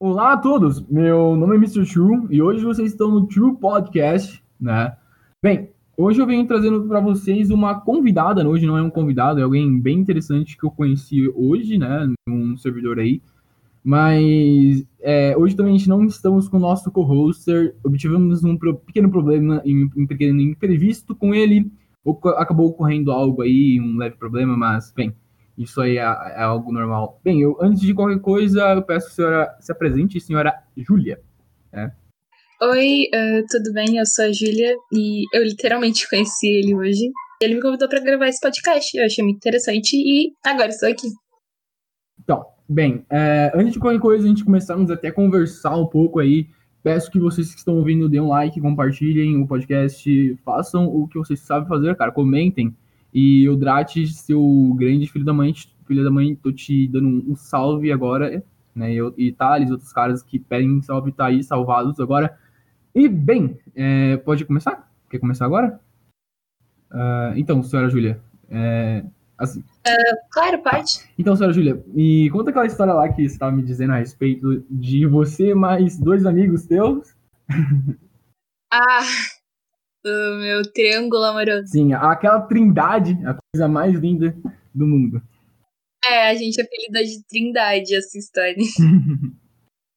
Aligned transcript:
Olá 0.00 0.34
a 0.34 0.36
todos, 0.36 0.80
meu 0.88 1.34
nome 1.34 1.56
é 1.56 1.58
Mr. 1.58 1.84
True 1.84 2.28
e 2.30 2.40
hoje 2.40 2.64
vocês 2.64 2.92
estão 2.92 3.10
no 3.10 3.26
True 3.26 3.56
Podcast, 3.56 4.40
né? 4.60 4.96
Bem, 5.42 5.70
hoje 5.96 6.20
eu 6.20 6.26
venho 6.26 6.46
trazendo 6.46 6.86
para 6.86 7.00
vocês 7.00 7.50
uma 7.50 7.80
convidada, 7.80 8.48
hoje 8.48 8.64
não 8.64 8.78
é 8.78 8.82
um 8.82 8.90
convidado, 8.90 9.40
é 9.40 9.42
alguém 9.42 9.80
bem 9.80 9.98
interessante 9.98 10.56
que 10.56 10.64
eu 10.64 10.70
conheci 10.70 11.28
hoje, 11.34 11.78
né, 11.78 12.08
num 12.28 12.56
servidor 12.56 13.00
aí, 13.00 13.20
mas 13.82 14.86
é, 15.00 15.36
hoje 15.36 15.56
também 15.56 15.74
a 15.74 15.78
gente 15.78 15.88
não 15.88 16.04
estamos 16.04 16.48
com 16.48 16.58
o 16.58 16.60
nosso 16.60 16.92
co-hoster, 16.92 17.74
obtivemos 17.82 18.44
um 18.44 18.56
pequeno 18.56 19.10
problema, 19.10 19.60
um 19.66 20.06
pequeno 20.06 20.40
imprevisto 20.40 21.12
com 21.12 21.34
ele, 21.34 21.72
acabou 22.36 22.68
ocorrendo 22.68 23.10
algo 23.10 23.42
aí, 23.42 23.80
um 23.80 23.96
leve 23.96 24.14
problema, 24.14 24.56
mas, 24.56 24.92
bem, 24.92 25.12
isso 25.58 25.80
aí 25.80 25.98
é, 25.98 26.02
é, 26.02 26.42
algo 26.42 26.72
normal. 26.72 27.20
Bem, 27.24 27.42
eu, 27.42 27.58
antes 27.60 27.80
de 27.80 27.92
qualquer 27.92 28.20
coisa, 28.20 28.60
eu 28.74 28.82
peço 28.82 29.06
que 29.08 29.12
a 29.12 29.16
senhora 29.16 29.56
se 29.58 29.72
apresente, 29.72 30.20
senhora 30.20 30.54
Júlia. 30.76 31.20
Né? 31.72 31.92
Oi, 32.62 33.08
uh, 33.12 33.44
tudo 33.50 33.72
bem? 33.72 33.96
Eu 33.96 34.06
sou 34.06 34.24
a 34.24 34.32
Júlia 34.32 34.76
e 34.92 35.24
eu 35.36 35.42
literalmente 35.42 36.08
conheci 36.08 36.46
ele 36.46 36.76
hoje. 36.76 37.10
Ele 37.42 37.56
me 37.56 37.60
convidou 37.60 37.88
para 37.88 38.00
gravar 38.00 38.28
esse 38.28 38.40
podcast, 38.40 38.96
eu 38.96 39.04
achei 39.04 39.22
muito 39.24 39.36
interessante 39.36 39.94
e 39.94 40.32
agora 40.46 40.68
estou 40.68 40.88
aqui. 40.88 41.08
Então, 42.22 42.44
bem, 42.68 43.04
é, 43.10 43.50
antes 43.54 43.72
de 43.72 43.80
qualquer 43.80 44.00
coisa, 44.00 44.24
a 44.24 44.28
gente 44.28 44.44
começarmos 44.44 44.90
até 44.90 45.08
a 45.08 45.12
conversar 45.12 45.76
um 45.76 45.86
pouco 45.86 46.20
aí. 46.20 46.48
Peço 46.82 47.10
que 47.10 47.18
vocês 47.18 47.50
que 47.52 47.58
estão 47.58 47.76
ouvindo 47.76 48.08
dêem 48.08 48.22
um 48.22 48.28
like, 48.28 48.60
compartilhem 48.60 49.40
o 49.42 49.46
podcast, 49.46 50.36
façam 50.44 50.86
o 50.86 51.08
que 51.08 51.18
vocês 51.18 51.40
sabem 51.40 51.68
fazer, 51.68 51.96
cara, 51.96 52.12
comentem. 52.12 52.74
E 53.12 53.48
o 53.48 53.56
Drat, 53.56 53.96
seu 54.06 54.74
grande 54.76 55.06
filho 55.06 55.24
da 55.24 55.32
mãe, 55.32 55.54
filho 55.86 56.04
da 56.04 56.10
mãe, 56.10 56.36
tô 56.36 56.52
te 56.52 56.86
dando 56.88 57.08
um, 57.08 57.34
salve 57.34 57.90
agora, 57.90 58.42
né? 58.74 58.92
Eu, 58.92 59.14
e 59.16 59.32
Thales, 59.32 59.70
outros 59.70 59.92
caras 59.92 60.22
que 60.22 60.38
pedem 60.38 60.82
salve, 60.82 61.10
tá 61.12 61.26
aí, 61.26 61.42
salvados 61.42 61.98
agora. 61.98 62.38
E 62.94 63.08
bem, 63.08 63.58
é, 63.74 64.16
pode 64.18 64.44
começar? 64.44 64.90
Quer 65.10 65.18
começar 65.18 65.46
agora? 65.46 65.80
Uh, 66.90 67.36
então, 67.36 67.62
senhora 67.62 67.88
Júlia, 67.88 68.20
é, 68.50 69.04
assim. 69.36 69.60
Uh, 69.60 70.16
claro, 70.30 70.62
pode. 70.62 71.00
Então, 71.18 71.36
senhora 71.36 71.52
Júlia, 71.52 71.82
me 71.86 72.30
conta 72.30 72.50
aquela 72.50 72.66
história 72.66 72.92
lá 72.92 73.08
que 73.08 73.28
você 73.28 73.34
estava 73.34 73.54
me 73.54 73.62
dizendo 73.62 73.92
a 73.92 73.98
respeito 73.98 74.64
de 74.70 75.06
você 75.06 75.54
mais 75.54 75.98
dois 75.98 76.26
amigos 76.26 76.66
teus. 76.66 77.14
Ah, 78.70 79.00
do 80.08 80.38
meu 80.40 80.62
triângulo 80.72 81.24
amoroso. 81.24 81.68
Sim, 81.68 81.92
aquela 81.92 82.40
trindade, 82.40 83.12
a 83.24 83.36
coisa 83.36 83.68
mais 83.68 83.94
linda 83.94 84.34
do 84.74 84.86
mundo. 84.86 85.22
É, 86.06 86.30
a 86.30 86.34
gente 86.34 86.60
apelida 86.60 87.04
de 87.04 87.24
trindade 87.26 87.92
essa 87.92 88.16
história. 88.16 88.54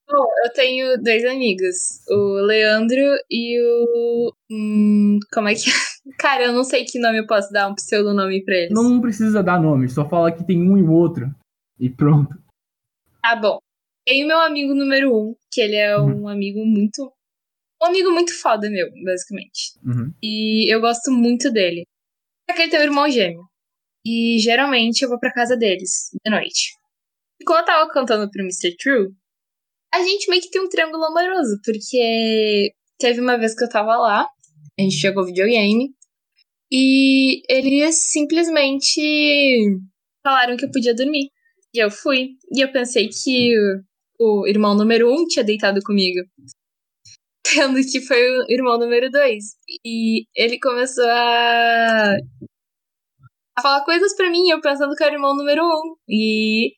Bom, 0.09 0.25
eu 0.43 0.51
tenho 0.51 1.01
dois 1.01 1.23
amigos, 1.23 2.01
o 2.09 2.43
Leandro 2.43 2.99
e 3.29 3.61
o. 3.61 4.33
Hum, 4.51 5.19
como 5.31 5.47
é 5.47 5.53
que 5.53 5.69
é? 5.69 5.73
Cara, 6.17 6.45
eu 6.45 6.53
não 6.53 6.63
sei 6.63 6.83
que 6.85 6.99
nome 6.99 7.19
eu 7.19 7.27
posso 7.27 7.53
dar, 7.53 7.69
um 7.69 7.75
pseudonome 7.75 8.43
pra 8.43 8.55
eles. 8.55 8.73
Não 8.73 8.99
precisa 8.99 9.43
dar 9.43 9.61
nome, 9.61 9.87
só 9.87 10.09
fala 10.09 10.31
que 10.31 10.43
tem 10.43 10.61
um 10.61 10.75
e 10.75 10.81
o 10.81 10.91
outro. 10.91 11.33
E 11.79 11.87
pronto. 11.87 12.35
Tá 13.21 13.35
bom. 13.35 13.59
Tem 14.05 14.25
o 14.25 14.27
meu 14.27 14.39
amigo 14.39 14.73
número 14.73 15.15
um, 15.15 15.35
que 15.51 15.61
ele 15.61 15.75
é 15.75 15.97
um 15.97 16.27
amigo 16.27 16.65
muito 16.65 17.13
um 17.81 17.85
amigo 17.85 18.11
muito 18.11 18.39
foda 18.39 18.69
meu, 18.69 18.87
basicamente. 19.03 19.79
Uhum. 19.83 20.13
E 20.21 20.73
eu 20.73 20.79
gosto 20.79 21.11
muito 21.11 21.51
dele. 21.51 21.85
Só 22.49 22.55
que 22.55 22.63
ele 22.63 22.71
tem 22.71 22.79
um 22.79 22.83
irmão 22.83 23.09
gêmeo. 23.09 23.43
E 24.05 24.39
geralmente 24.39 25.01
eu 25.01 25.09
vou 25.09 25.19
pra 25.19 25.33
casa 25.33 25.55
deles, 25.55 26.09
de 26.23 26.31
noite. 26.31 26.73
E 27.39 27.43
quando 27.43 27.59
eu 27.59 27.65
tava 27.65 27.91
cantando 27.91 28.29
pro 28.29 28.43
Mr. 28.43 28.75
True, 28.77 29.09
a 29.93 30.01
gente 30.03 30.29
meio 30.29 30.41
que 30.41 30.49
tem 30.49 30.61
um 30.61 30.69
triângulo 30.69 31.03
amoroso, 31.05 31.59
porque 31.63 32.71
teve 32.99 33.19
uma 33.19 33.37
vez 33.37 33.55
que 33.55 33.63
eu 33.63 33.69
tava 33.69 33.95
lá, 33.97 34.27
a 34.79 34.81
gente 34.81 34.95
jogou 34.95 35.25
videogame, 35.25 35.93
e 36.71 37.41
eles 37.49 37.95
simplesmente 38.11 39.01
falaram 40.23 40.55
que 40.55 40.65
eu 40.65 40.71
podia 40.71 40.95
dormir. 40.95 41.29
E 41.73 41.79
eu 41.79 41.91
fui. 41.91 42.37
E 42.55 42.61
eu 42.61 42.71
pensei 42.71 43.09
que 43.09 43.53
o 44.19 44.47
irmão 44.47 44.75
número 44.75 45.11
um 45.11 45.25
tinha 45.25 45.43
deitado 45.43 45.81
comigo 45.83 46.21
tendo 47.53 47.79
que 47.81 48.01
foi 48.01 48.17
o 48.17 48.45
irmão 48.49 48.77
número 48.77 49.09
dois. 49.09 49.55
E 49.85 50.25
ele 50.35 50.59
começou 50.59 51.05
a, 51.05 52.15
a 53.57 53.61
falar 53.61 53.83
coisas 53.83 54.15
para 54.15 54.29
mim, 54.29 54.49
eu 54.49 54.61
pensando 54.61 54.95
que 54.95 55.03
era 55.03 55.13
o 55.13 55.15
irmão 55.15 55.35
número 55.35 55.63
um. 55.63 55.95
E 56.09 56.73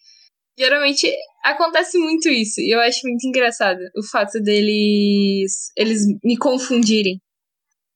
geralmente 0.58 1.12
acontece 1.44 1.98
muito 1.98 2.30
isso. 2.30 2.62
E 2.62 2.74
eu 2.74 2.80
acho 2.80 3.08
muito 3.08 3.26
engraçado 3.28 3.80
o 3.98 4.04
fato 4.04 4.40
deles 4.42 5.72
eles 5.78 6.02
me 6.24 6.38
confundirem. 6.38 7.20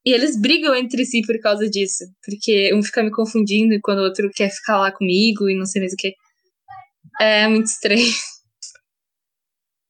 E 0.05 0.13
eles 0.13 0.39
brigam 0.39 0.73
entre 0.73 1.05
si 1.05 1.21
por 1.25 1.37
causa 1.41 1.69
disso. 1.69 2.05
Porque 2.25 2.73
um 2.73 2.81
fica 2.81 3.03
me 3.03 3.11
confundindo 3.11 3.77
quando 3.83 3.99
o 3.99 4.03
outro 4.03 4.29
quer 4.33 4.49
ficar 4.49 4.77
lá 4.79 4.91
comigo 4.91 5.49
e 5.49 5.57
não 5.57 5.65
sei 5.65 5.81
mais 5.81 5.93
o 5.93 5.97
que. 5.97 6.13
É 7.19 7.47
muito 7.47 7.65
estranho. 7.65 8.05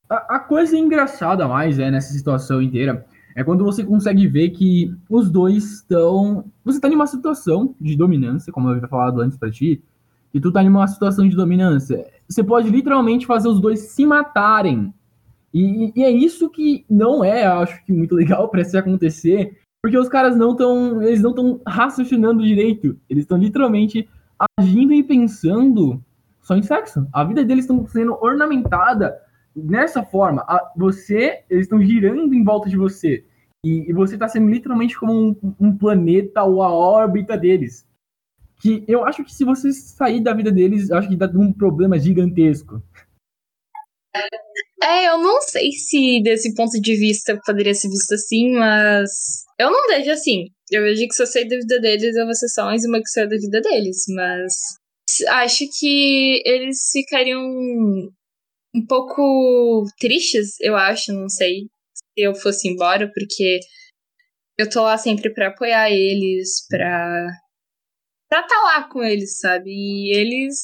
A, 0.10 0.36
a 0.36 0.40
coisa 0.40 0.78
engraçada 0.78 1.48
mais 1.48 1.80
é 1.80 1.92
nessa 1.92 2.14
situação 2.14 2.62
inteira 2.62 3.06
é 3.38 3.44
quando 3.44 3.64
você 3.64 3.84
consegue 3.84 4.28
ver 4.28 4.50
que 4.50 4.92
os 5.08 5.30
dois 5.30 5.64
estão. 5.74 6.46
Você 6.66 6.80
tá 6.80 6.90
em 6.90 6.96
uma 6.96 7.06
situação 7.06 7.76
de 7.80 7.96
dominância, 7.96 8.52
como 8.52 8.68
eu 8.68 8.76
havia 8.76 8.88
falado 8.88 9.22
antes 9.22 9.38
pra 9.38 9.52
ti, 9.52 9.84
e 10.34 10.40
tu 10.40 10.52
tá 10.52 10.64
em 10.64 10.68
uma 10.68 10.88
situação 10.88 11.30
de 11.30 11.36
dominância. 11.36 12.04
Você 12.28 12.44
pode 12.44 12.68
literalmente 12.70 13.28
fazer 13.28 13.48
os 13.48 13.62
dois 13.62 13.80
se 13.80 14.08
matarem. 14.08 14.92
E, 15.54 15.94
e 15.96 16.04
é 16.04 16.10
isso 16.10 16.50
que 16.50 16.84
não 16.90 17.24
é, 17.24 17.46
acho 17.46 17.86
que, 17.86 17.94
muito 17.94 18.16
legal 18.18 18.50
para 18.50 18.64
se 18.64 18.76
acontecer, 18.76 19.56
porque 19.84 19.98
os 19.98 20.10
caras 20.10 20.36
não 20.36 20.54
estão. 20.54 21.04
Eles 21.04 21.22
não 21.22 21.30
estão 21.30 21.62
raciocinando 21.68 22.44
direito. 22.44 22.98
Eles 23.08 23.24
estão 23.24 23.38
literalmente 23.38 24.10
agindo 24.60 24.94
e 24.94 25.04
pensando 25.04 26.04
só 26.42 26.56
em 26.56 26.64
sexo. 26.64 27.08
A 27.14 27.24
vida 27.24 27.46
deles 27.46 27.66
estão 27.66 27.86
sendo 27.86 28.18
ornamentada 28.20 29.16
nessa 29.58 30.04
forma, 30.04 30.42
a, 30.44 30.72
você, 30.76 31.44
eles 31.50 31.66
estão 31.66 31.82
girando 31.82 32.34
em 32.34 32.44
volta 32.44 32.70
de 32.70 32.78
você. 32.78 33.26
E, 33.66 33.90
e 33.90 33.94
você 33.94 34.14
está 34.14 34.28
sendo 34.28 34.50
literalmente 34.50 34.98
como 34.98 35.14
um, 35.14 35.56
um, 35.60 35.78
planeta 35.78 36.44
ou 36.44 36.62
a 36.62 36.72
órbita 36.72 37.38
deles. 37.38 37.86
Que 38.62 38.84
eu 38.88 39.06
acho 39.06 39.24
que 39.24 39.34
se 39.34 39.44
você 39.44 39.72
sair 39.72 40.22
da 40.22 40.34
vida 40.34 40.52
deles, 40.52 40.92
acho 40.92 41.10
que 41.10 41.16
dá 41.16 41.28
um 41.28 41.52
problema 41.52 41.98
gigantesco. 42.00 42.82
É, 44.82 45.08
eu 45.08 45.18
não 45.18 45.42
sei 45.42 45.72
se 45.72 46.22
desse 46.24 46.54
ponto 46.56 46.80
de 46.80 46.96
vista 46.96 47.40
poderia 47.46 47.74
ser 47.74 47.90
visto 47.90 48.14
assim, 48.14 48.52
mas 48.54 49.10
eu 49.60 49.72
não 49.72 49.88
vejo 49.88 50.12
assim. 50.12 50.46
Eu 50.72 50.84
vejo 50.84 51.08
que 51.08 51.14
se 51.14 51.24
eu 51.24 51.28
sair 51.28 51.48
da 51.48 51.58
vida 51.58 51.80
deles, 51.80 52.16
eu 52.16 52.26
vou 52.26 52.34
ser 52.36 52.48
só 52.50 52.66
mais 52.66 52.86
uma 52.86 53.00
que 53.00 53.10
saiu 53.10 53.30
da 53.30 53.36
vida 53.36 53.62
deles, 53.62 54.06
mas 54.10 54.54
acho 55.30 55.66
que 55.80 56.42
eles 56.46 56.90
ficariam 56.92 57.42
um 58.78 58.86
pouco 58.86 59.86
tristes, 60.00 60.60
eu 60.62 60.76
acho, 60.76 61.14
não 61.14 61.30
sei, 61.30 61.62
se 61.94 62.04
eu 62.18 62.36
fosse 62.36 62.70
embora, 62.70 63.12
porque 63.14 63.60
eu 64.58 64.70
tô 64.70 64.82
lá 64.84 64.98
sempre 64.98 65.34
para 65.34 65.48
apoiar 65.50 65.92
eles, 65.92 66.66
pra 66.70 67.28
pra 68.30 68.44
tá 68.44 68.56
lá 68.64 68.84
com 68.90 69.04
eles, 69.04 69.40
sabe? 69.40 69.70
E 69.72 70.16
eles 70.16 70.56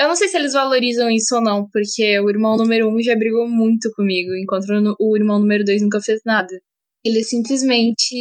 eu 0.00 0.06
não 0.08 0.14
sei 0.16 0.28
se 0.28 0.36
eles 0.36 0.52
valorizam 0.52 1.10
isso 1.10 1.34
ou 1.34 1.42
não, 1.42 1.68
porque 1.70 2.20
o 2.20 2.30
irmão 2.30 2.56
número 2.56 2.88
um 2.88 3.02
já 3.02 3.16
brigou 3.16 3.48
muito 3.48 3.90
comigo, 3.96 4.32
enquanto 4.36 4.66
o 5.00 5.16
irmão 5.16 5.40
número 5.40 5.64
dois 5.64 5.82
nunca 5.82 6.00
fez 6.00 6.20
nada. 6.24 6.54
Ele 7.04 7.22
simplesmente. 7.24 8.14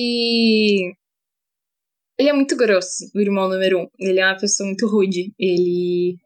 Ele 2.17 2.29
é 2.29 2.33
muito 2.33 2.55
grosso, 2.57 3.09
o 3.13 3.19
irmão 3.19 3.47
número 3.47 3.79
um. 3.81 3.87
Ele 3.99 4.19
é 4.19 4.25
uma 4.25 4.37
pessoa 4.37 4.65
muito 4.67 4.87
rude. 4.87 5.31
Ele. 5.39 6.17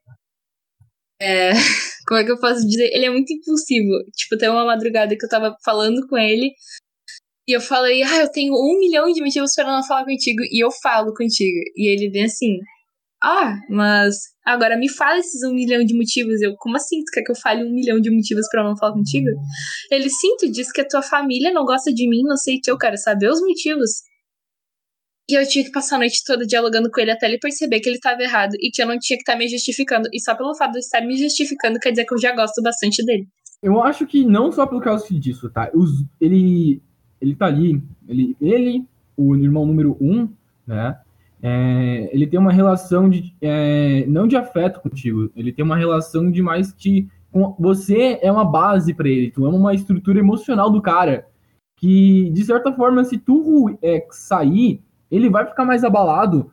É. 1.20 1.52
Como 2.12 2.20
é 2.20 2.26
que 2.26 2.32
eu 2.34 2.40
posso 2.42 2.68
dizer? 2.68 2.90
Ele 2.92 3.06
é 3.06 3.10
muito 3.10 3.32
impulsivo. 3.32 4.04
Tipo, 4.14 4.38
tem 4.38 4.50
uma 4.50 4.66
madrugada 4.66 5.16
que 5.16 5.26
eu 5.26 5.30
tava 5.30 5.56
falando 5.64 6.06
com 6.10 6.18
ele. 6.18 6.52
E 7.48 7.56
eu 7.56 7.62
falei, 7.62 8.04
ah, 8.04 8.18
eu 8.18 8.30
tenho 8.30 8.52
um 8.54 8.80
milhão 8.80 9.10
de 9.10 9.22
motivos 9.22 9.54
para 9.56 9.72
não 9.72 9.82
falar 9.82 10.04
contigo. 10.04 10.42
E 10.52 10.62
eu 10.62 10.70
falo 10.84 11.14
contigo. 11.14 11.58
E 11.74 11.88
ele 11.90 12.10
vem 12.10 12.26
assim, 12.26 12.58
ah, 13.24 13.56
mas 13.70 14.18
agora 14.46 14.78
me 14.78 14.90
fala 14.90 15.20
esses 15.20 15.42
um 15.44 15.54
milhão 15.54 15.86
de 15.86 15.96
motivos. 15.96 16.42
Eu, 16.42 16.54
como 16.58 16.76
assim? 16.76 16.98
Tu 17.00 17.12
quer 17.14 17.22
que 17.22 17.32
eu 17.32 17.36
fale 17.38 17.64
um 17.64 17.72
milhão 17.72 18.02
de 18.02 18.12
motivos 18.12 18.46
para 18.52 18.62
não 18.62 18.76
falar 18.76 18.92
contigo? 18.92 19.30
Ele, 19.90 20.10
sim, 20.10 20.36
tu 20.38 20.52
diz 20.52 20.70
que 20.70 20.82
a 20.82 20.88
tua 20.88 21.02
família 21.02 21.54
não 21.54 21.64
gosta 21.64 21.94
de 21.94 22.10
mim, 22.10 22.24
não 22.24 22.36
sei 22.36 22.58
o 22.58 22.62
que, 22.62 22.70
eu 22.70 22.78
quero 22.78 22.98
saber 22.98 23.30
os 23.30 23.40
motivos. 23.40 23.90
E 25.32 25.36
eu 25.36 25.48
tinha 25.48 25.64
que 25.64 25.72
passar 25.72 25.96
a 25.96 26.00
noite 26.00 26.22
toda 26.26 26.46
dialogando 26.46 26.92
com 26.92 27.00
ele 27.00 27.12
até 27.12 27.26
ele 27.26 27.40
perceber 27.40 27.80
que 27.80 27.88
ele 27.88 27.96
estava 27.96 28.22
errado 28.22 28.54
e 28.60 28.70
que 28.70 28.84
eu 28.84 28.86
não 28.86 29.00
tinha 29.00 29.16
que 29.16 29.22
estar 29.22 29.32
tá 29.32 29.40
me 29.40 29.48
justificando. 29.48 30.10
E 30.12 30.20
só 30.20 30.36
pelo 30.36 30.54
fato 30.56 30.74
de 30.74 30.80
estar 30.80 31.00
me 31.02 31.18
justificando 31.18 31.80
quer 31.80 31.92
dizer 31.92 32.04
que 32.04 32.14
eu 32.14 32.20
já 32.20 32.36
gosto 32.36 32.62
bastante 32.62 33.02
dele. 33.06 33.26
Eu 33.64 33.82
acho 33.82 34.06
que 34.06 34.26
não 34.26 34.52
só 34.52 34.68
pelo 34.68 34.82
caso 34.82 35.18
disso, 35.18 35.50
tá? 35.50 35.72
Os, 35.74 36.04
ele, 36.20 36.82
ele 37.22 37.34
tá 37.34 37.46
ali, 37.46 37.82
ele, 38.10 38.36
ele, 38.42 38.86
o 39.16 39.34
irmão 39.36 39.66
número 39.66 39.96
um, 40.02 40.28
né? 40.68 40.98
É, 41.42 42.10
ele 42.12 42.28
tem 42.28 42.40
uma 42.40 42.52
relação 42.52 43.10
de 43.10 43.34
é, 43.42 44.06
não 44.08 44.28
de 44.28 44.36
afeto 44.36 44.80
contigo, 44.80 45.32
ele 45.36 45.52
tem 45.52 45.66
uma 45.66 45.78
relação 45.78 46.30
de 46.30 46.42
mais 46.42 46.72
te 46.74 47.08
você 47.58 48.20
é 48.22 48.30
uma 48.32 48.44
base 48.44 48.94
para 48.94 49.08
ele, 49.08 49.32
tu 49.32 49.46
é 49.46 49.50
uma 49.50 49.74
estrutura 49.74 50.20
emocional 50.20 50.70
do 50.70 50.82
cara. 50.82 51.26
Que, 51.78 52.30
de 52.32 52.44
certa 52.44 52.72
forma, 52.74 53.04
se 53.06 53.18
tu 53.18 53.76
é, 53.82 54.06
sair, 54.12 54.84
ele 55.12 55.30
vai 55.30 55.46
ficar 55.46 55.66
mais 55.66 55.84
abalado. 55.84 56.52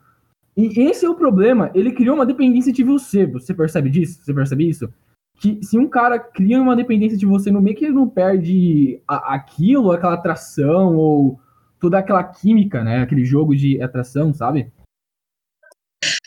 E 0.55 0.81
esse 0.81 1.05
é 1.05 1.09
o 1.09 1.15
problema. 1.15 1.71
Ele 1.73 1.93
criou 1.93 2.15
uma 2.15 2.25
dependência 2.25 2.73
de 2.73 2.83
você. 2.83 3.25
Você 3.25 3.53
percebe 3.53 3.89
disso? 3.89 4.21
Você 4.21 4.33
percebe 4.33 4.67
isso? 4.67 4.93
Que 5.39 5.63
se 5.63 5.77
um 5.79 5.87
cara 5.87 6.19
cria 6.19 6.61
uma 6.61 6.75
dependência 6.75 7.17
de 7.17 7.25
você 7.25 7.49
no 7.49 7.61
meio 7.61 7.77
que 7.77 7.85
ele 7.85 7.93
não 7.93 8.09
perde 8.09 9.01
a, 9.07 9.35
aquilo, 9.35 9.91
aquela 9.91 10.15
atração, 10.15 10.97
ou 10.97 11.39
toda 11.79 11.97
aquela 11.97 12.23
química, 12.23 12.83
né? 12.83 13.01
Aquele 13.01 13.23
jogo 13.23 13.55
de 13.55 13.81
atração, 13.81 14.33
sabe? 14.33 14.69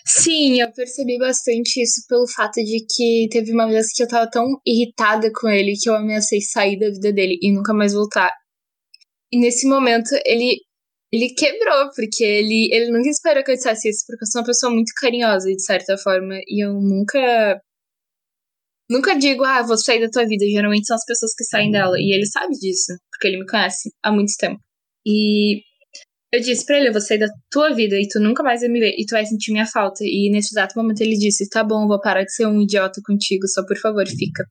Sim, 0.07 0.61
eu 0.61 0.73
percebi 0.73 1.19
bastante 1.19 1.83
isso 1.83 2.07
pelo 2.09 2.27
fato 2.29 2.55
de 2.55 2.85
que 2.89 3.29
teve 3.31 3.53
uma 3.53 3.67
vez 3.67 3.93
que 3.93 4.03
eu 4.03 4.09
tava 4.09 4.31
tão 4.31 4.47
irritada 4.67 5.31
com 5.35 5.49
ele 5.49 5.75
que 5.81 5.89
eu 5.89 5.95
ameacei 5.95 6.41
sair 6.41 6.79
da 6.79 6.89
vida 6.89 7.13
dele 7.13 7.39
e 7.43 7.53
nunca 7.53 7.75
mais 7.75 7.93
voltar. 7.93 8.31
E 9.33 9.39
nesse 9.39 9.67
momento 9.69 10.11
ele 10.25 10.61
ele 11.13 11.35
quebrou, 11.35 11.91
porque 11.95 12.25
ele, 12.25 12.71
ele 12.73 12.91
nunca 12.91 13.09
esperou 13.11 13.45
que 13.45 13.51
eu 13.51 13.57
dissesse 13.57 13.91
isso, 13.91 14.05
porque 14.07 14.25
eu 14.25 14.27
sou 14.27 14.41
uma 14.41 14.47
pessoa 14.47 14.73
muito 14.73 14.93
carinhosa, 14.97 15.49
de 15.49 15.63
certa 15.63 15.99
forma, 15.99 16.39
e 16.49 16.65
eu 16.65 16.73
nunca. 16.73 17.61
Nunca 18.91 19.15
digo, 19.15 19.45
ah, 19.45 19.63
vou 19.63 19.77
sair 19.77 20.01
da 20.01 20.11
tua 20.11 20.27
vida. 20.27 20.45
Geralmente 20.47 20.87
são 20.87 20.97
as 20.97 21.05
pessoas 21.05 21.35
que 21.35 21.45
saem 21.45 21.71
dela. 21.71 21.97
E 21.99 22.15
ele 22.15 22.27
sabe 22.27 22.53
disso, 22.59 22.93
porque 23.11 23.29
ele 23.29 23.39
me 23.39 23.47
conhece 23.47 23.91
há 24.03 24.13
muito 24.13 24.33
tempo. 24.39 24.61
E 25.07 25.63
eu 26.33 26.41
disse 26.41 26.65
pra 26.67 26.79
ele, 26.79 26.89
eu 26.89 26.93
vou 26.93 27.01
sair 27.01 27.19
da 27.19 27.29
tua 27.51 27.75
vida 27.75 27.97
e 27.97 28.09
tu 28.09 28.21
nunca 28.21 28.43
mais 28.43 28.61
vai 28.61 28.69
me 28.71 28.81
ver 28.81 28.95
e 28.99 29.07
tu 29.07 29.13
vai 29.13 29.25
sentir 29.25 29.53
minha 29.53 29.67
falta. 29.67 30.05
E 30.05 30.31
nesse 30.31 30.55
exato 30.55 30.75
momento 30.77 31.01
ele 31.01 31.17
disse, 31.17 31.49
tá 31.49 31.63
bom, 31.65 31.87
vou 31.87 32.01
parar 32.01 32.25
de 32.25 32.35
ser 32.35 32.47
um 32.47 32.61
idiota 32.61 33.01
contigo, 33.05 33.47
só 33.49 33.65
por 33.65 33.79
favor, 33.79 34.07
fica. 34.07 34.45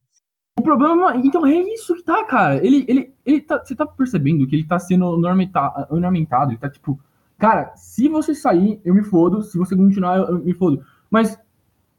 O 0.62 0.64
problema, 0.64 1.16
então 1.16 1.44
é 1.44 1.56
isso 1.56 1.96
que 1.96 2.04
tá, 2.04 2.24
cara. 2.24 2.64
Ele, 2.64 2.86
ele, 2.88 3.12
ele 3.26 3.42
tá, 3.42 3.58
você 3.58 3.74
tá 3.74 3.84
percebendo 3.84 4.46
que 4.46 4.56
ele 4.56 4.64
tá 4.64 4.78
sendo 4.78 5.08
ornamentado, 5.08 6.52
ele 6.52 6.60
tá 6.60 6.70
tipo, 6.70 7.00
cara, 7.40 7.72
se 7.76 8.08
você 8.08 8.36
sair, 8.36 8.80
eu 8.86 8.94
me 8.94 9.02
fodo, 9.02 9.42
se 9.42 9.58
você 9.58 9.76
continuar, 9.76 10.18
eu 10.18 10.38
me 10.38 10.54
fodo. 10.54 10.86
Mas 11.10 11.36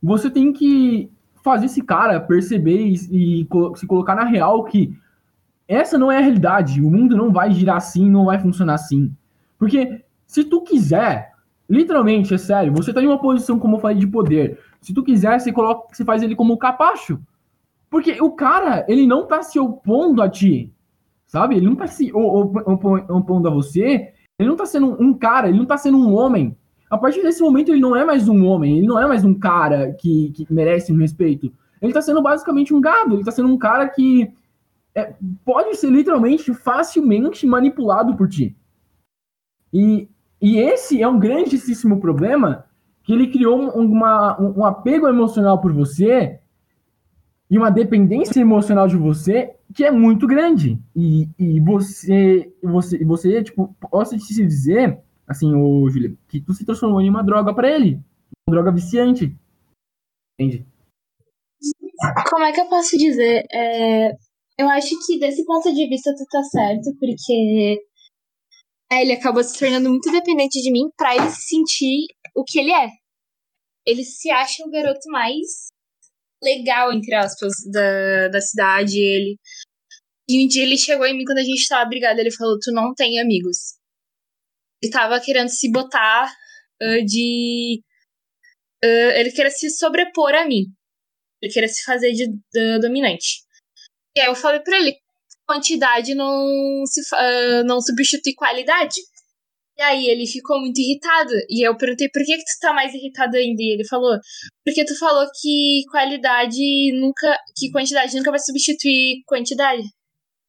você 0.01 0.31
tem 0.31 0.53
que 0.53 1.11
fazer 1.43 1.67
esse 1.67 1.83
cara 1.83 2.21
perceber 2.21 2.87
e, 2.87 3.41
e 3.43 3.49
se 3.75 3.85
colocar 3.85 4.15
na 4.15 4.23
real 4.23 4.63
que 4.63 4.97
essa 5.67 5.99
não 5.99 6.13
é 6.13 6.19
a 6.19 6.21
realidade. 6.21 6.81
O 6.81 6.89
mundo 6.89 7.17
não 7.17 7.33
vai 7.33 7.51
girar 7.51 7.79
assim, 7.79 8.09
não 8.09 8.27
vai 8.27 8.39
funcionar 8.39 8.75
assim. 8.75 9.13
Porque 9.59 10.05
se 10.25 10.45
tu 10.45 10.63
quiser, 10.63 11.33
literalmente, 11.69 12.33
é 12.33 12.39
sério, 12.39 12.73
você 12.73 12.93
tá 12.93 13.03
em 13.03 13.09
uma 13.09 13.19
posição, 13.19 13.59
como 13.59 13.75
eu 13.75 13.81
falei, 13.81 13.97
de 13.97 14.07
poder. 14.07 14.61
Se 14.81 14.95
tu 14.95 15.03
quiser, 15.03 15.41
você 15.41 15.53
coloca, 15.53 15.93
você 15.93 16.05
faz 16.05 16.23
ele 16.23 16.37
como 16.37 16.57
capacho. 16.57 17.21
Porque 17.93 18.19
o 18.23 18.31
cara, 18.31 18.87
ele 18.89 19.07
não 19.07 19.27
tá 19.27 19.43
se 19.43 19.59
opondo 19.61 20.23
a 20.23 20.29
ti. 20.29 20.73
Sabe? 21.27 21.57
Ele 21.57 21.67
não 21.67 21.77
tá 21.77 21.87
se 21.87 22.11
opondo 22.11 23.49
a 23.49 23.51
você. 23.51 24.15
Ele 24.39 24.49
não 24.49 24.57
tá 24.57 24.65
sendo 24.65 24.97
um 24.99 25.13
cara, 25.13 25.51
ele 25.51 25.59
não 25.59 25.67
tá 25.67 25.77
sendo 25.77 25.99
um 25.99 26.15
homem. 26.15 26.57
A 26.89 26.97
partir 26.97 27.21
desse 27.21 27.43
momento, 27.43 27.71
ele 27.71 27.83
não 27.83 27.95
é 27.95 28.03
mais 28.03 28.29
um 28.29 28.47
homem, 28.47 28.79
ele 28.79 28.87
não 28.87 28.99
é 28.99 29.07
mais 29.07 29.27
um 29.27 29.35
cara 29.39 29.93
que, 29.93 30.31
que 30.31 30.47
merece 30.51 30.91
um 30.91 30.97
respeito. 30.97 31.53
Ele 31.83 31.93
tá 31.93 32.01
sendo 32.01 32.23
basicamente 32.23 32.73
um 32.73 32.81
gado, 32.81 33.15
ele 33.15 33.25
tá 33.25 33.31
sendo 33.31 33.49
um 33.49 33.59
cara 33.59 33.87
que 33.87 34.33
é, 34.95 35.15
pode 35.45 35.77
ser 35.77 35.91
literalmente 35.91 36.55
facilmente 36.55 37.47
manipulado 37.47 38.17
por 38.17 38.27
ti. 38.27 38.57
E, 39.71 40.09
e 40.41 40.57
esse 40.59 41.03
é 41.03 41.07
um 41.07 41.19
grandíssimo 41.19 42.01
problema 42.01 42.65
que 43.03 43.13
ele 43.13 43.27
criou 43.27 43.59
uma, 43.71 44.41
um, 44.41 44.61
um 44.61 44.65
apego 44.65 45.07
emocional 45.09 45.61
por 45.61 45.75
você 45.75 46.41
e 47.53 47.59
uma 47.59 47.71
dependência 47.71 48.41
emocional 48.41 48.89
de 48.89 48.97
você 48.97 49.55
que 49.75 49.85
é 49.85 49.91
muito 49.91 50.27
grande. 50.27 50.81
E, 50.97 51.29
e 51.39 51.61
você, 51.61 52.51
você, 52.63 53.05
você, 53.05 53.45
tipo, 53.45 53.77
posso 53.79 54.17
te 54.17 54.35
dizer, 54.35 54.99
assim, 55.27 55.55
ô 55.55 55.87
Júlia, 55.91 56.17
que 56.29 56.41
tu 56.41 56.55
se 56.55 56.65
transformou 56.65 57.03
em 57.03 57.11
uma 57.11 57.23
droga 57.23 57.55
para 57.55 57.71
ele. 57.71 58.01
Uma 58.49 58.57
droga 58.57 58.73
viciante. 58.73 59.37
Entende? 60.41 60.67
Como 62.31 62.43
é 62.43 62.53
que 62.53 62.61
eu 62.63 62.71
posso 62.71 62.97
dizer? 62.97 63.45
É, 63.53 64.13
eu 64.59 64.71
acho 64.71 64.99
que 65.07 65.19
desse 65.19 65.45
ponto 65.45 65.71
de 65.75 65.87
vista 65.91 66.11
tu 66.17 66.25
tá 66.31 66.43
certo, 66.45 66.97
porque 66.99 67.85
é, 68.91 69.03
ele 69.03 69.13
acabou 69.13 69.45
se 69.45 69.59
tornando 69.59 69.91
muito 69.91 70.11
dependente 70.11 70.59
de 70.59 70.73
mim 70.73 70.89
para 70.97 71.15
ele 71.17 71.29
se 71.29 71.49
sentir 71.49 72.07
o 72.35 72.45
que 72.45 72.59
ele 72.59 72.73
é. 72.73 72.89
Ele 73.87 74.05
se 74.05 74.31
acha 74.31 74.65
o 74.65 74.71
garoto 74.71 75.11
mais 75.11 75.72
legal, 76.43 76.93
entre 76.93 77.15
aspas, 77.15 77.53
da, 77.71 78.29
da 78.29 78.41
cidade. 78.41 78.99
Ele. 78.99 79.39
E 80.29 80.45
um 80.45 80.49
dia 80.49 80.63
ele 80.63 80.77
chegou 80.77 81.07
em 81.07 81.17
mim 81.17 81.25
quando 81.25 81.39
a 81.39 81.43
gente 81.43 81.69
tava 81.69 81.89
brigado. 81.89 82.19
Ele 82.21 82.31
falou: 82.31 82.59
Tu 82.61 82.73
não 82.73 82.95
tem 82.95 83.21
amigos. 83.21 83.77
Ele 84.83 84.93
tava 84.93 85.21
querendo 85.21 85.49
se 85.49 85.71
botar 85.71 86.33
uh, 86.83 87.05
de. 87.05 87.83
Uh, 88.85 89.13
ele 89.15 89.31
queria 89.31 89.51
se 89.51 89.71
sobrepor 89.71 90.35
a 90.35 90.47
mim. 90.47 90.65
Ele 91.41 91.53
queria 91.53 91.69
se 91.69 91.85
fazer 91.85 92.13
de 92.13 92.25
uh, 92.25 92.81
dominante. 92.81 93.45
E 94.17 94.21
aí 94.21 94.27
eu 94.27 94.35
falei 94.35 94.61
pra 94.61 94.77
ele: 94.79 94.97
quantidade 95.47 96.15
não, 96.15 96.85
se, 96.87 97.01
não 97.65 97.81
substitui 97.81 98.35
qualidade. 98.35 99.01
E 99.83 99.85
aí 99.85 100.07
ele 100.07 100.27
ficou 100.29 100.61
muito 100.61 100.79
irritado. 100.81 101.33
E 101.51 101.67
eu 101.67 101.77
perguntei 101.77 102.09
por 102.09 102.23
que, 102.25 102.37
que 102.37 102.45
tu 102.45 102.61
tá 102.61 102.73
mais 102.73 102.95
irritado 102.95 103.37
ainda? 103.37 103.61
E 103.61 103.75
ele 103.75 103.85
falou, 103.89 104.17
porque 104.65 104.85
tu 104.85 104.97
falou 104.97 105.27
que 105.41 105.83
qualidade 105.91 106.93
nunca. 107.01 107.37
que 107.57 107.69
quantidade 107.73 108.17
nunca 108.17 108.31
vai 108.31 108.39
substituir 108.39 109.25
quantidade. 109.27 109.83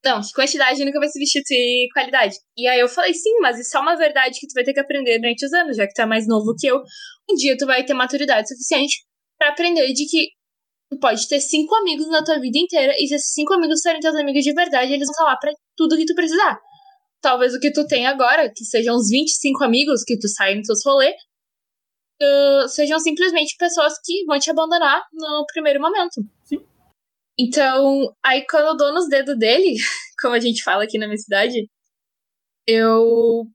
Não, 0.05 0.21
que 0.21 0.31
quantidade 0.33 0.85
nunca 0.85 0.99
vai 0.99 1.09
substituir 1.09 1.89
qualidade. 1.93 2.35
E 2.55 2.67
aí 2.67 2.79
eu 2.79 2.87
falei, 2.87 3.11
sim, 3.13 3.39
mas 3.41 3.59
isso 3.59 3.75
é 3.75 3.79
uma 3.79 3.95
verdade 3.95 4.39
que 4.39 4.45
tu 4.47 4.53
vai 4.53 4.63
ter 4.63 4.73
que 4.73 4.79
aprender 4.79 5.17
durante 5.17 5.45
os 5.45 5.53
anos, 5.53 5.77
já 5.77 5.87
que 5.87 5.93
tu 5.93 6.01
é 6.03 6.05
mais 6.05 6.27
novo 6.27 6.53
que 6.55 6.67
eu. 6.67 6.77
Um 7.31 7.33
dia 7.35 7.57
tu 7.57 7.65
vai 7.65 7.83
ter 7.83 7.95
maturidade 7.95 8.47
suficiente 8.47 9.03
para 9.39 9.49
aprender 9.49 9.91
de 9.93 10.05
que 10.05 10.27
Tu 10.91 10.99
pode 10.99 11.27
ter 11.27 11.39
cinco 11.39 11.73
amigos 11.73 12.07
na 12.07 12.23
tua 12.23 12.39
vida 12.39 12.59
inteira 12.59 12.93
e 12.99 13.07
se 13.07 13.15
esses 13.15 13.33
cinco 13.33 13.53
amigos 13.53 13.81
forem 13.81 13.99
teus 13.99 14.15
amigos 14.15 14.43
de 14.43 14.53
verdade, 14.53 14.93
eles 14.93 15.07
vão 15.07 15.13
estar 15.13 15.23
lá 15.23 15.37
pra 15.37 15.51
tudo 15.75 15.97
que 15.97 16.05
tu 16.05 16.13
precisar. 16.13 16.59
Talvez 17.23 17.55
o 17.55 17.59
que 17.59 17.71
tu 17.71 17.87
tem 17.87 18.05
agora, 18.05 18.51
que 18.53 18.65
sejam 18.65 18.97
uns 18.97 19.07
25 19.09 19.63
amigos 19.63 20.03
que 20.03 20.19
tu 20.19 20.27
sai 20.27 20.55
nos 20.55 20.67
seus 20.67 20.85
rolês, 20.85 21.15
uh, 22.21 22.67
sejam 22.67 22.99
simplesmente 22.99 23.55
pessoas 23.57 23.93
que 24.03 24.25
vão 24.25 24.37
te 24.37 24.51
abandonar 24.51 25.01
no 25.13 25.45
primeiro 25.45 25.79
momento. 25.79 26.21
Sim. 26.43 26.61
Então, 27.39 28.13
aí 28.21 28.45
quando 28.45 28.67
eu 28.67 28.77
dou 28.77 28.93
nos 28.93 29.07
dedos 29.07 29.39
dele, 29.39 29.73
como 30.21 30.35
a 30.35 30.39
gente 30.39 30.61
fala 30.61 30.83
aqui 30.83 30.97
na 30.97 31.07
minha 31.07 31.17
cidade, 31.17 31.65
eu 32.67 33.47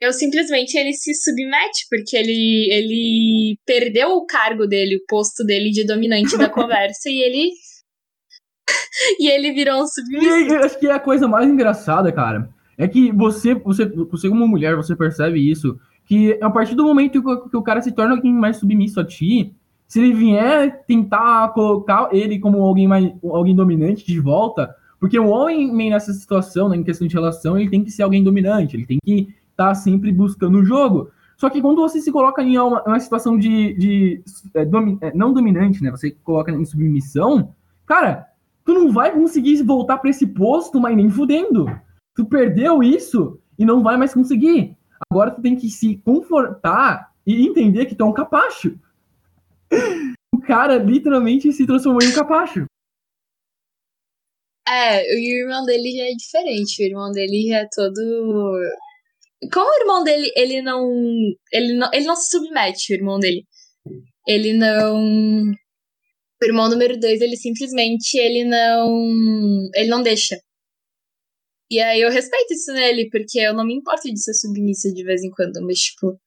eu 0.00 0.12
simplesmente 0.12 0.76
ele 0.76 0.92
se 0.92 1.14
submete, 1.14 1.86
porque 1.88 2.16
ele, 2.16 2.68
ele 2.72 3.58
perdeu 3.64 4.10
o 4.10 4.26
cargo 4.26 4.66
dele, 4.66 4.96
o 4.96 5.04
posto 5.06 5.44
dele 5.44 5.70
de 5.70 5.86
dominante 5.86 6.36
da 6.36 6.48
conversa, 6.50 7.08
e 7.08 7.22
ele. 7.22 7.50
e 9.20 9.30
ele 9.30 9.52
virou 9.52 9.82
um 9.82 9.86
submisso. 9.86 10.52
Eu 10.52 10.64
acho 10.64 10.78
que 10.78 10.88
é 10.88 10.92
a 10.92 11.00
coisa 11.00 11.28
mais 11.28 11.48
engraçada, 11.48 12.12
cara. 12.12 12.52
É 12.76 12.88
que 12.88 13.12
você, 13.12 13.54
você, 13.54 13.86
você 13.86 14.28
como 14.28 14.46
mulher, 14.48 14.76
você 14.76 14.96
percebe 14.96 15.38
isso, 15.38 15.78
que 16.04 16.38
a 16.42 16.50
partir 16.50 16.74
do 16.74 16.84
momento 16.84 17.22
que 17.48 17.56
o 17.56 17.62
cara 17.62 17.80
se 17.80 17.92
torna 17.92 18.14
alguém 18.14 18.32
mais 18.32 18.56
submisso 18.56 19.00
a 19.00 19.04
ti, 19.04 19.54
se 19.86 20.00
ele 20.00 20.12
vier 20.12 20.84
tentar 20.86 21.48
colocar 21.50 22.08
ele 22.12 22.38
como 22.38 22.62
alguém 22.62 22.88
mais 22.88 23.12
alguém 23.22 23.54
dominante 23.54 24.04
de 24.04 24.18
volta, 24.18 24.74
porque 24.98 25.18
o 25.18 25.28
homem 25.28 25.90
nessa 25.90 26.12
situação, 26.12 26.68
né, 26.68 26.76
em 26.76 26.82
questão 26.82 27.06
de 27.06 27.14
relação, 27.14 27.58
ele 27.58 27.70
tem 27.70 27.84
que 27.84 27.90
ser 27.90 28.02
alguém 28.02 28.24
dominante, 28.24 28.76
ele 28.76 28.86
tem 28.86 28.98
que 29.04 29.28
tá 29.56 29.74
sempre 29.74 30.10
buscando 30.12 30.58
o 30.58 30.64
jogo. 30.64 31.10
Só 31.36 31.50
que 31.50 31.60
quando 31.60 31.80
você 31.80 32.00
se 32.00 32.12
coloca 32.12 32.42
em 32.42 32.58
uma, 32.58 32.82
uma 32.84 33.00
situação 33.00 33.38
de, 33.38 33.74
de 33.74 34.22
é, 34.54 34.64
domi, 34.64 34.98
é, 35.00 35.14
não 35.14 35.32
dominante, 35.32 35.82
né? 35.82 35.90
Você 35.90 36.10
coloca 36.10 36.50
em 36.50 36.64
submissão, 36.64 37.54
cara, 37.86 38.26
tu 38.64 38.72
não 38.72 38.92
vai 38.92 39.12
conseguir 39.12 39.62
voltar 39.62 39.98
para 39.98 40.10
esse 40.10 40.26
posto, 40.26 40.80
mas 40.80 40.96
nem 40.96 41.10
fudendo. 41.10 41.66
Tu 42.14 42.24
perdeu 42.24 42.82
isso 42.82 43.40
e 43.58 43.64
não 43.64 43.82
vai 43.82 43.96
mais 43.96 44.14
conseguir. 44.14 44.76
Agora 45.10 45.30
tu 45.30 45.42
tem 45.42 45.56
que 45.56 45.68
se 45.68 45.96
confortar 45.98 47.12
e 47.26 47.46
entender 47.46 47.86
que 47.86 47.94
tu 47.94 48.04
é 48.04 48.06
um 48.06 48.12
capacho. 48.12 48.78
O 50.34 50.40
cara 50.40 50.76
literalmente 50.76 51.52
se 51.52 51.66
transformou 51.66 52.02
em 52.02 52.08
um 52.08 52.14
capacho. 52.14 52.66
É, 54.66 55.02
o 55.14 55.18
irmão 55.18 55.64
dele 55.64 55.96
já 55.96 56.04
é 56.04 56.14
diferente. 56.14 56.82
O 56.82 56.86
irmão 56.86 57.10
dele 57.10 57.48
já 57.48 57.58
é 57.58 57.68
todo 57.74 58.60
como 59.52 59.70
o 59.70 59.80
irmão 59.80 60.04
dele, 60.04 60.30
ele 60.36 60.62
não. 60.62 60.90
Ele 61.52 61.74
não, 61.74 61.90
ele 61.92 62.06
não 62.06 62.16
se 62.16 62.30
submete, 62.30 62.92
o 62.92 62.96
irmão 62.96 63.18
dele. 63.18 63.44
Ele 64.26 64.52
não. 64.54 65.52
O 66.42 66.44
irmão 66.44 66.68
número 66.68 66.98
dois, 66.98 67.20
ele 67.20 67.36
simplesmente 67.36 68.16
ele 68.18 68.44
não. 68.44 69.68
Ele 69.74 69.88
não 69.88 70.02
deixa. 70.02 70.38
E 71.70 71.80
aí 71.80 72.00
eu 72.00 72.10
respeito 72.10 72.52
isso 72.52 72.72
nele, 72.72 73.08
porque 73.10 73.40
eu 73.40 73.54
não 73.54 73.66
me 73.66 73.74
importo 73.74 74.08
de 74.08 74.22
ser 74.22 74.34
submissa 74.34 74.92
de 74.92 75.02
vez 75.04 75.22
em 75.22 75.30
quando, 75.30 75.60
mas 75.66 75.78
tipo. 75.78 76.18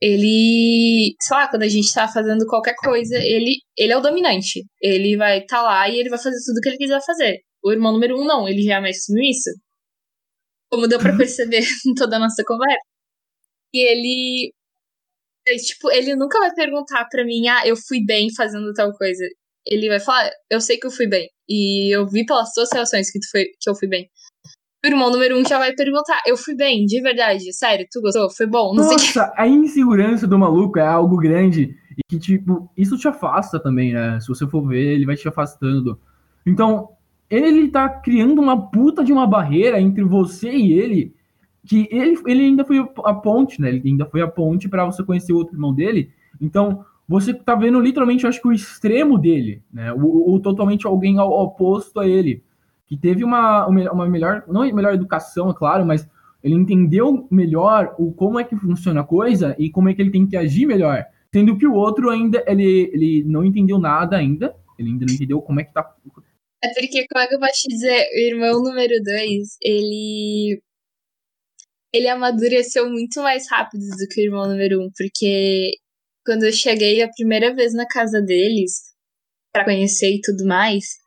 ele, 0.00 1.14
sei 1.20 1.36
lá, 1.36 1.48
quando 1.48 1.62
a 1.64 1.68
gente 1.68 1.92
tá 1.94 2.08
fazendo 2.08 2.46
qualquer 2.46 2.74
coisa, 2.76 3.16
ele, 3.18 3.56
ele 3.78 3.92
é 3.92 3.96
o 3.96 4.00
dominante. 4.00 4.64
Ele 4.80 5.16
vai 5.16 5.38
estar 5.40 5.58
tá 5.58 5.62
lá 5.62 5.88
e 5.88 5.98
ele 5.98 6.10
vai 6.10 6.18
fazer 6.18 6.36
tudo 6.46 6.58
o 6.58 6.60
que 6.60 6.68
ele 6.70 6.78
quiser 6.78 7.00
fazer. 7.04 7.40
O 7.64 7.72
irmão 7.72 7.92
número 7.92 8.20
um, 8.20 8.24
não, 8.26 8.48
ele 8.48 8.62
já 8.62 8.76
é 8.76 8.80
mais 8.80 9.04
submisso. 9.04 9.50
Como 10.70 10.88
deu 10.88 10.98
pra 10.98 11.16
perceber 11.16 11.60
em 11.86 11.94
toda 11.94 12.16
a 12.16 12.18
nossa 12.20 12.42
conversa. 12.44 12.80
E 13.74 13.78
ele. 13.80 14.52
Tipo, 15.66 15.90
ele 15.90 16.14
nunca 16.16 16.38
vai 16.38 16.54
perguntar 16.54 17.06
pra 17.10 17.24
mim, 17.24 17.48
ah, 17.48 17.66
eu 17.66 17.76
fui 17.76 18.04
bem 18.04 18.28
fazendo 18.34 18.72
tal 18.74 18.92
coisa. 18.94 19.24
Ele 19.66 19.88
vai 19.88 20.00
falar, 20.00 20.30
eu 20.50 20.60
sei 20.60 20.78
que 20.78 20.86
eu 20.86 20.90
fui 20.90 21.08
bem. 21.08 21.28
E 21.48 21.94
eu 21.94 22.08
vi 22.08 22.24
pelas 22.26 22.52
tuas 22.52 22.68
reações 22.72 23.10
que, 23.10 23.18
tu 23.20 23.30
foi, 23.30 23.44
que 23.60 23.70
eu 23.70 23.74
fui 23.76 23.88
bem. 23.88 24.08
O 24.84 24.88
irmão 24.88 25.12
número 25.12 25.38
um 25.38 25.44
já 25.44 25.58
vai 25.58 25.72
perguntar: 25.74 26.20
Eu 26.26 26.36
fui 26.36 26.56
bem, 26.56 26.84
de 26.86 27.00
verdade, 27.00 27.52
sério, 27.52 27.86
tu 27.90 28.00
gostou? 28.00 28.28
Foi 28.28 28.46
bom? 28.46 28.74
Não 28.74 28.82
Nossa, 28.82 29.32
a 29.36 29.46
insegurança 29.46 30.26
do 30.26 30.36
maluco 30.36 30.78
é 30.78 30.86
algo 30.86 31.16
grande. 31.16 31.76
E 31.96 32.02
que, 32.08 32.18
tipo, 32.18 32.68
isso 32.76 32.98
te 32.98 33.06
afasta 33.06 33.60
também, 33.60 33.92
né? 33.92 34.18
Se 34.20 34.26
você 34.26 34.44
for 34.46 34.66
ver, 34.66 34.94
ele 34.94 35.06
vai 35.06 35.14
te 35.14 35.28
afastando. 35.28 36.00
Então, 36.44 36.88
ele 37.30 37.68
tá 37.68 37.88
criando 37.88 38.40
uma 38.40 38.70
puta 38.70 39.04
de 39.04 39.12
uma 39.12 39.26
barreira 39.26 39.80
entre 39.80 40.02
você 40.02 40.50
e 40.50 40.72
ele. 40.72 41.14
Que 41.64 41.86
ele, 41.92 42.20
ele 42.26 42.44
ainda 42.46 42.64
foi 42.64 42.78
a 43.04 43.14
ponte, 43.14 43.60
né? 43.60 43.68
Ele 43.68 43.82
ainda 43.84 44.04
foi 44.06 44.20
a 44.20 44.26
ponte 44.26 44.68
para 44.68 44.84
você 44.84 45.04
conhecer 45.04 45.32
o 45.32 45.36
outro 45.36 45.54
irmão 45.54 45.72
dele. 45.72 46.10
Então, 46.40 46.84
você 47.08 47.32
tá 47.32 47.54
vendo 47.54 47.78
literalmente, 47.78 48.26
acho 48.26 48.42
que 48.42 48.48
o 48.48 48.52
extremo 48.52 49.16
dele, 49.16 49.62
né? 49.72 49.92
O, 49.92 50.34
o 50.34 50.40
totalmente 50.40 50.88
alguém 50.88 51.18
ao, 51.18 51.30
oposto 51.30 52.00
a 52.00 52.08
ele 52.08 52.42
que 52.92 52.98
teve 52.98 53.24
uma, 53.24 53.66
uma 53.66 54.06
melhor, 54.06 54.44
não 54.46 54.70
melhor 54.70 54.92
educação, 54.92 55.48
é 55.48 55.54
claro, 55.54 55.86
mas 55.86 56.06
ele 56.44 56.54
entendeu 56.54 57.26
melhor 57.30 57.94
o 57.98 58.12
como 58.12 58.38
é 58.38 58.44
que 58.44 58.54
funciona 58.54 59.00
a 59.00 59.04
coisa 59.04 59.56
e 59.58 59.70
como 59.70 59.88
é 59.88 59.94
que 59.94 60.02
ele 60.02 60.10
tem 60.10 60.26
que 60.26 60.36
agir 60.36 60.66
melhor. 60.66 61.02
Sendo 61.32 61.56
que 61.56 61.66
o 61.66 61.72
outro 61.72 62.10
ainda, 62.10 62.44
ele, 62.46 62.90
ele 62.92 63.24
não 63.24 63.46
entendeu 63.46 63.78
nada 63.78 64.18
ainda, 64.18 64.54
ele 64.78 64.90
ainda 64.90 65.06
não 65.06 65.14
entendeu 65.14 65.40
como 65.40 65.58
é 65.58 65.64
que 65.64 65.72
tá. 65.72 65.90
É 66.62 66.68
porque, 66.68 67.06
como 67.08 67.24
é 67.24 67.26
que 67.26 67.34
eu 67.34 67.40
posso 67.40 67.62
te 67.62 67.68
dizer, 67.68 68.08
o 68.12 68.18
irmão 68.18 68.62
número 68.62 69.02
dois, 69.02 69.56
ele. 69.62 70.60
Ele 71.94 72.08
amadureceu 72.08 72.90
muito 72.90 73.22
mais 73.22 73.50
rápido 73.50 73.80
do 73.80 74.08
que 74.10 74.20
o 74.20 74.24
irmão 74.24 74.46
número 74.46 74.82
um, 74.82 74.90
porque 74.94 75.72
quando 76.26 76.44
eu 76.44 76.52
cheguei 76.52 77.00
a 77.00 77.08
primeira 77.08 77.54
vez 77.54 77.72
na 77.72 77.86
casa 77.86 78.20
deles, 78.20 78.80
para 79.50 79.64
conhecer 79.64 80.14
e 80.14 80.20
tudo 80.20 80.44
mais, 80.46 81.01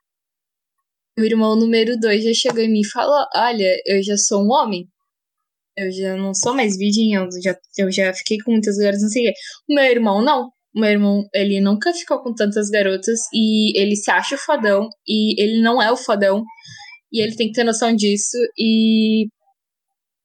o 1.18 1.24
irmão 1.24 1.56
número 1.56 1.98
dois 2.00 2.24
já 2.24 2.34
chegou 2.34 2.62
em 2.62 2.72
mim 2.72 2.82
e 2.82 2.88
falou: 2.88 3.26
Olha, 3.36 3.76
eu 3.86 4.04
já 4.04 4.18
sou 4.18 4.44
um 4.44 4.52
homem. 4.52 4.88
Eu 5.78 5.92
já 5.92 6.16
não 6.16 6.34
sou 6.34 6.54
mais 6.56 6.78
virgem, 6.78 7.14
eu 7.14 7.28
já, 7.44 7.58
eu 7.78 7.92
já 7.92 8.14
fiquei 8.14 8.38
com 8.40 8.52
muitas 8.52 8.78
garotas, 8.78 9.02
não 9.02 9.10
sei 9.10 9.24
o 9.24 9.26
quê. 9.28 9.34
O 9.70 9.76
meu 9.76 9.84
irmão 9.86 10.24
não. 10.24 10.50
O 10.74 10.80
meu 10.80 10.90
irmão, 10.90 11.24
ele 11.34 11.62
nunca 11.62 11.94
ficou 11.94 12.22
com 12.22 12.34
tantas 12.34 12.70
garotas 12.70 13.20
e 13.34 13.78
ele 13.80 13.96
se 13.96 14.12
acha 14.12 14.36
o 14.36 14.38
fodão 14.38 14.90
e 15.08 15.42
ele 15.42 15.62
não 15.62 15.82
é 15.82 15.92
o 15.92 15.98
fodão. 15.98 16.44
E 17.12 17.22
ele 17.22 17.36
tem 17.36 17.48
que 17.48 17.54
ter 17.54 17.64
noção 17.64 17.96
disso 17.96 18.38
e 18.58 19.28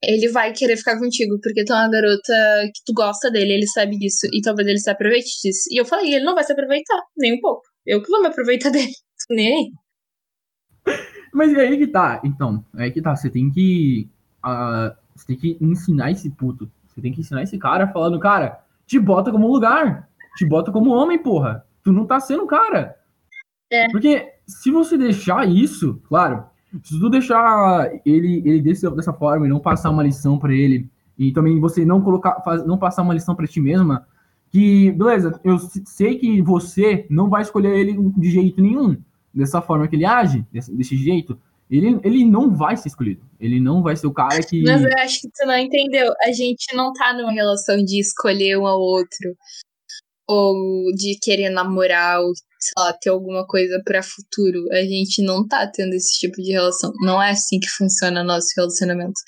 ele 0.02 0.28
vai 0.30 0.52
querer 0.52 0.76
ficar 0.76 0.98
contigo, 0.98 1.38
porque 1.42 1.64
tu 1.64 1.72
é 1.72 1.76
uma 1.76 1.90
garota 1.90 2.32
que 2.74 2.82
tu 2.86 2.92
gosta 2.94 3.30
dele, 3.30 3.52
ele 3.52 3.66
sabe 3.66 3.98
disso, 3.98 4.26
e 4.32 4.40
talvez 4.40 4.66
ele 4.66 4.78
se 4.78 4.90
aproveite 4.90 5.28
disso. 5.42 5.68
E 5.70 5.80
eu 5.80 5.84
falei, 5.84 6.14
ele 6.14 6.24
não 6.24 6.34
vai 6.34 6.42
se 6.44 6.52
aproveitar, 6.52 6.98
nem 7.16 7.34
um 7.34 7.40
pouco. 7.40 7.62
Eu 7.86 8.02
que 8.02 8.10
vou 8.10 8.20
me 8.20 8.28
aproveitar 8.28 8.70
dele. 8.72 8.92
Nem 9.30 9.48
aí. 9.48 9.70
Mas 11.32 11.52
é 11.54 11.60
aí 11.60 11.78
que 11.78 11.86
tá, 11.86 12.20
então. 12.24 12.64
É 12.76 12.84
aí 12.84 12.90
que 12.90 13.00
tá. 13.02 13.14
Você 13.14 13.30
tem 13.30 13.50
que. 13.50 14.08
Uh, 14.44 14.94
você 15.14 15.26
tem 15.26 15.36
que 15.36 15.56
ensinar 15.60 16.10
esse 16.10 16.30
puto. 16.30 16.70
Você 16.88 17.00
tem 17.00 17.12
que 17.12 17.20
ensinar 17.20 17.42
esse 17.42 17.58
cara 17.58 17.88
falando, 17.88 18.18
cara, 18.18 18.60
te 18.86 18.98
bota 18.98 19.30
como 19.30 19.50
lugar. 19.50 20.08
Te 20.36 20.44
bota 20.44 20.72
como 20.72 20.90
homem, 20.90 21.18
porra. 21.18 21.64
Tu 21.82 21.92
não 21.92 22.06
tá 22.06 22.20
sendo 22.20 22.46
cara. 22.46 22.96
É. 23.70 23.88
Porque 23.90 24.32
se 24.46 24.70
você 24.70 24.98
deixar 24.98 25.48
isso, 25.48 26.00
claro, 26.08 26.44
se 26.82 26.98
tu 26.98 27.08
deixar 27.08 27.90
ele, 28.04 28.42
ele 28.44 28.60
desse, 28.60 28.88
dessa 28.90 29.12
forma 29.12 29.46
e 29.46 29.48
não 29.48 29.60
passar 29.60 29.90
uma 29.90 30.02
lição 30.02 30.38
para 30.38 30.52
ele, 30.52 30.90
e 31.16 31.32
também 31.32 31.60
você 31.60 31.84
não 31.84 32.00
colocar, 32.00 32.40
faz, 32.42 32.64
não 32.66 32.78
passar 32.78 33.02
uma 33.02 33.14
lição 33.14 33.34
para 33.34 33.46
ti 33.46 33.60
mesma, 33.60 34.06
que, 34.50 34.90
beleza, 34.92 35.38
eu 35.44 35.58
sei 35.58 36.18
que 36.18 36.42
você 36.42 37.06
não 37.08 37.28
vai 37.28 37.42
escolher 37.42 37.78
ele 37.78 37.96
de 38.16 38.30
jeito 38.30 38.60
nenhum 38.60 38.96
dessa 39.32 39.62
forma 39.62 39.88
que 39.88 39.96
ele 39.96 40.04
age, 40.04 40.44
desse, 40.52 40.74
desse 40.74 40.96
jeito, 40.96 41.38
ele, 41.70 42.00
ele 42.02 42.24
não 42.24 42.54
vai 42.54 42.76
ser 42.76 42.88
escolhido. 42.88 43.22
Ele 43.38 43.60
não 43.60 43.82
vai 43.82 43.94
ser 43.94 44.08
o 44.08 44.12
cara 44.12 44.42
que. 44.42 44.62
Mas 44.62 44.82
eu 44.82 44.90
acho 44.98 45.20
que 45.20 45.28
tu 45.28 45.46
não 45.46 45.56
entendeu. 45.56 46.12
A 46.22 46.32
gente 46.32 46.74
não 46.74 46.92
tá 46.92 47.12
numa 47.12 47.32
relação 47.32 47.76
de 47.76 48.00
escolher 48.00 48.58
um 48.58 48.66
ao 48.66 48.80
outro. 48.80 49.36
Ou 50.28 50.54
de 50.94 51.18
querer 51.20 51.50
namorar, 51.50 52.20
ou, 52.20 52.32
sei 52.34 52.72
lá, 52.76 52.92
ter 52.92 53.10
alguma 53.10 53.46
coisa 53.46 53.80
para 53.84 54.02
futuro. 54.02 54.64
A 54.72 54.82
gente 54.82 55.22
não 55.22 55.46
tá 55.46 55.68
tendo 55.72 55.94
esse 55.94 56.18
tipo 56.18 56.42
de 56.42 56.52
relação. 56.52 56.92
Não 57.02 57.22
é 57.22 57.30
assim 57.30 57.58
que 57.60 57.68
funciona 57.68 58.24
nosso 58.24 58.48
relacionamento. 58.56 59.20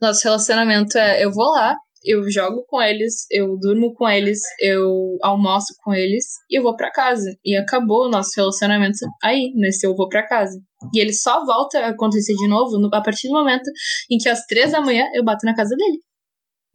Nosso 0.00 0.22
relacionamento 0.24 0.98
é: 0.98 1.24
eu 1.24 1.32
vou 1.32 1.50
lá, 1.52 1.74
eu 2.06 2.30
jogo 2.30 2.64
com 2.68 2.80
eles, 2.80 3.26
eu 3.30 3.58
durmo 3.58 3.92
com 3.94 4.08
eles, 4.08 4.40
eu 4.60 5.18
almoço 5.22 5.74
com 5.82 5.92
eles 5.92 6.24
e 6.48 6.58
eu 6.58 6.62
vou 6.62 6.76
para 6.76 6.90
casa. 6.90 7.36
E 7.44 7.56
acabou 7.56 8.06
o 8.06 8.08
nosso 8.08 8.30
relacionamento 8.36 8.98
aí, 9.22 9.52
nesse 9.54 9.86
eu 9.86 9.94
vou 9.94 10.08
para 10.08 10.26
casa. 10.26 10.58
E 10.94 11.00
ele 11.00 11.12
só 11.12 11.44
volta 11.44 11.80
a 11.80 11.88
acontecer 11.88 12.34
de 12.34 12.48
novo 12.48 12.78
no, 12.78 12.88
a 12.94 13.02
partir 13.02 13.28
do 13.28 13.34
momento 13.34 13.68
em 14.10 14.18
que 14.18 14.28
às 14.28 14.46
três 14.46 14.70
da 14.70 14.80
manhã 14.80 15.04
eu 15.14 15.24
bato 15.24 15.44
na 15.44 15.54
casa 15.54 15.74
dele. 15.74 15.98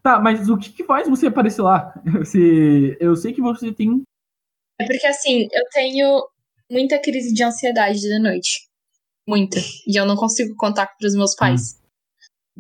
Tá, 0.04 0.20
mas 0.20 0.50
o 0.50 0.58
que, 0.58 0.72
que 0.72 0.84
faz 0.84 1.08
você 1.08 1.28
aparecer 1.28 1.62
lá? 1.62 1.94
Se, 2.26 2.98
eu 3.00 3.16
sei 3.16 3.34
que 3.34 3.42
você 3.42 3.72
tem. 3.72 4.02
É 4.80 4.86
porque 4.86 5.08
assim, 5.08 5.48
eu 5.52 5.64
tenho 5.72 6.24
muita 6.70 7.00
crise 7.00 7.34
de 7.34 7.44
ansiedade 7.44 8.00
de 8.00 8.20
noite. 8.20 8.68
Muita. 9.28 9.60
E 9.88 10.00
eu 10.00 10.06
não 10.06 10.16
consigo 10.16 10.56
contar 10.56 10.88
para 10.88 11.08
os 11.08 11.16
meus 11.16 11.36
pais. 11.36 11.81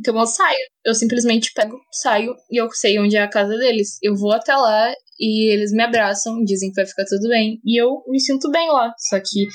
Então 0.01 0.19
eu 0.19 0.25
saio. 0.25 0.57
Eu 0.83 0.95
simplesmente 0.95 1.51
pego, 1.53 1.79
saio 1.91 2.35
e 2.49 2.59
eu 2.59 2.69
sei 2.71 2.99
onde 2.99 3.15
é 3.15 3.21
a 3.21 3.29
casa 3.29 3.55
deles. 3.55 3.99
Eu 4.01 4.15
vou 4.15 4.31
até 4.31 4.55
lá 4.55 4.91
e 5.19 5.53
eles 5.53 5.71
me 5.71 5.83
abraçam, 5.83 6.43
dizem 6.43 6.69
que 6.69 6.75
vai 6.75 6.87
ficar 6.87 7.05
tudo 7.05 7.29
bem. 7.29 7.59
E 7.63 7.79
eu 7.79 8.03
me 8.07 8.19
sinto 8.19 8.49
bem 8.49 8.67
lá. 8.69 8.91
Só 8.97 9.19
que 9.19 9.45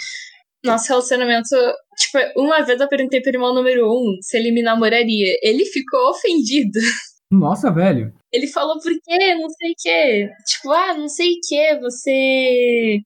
nosso 0.65 0.89
relacionamento. 0.89 1.49
Tipo, 1.99 2.19
uma 2.41 2.63
vez 2.63 2.81
eu 2.81 2.89
perguntei 2.89 3.21
pro 3.21 3.33
irmão 3.33 3.53
número 3.53 3.87
um 3.87 4.19
se 4.23 4.37
ele 4.37 4.53
me 4.53 4.63
namoraria. 4.63 5.37
Ele 5.43 5.65
ficou 5.65 6.11
ofendido. 6.11 6.79
Nossa, 7.29 7.73
velho. 7.73 8.15
Ele 8.33 8.47
falou, 8.47 8.79
por 8.81 8.93
quê? 8.93 9.35
Não 9.35 9.49
sei 9.51 9.71
o 9.73 9.75
quê. 9.77 10.31
Tipo, 10.47 10.71
ah, 10.71 10.95
não 10.95 11.09
sei 11.09 11.33
o 11.33 11.41
quê, 11.49 11.79
você. 11.81 13.01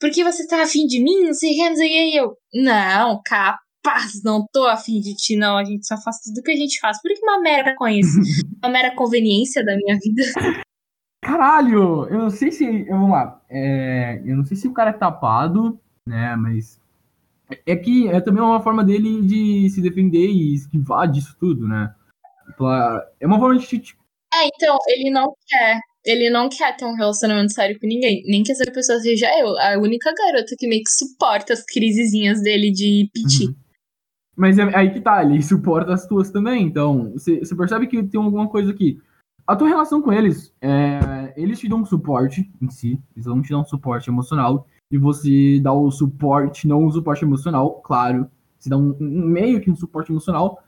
Por 0.00 0.10
que 0.10 0.24
você 0.24 0.46
tá 0.46 0.62
afim 0.62 0.86
de 0.86 1.02
mim? 1.02 1.24
Não 1.24 1.34
sei 1.34 1.52
o 1.52 1.56
quê, 1.56 1.68
não 1.68 1.76
sei 1.76 1.86
o 1.86 1.90
quê. 1.90 2.04
E 2.06 2.16
eu, 2.16 2.34
não, 2.54 3.20
capa 3.22 3.58
paz, 3.82 4.22
não 4.24 4.46
tô 4.52 4.66
afim 4.66 5.00
de 5.00 5.14
ti, 5.14 5.36
não. 5.36 5.56
A 5.56 5.64
gente 5.64 5.86
só 5.86 5.96
faz 6.00 6.18
tudo 6.20 6.42
que 6.42 6.50
a 6.50 6.56
gente 6.56 6.78
faz. 6.80 7.00
Por 7.00 7.12
que 7.12 7.20
uma 7.22 7.40
mera 7.40 7.74
isso? 7.90 8.18
uma 8.62 8.72
mera 8.72 8.94
conveniência 8.94 9.64
da 9.64 9.76
minha 9.76 9.98
vida. 9.98 10.22
Caralho! 11.22 12.06
Eu 12.08 12.18
não 12.18 12.30
sei 12.30 12.50
se. 12.50 12.84
Vamos 12.84 13.10
lá. 13.10 13.40
É, 13.48 14.22
eu 14.24 14.36
não 14.36 14.44
sei 14.44 14.56
se 14.56 14.66
o 14.66 14.72
cara 14.72 14.90
é 14.90 14.94
tapado, 14.94 15.78
né? 16.06 16.34
Mas. 16.36 16.80
É 17.66 17.74
que 17.74 18.08
é 18.08 18.20
também 18.20 18.42
uma 18.42 18.62
forma 18.62 18.84
dele 18.84 19.22
de 19.22 19.68
se 19.70 19.82
defender 19.82 20.28
e 20.28 20.54
esquivar 20.54 21.10
disso 21.10 21.36
tudo, 21.38 21.66
né? 21.66 21.92
É 23.18 23.26
uma 23.26 23.38
forma 23.38 23.58
de. 23.58 23.66
Tipo... 23.66 24.00
É, 24.32 24.46
então, 24.46 24.78
ele 24.86 25.10
não 25.10 25.34
quer. 25.46 25.80
Ele 26.04 26.30
não 26.30 26.48
quer 26.48 26.76
ter 26.76 26.86
um 26.86 26.94
relacionamento 26.94 27.52
sério 27.52 27.78
com 27.78 27.86
ninguém. 27.86 28.22
Nem 28.26 28.42
que 28.42 28.52
essa 28.52 28.64
pessoa 28.72 28.98
seja 29.00 29.28
eu. 29.38 29.58
A 29.58 29.78
única 29.78 30.14
garota 30.14 30.54
que 30.56 30.66
meio 30.66 30.82
que 30.82 30.90
suporta 30.90 31.52
as 31.52 31.62
crisezinhas 31.64 32.40
dele 32.40 32.70
de 32.70 33.10
piti. 33.12 33.46
Uhum. 33.46 33.54
Mas 34.40 34.58
é 34.58 34.74
aí 34.74 34.90
que 34.90 35.02
tá, 35.02 35.22
ele 35.22 35.40
suporta 35.44 35.92
as 35.92 36.06
tuas 36.06 36.30
também. 36.30 36.64
Então, 36.64 37.12
você, 37.12 37.42
percebe 37.54 37.86
que 37.86 38.02
tem 38.02 38.18
alguma 38.18 38.48
coisa 38.48 38.70
aqui. 38.70 38.98
A 39.46 39.54
tua 39.54 39.68
relação 39.68 40.00
com 40.00 40.10
eles, 40.10 40.54
é, 40.62 41.34
eles 41.36 41.58
te 41.58 41.68
dão 41.68 41.80
um 41.80 41.84
suporte 41.84 42.50
em 42.62 42.70
si, 42.70 42.98
eles 43.14 43.26
vão 43.26 43.42
te 43.42 43.50
dar 43.50 43.58
um 43.58 43.64
suporte 43.64 44.08
emocional, 44.08 44.66
e 44.90 44.96
você 44.96 45.60
dá 45.60 45.72
o 45.74 45.90
suporte, 45.90 46.66
não 46.66 46.86
o 46.86 46.90
suporte 46.90 47.22
emocional, 47.22 47.82
claro, 47.82 48.30
você 48.58 48.70
dá 48.70 48.78
um, 48.78 48.96
um 48.98 49.26
meio 49.26 49.60
que 49.60 49.70
um 49.70 49.76
suporte 49.76 50.10
emocional, 50.10 50.62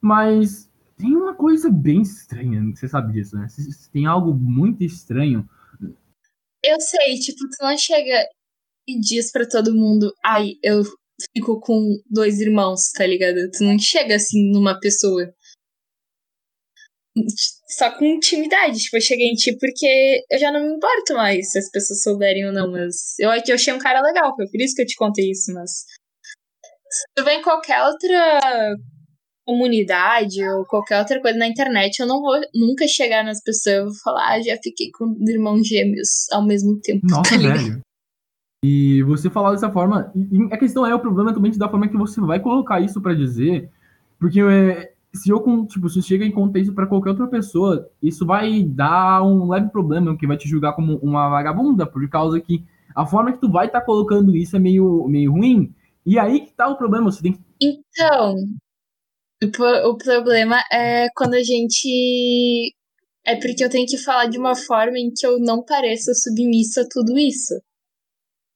mas 0.00 0.70
tem 0.96 1.16
uma 1.16 1.34
coisa 1.34 1.70
bem 1.70 2.02
estranha, 2.02 2.62
você 2.74 2.86
sabe 2.86 3.14
disso, 3.14 3.36
né? 3.36 3.46
Tem 3.92 4.06
algo 4.06 4.34
muito 4.34 4.84
estranho. 4.84 5.48
Eu 6.62 6.78
sei, 6.78 7.18
tipo, 7.18 7.38
tu 7.38 7.56
não 7.62 7.76
chega 7.76 8.24
e 8.86 9.00
diz 9.00 9.32
para 9.32 9.48
todo 9.48 9.74
mundo, 9.74 10.12
ai, 10.22 10.52
eu 10.62 10.82
fico 11.36 11.60
com 11.60 11.98
dois 12.10 12.40
irmãos, 12.40 12.90
tá 12.92 13.06
ligado? 13.06 13.50
Tu 13.50 13.64
não 13.64 13.78
chega 13.78 14.16
assim 14.16 14.50
numa 14.52 14.78
pessoa. 14.78 15.32
Só 17.68 17.90
com 17.96 18.04
intimidade. 18.04 18.78
Tipo, 18.78 18.96
eu 18.96 19.00
cheguei 19.00 19.28
em 19.28 19.34
ti 19.34 19.56
porque 19.58 20.24
eu 20.30 20.38
já 20.38 20.52
não 20.52 20.60
me 20.60 20.76
importo 20.76 21.14
mais 21.14 21.50
se 21.50 21.58
as 21.58 21.70
pessoas 21.70 22.02
souberem 22.02 22.46
ou 22.46 22.52
não, 22.52 22.70
mas 22.70 23.18
eu, 23.18 23.30
eu 23.30 23.54
achei 23.54 23.72
um 23.72 23.78
cara 23.78 24.00
legal, 24.00 24.34
foi 24.36 24.46
por 24.48 24.60
isso 24.60 24.74
que 24.74 24.82
eu 24.82 24.86
te 24.86 24.96
contei 24.96 25.30
isso, 25.30 25.52
mas. 25.52 25.70
Se 26.92 27.04
tu 27.14 27.24
vem 27.24 27.38
em 27.38 27.42
qualquer 27.42 27.82
outra 27.84 28.76
comunidade 29.46 30.42
ou 30.48 30.64
qualquer 30.64 30.98
outra 30.98 31.20
coisa 31.20 31.38
na 31.38 31.46
internet, 31.46 31.98
eu 31.98 32.06
não 32.06 32.20
vou 32.20 32.40
nunca 32.54 32.86
chegar 32.86 33.24
nas 33.24 33.42
pessoas 33.42 33.96
e 33.96 34.02
falar, 34.02 34.34
ah, 34.34 34.42
já 34.42 34.56
fiquei 34.62 34.90
com 34.92 35.16
irmãos 35.28 35.66
gêmeos 35.66 36.28
ao 36.32 36.44
mesmo 36.44 36.80
tempo. 36.80 37.06
Nossa, 37.06 37.30
tá 37.30 37.36
velho. 37.36 37.80
E 38.62 39.02
você 39.04 39.30
falar 39.30 39.52
dessa 39.52 39.70
forma, 39.70 40.12
a 40.50 40.56
questão 40.58 40.84
é 40.84 40.94
o 40.94 41.00
problema 41.00 41.32
também 41.32 41.50
da 41.52 41.68
forma 41.68 41.88
que 41.88 41.96
você 41.96 42.20
vai 42.20 42.40
colocar 42.40 42.80
isso 42.80 43.00
para 43.00 43.14
dizer, 43.14 43.70
porque 44.18 44.40
é, 44.40 44.92
se 45.14 45.30
eu 45.30 45.66
tipo, 45.66 45.88
se 45.88 46.02
chega 46.02 46.24
em 46.24 46.30
contar 46.30 46.58
isso 46.58 46.74
para 46.74 46.86
qualquer 46.86 47.10
outra 47.10 47.26
pessoa, 47.26 47.90
isso 48.02 48.26
vai 48.26 48.62
dar 48.62 49.22
um 49.22 49.48
leve 49.48 49.70
problema, 49.70 50.16
que 50.16 50.26
vai 50.26 50.36
te 50.36 50.46
julgar 50.46 50.74
como 50.74 50.96
uma 50.98 51.28
vagabunda, 51.30 51.86
por 51.86 52.06
causa 52.10 52.38
que 52.38 52.62
a 52.94 53.06
forma 53.06 53.32
que 53.32 53.40
tu 53.40 53.50
vai 53.50 53.66
estar 53.66 53.80
tá 53.80 53.86
colocando 53.86 54.36
isso 54.36 54.56
é 54.56 54.58
meio, 54.58 55.06
meio 55.08 55.32
ruim. 55.32 55.74
E 56.04 56.18
aí 56.18 56.40
que 56.40 56.52
tá 56.52 56.68
o 56.68 56.76
problema, 56.76 57.10
você 57.10 57.22
tem 57.22 57.32
que... 57.32 57.40
Então, 57.62 58.34
o 59.42 59.96
problema 59.96 60.60
é 60.70 61.08
quando 61.14 61.34
a 61.34 61.42
gente. 61.42 62.74
É 63.24 63.36
porque 63.36 63.62
eu 63.62 63.70
tenho 63.70 63.86
que 63.86 63.98
falar 63.98 64.26
de 64.26 64.38
uma 64.38 64.54
forma 64.54 64.98
em 64.98 65.10
que 65.14 65.26
eu 65.26 65.38
não 65.38 65.62
pareça 65.62 66.12
submissa 66.14 66.82
a 66.82 66.88
tudo 66.90 67.18
isso. 67.18 67.54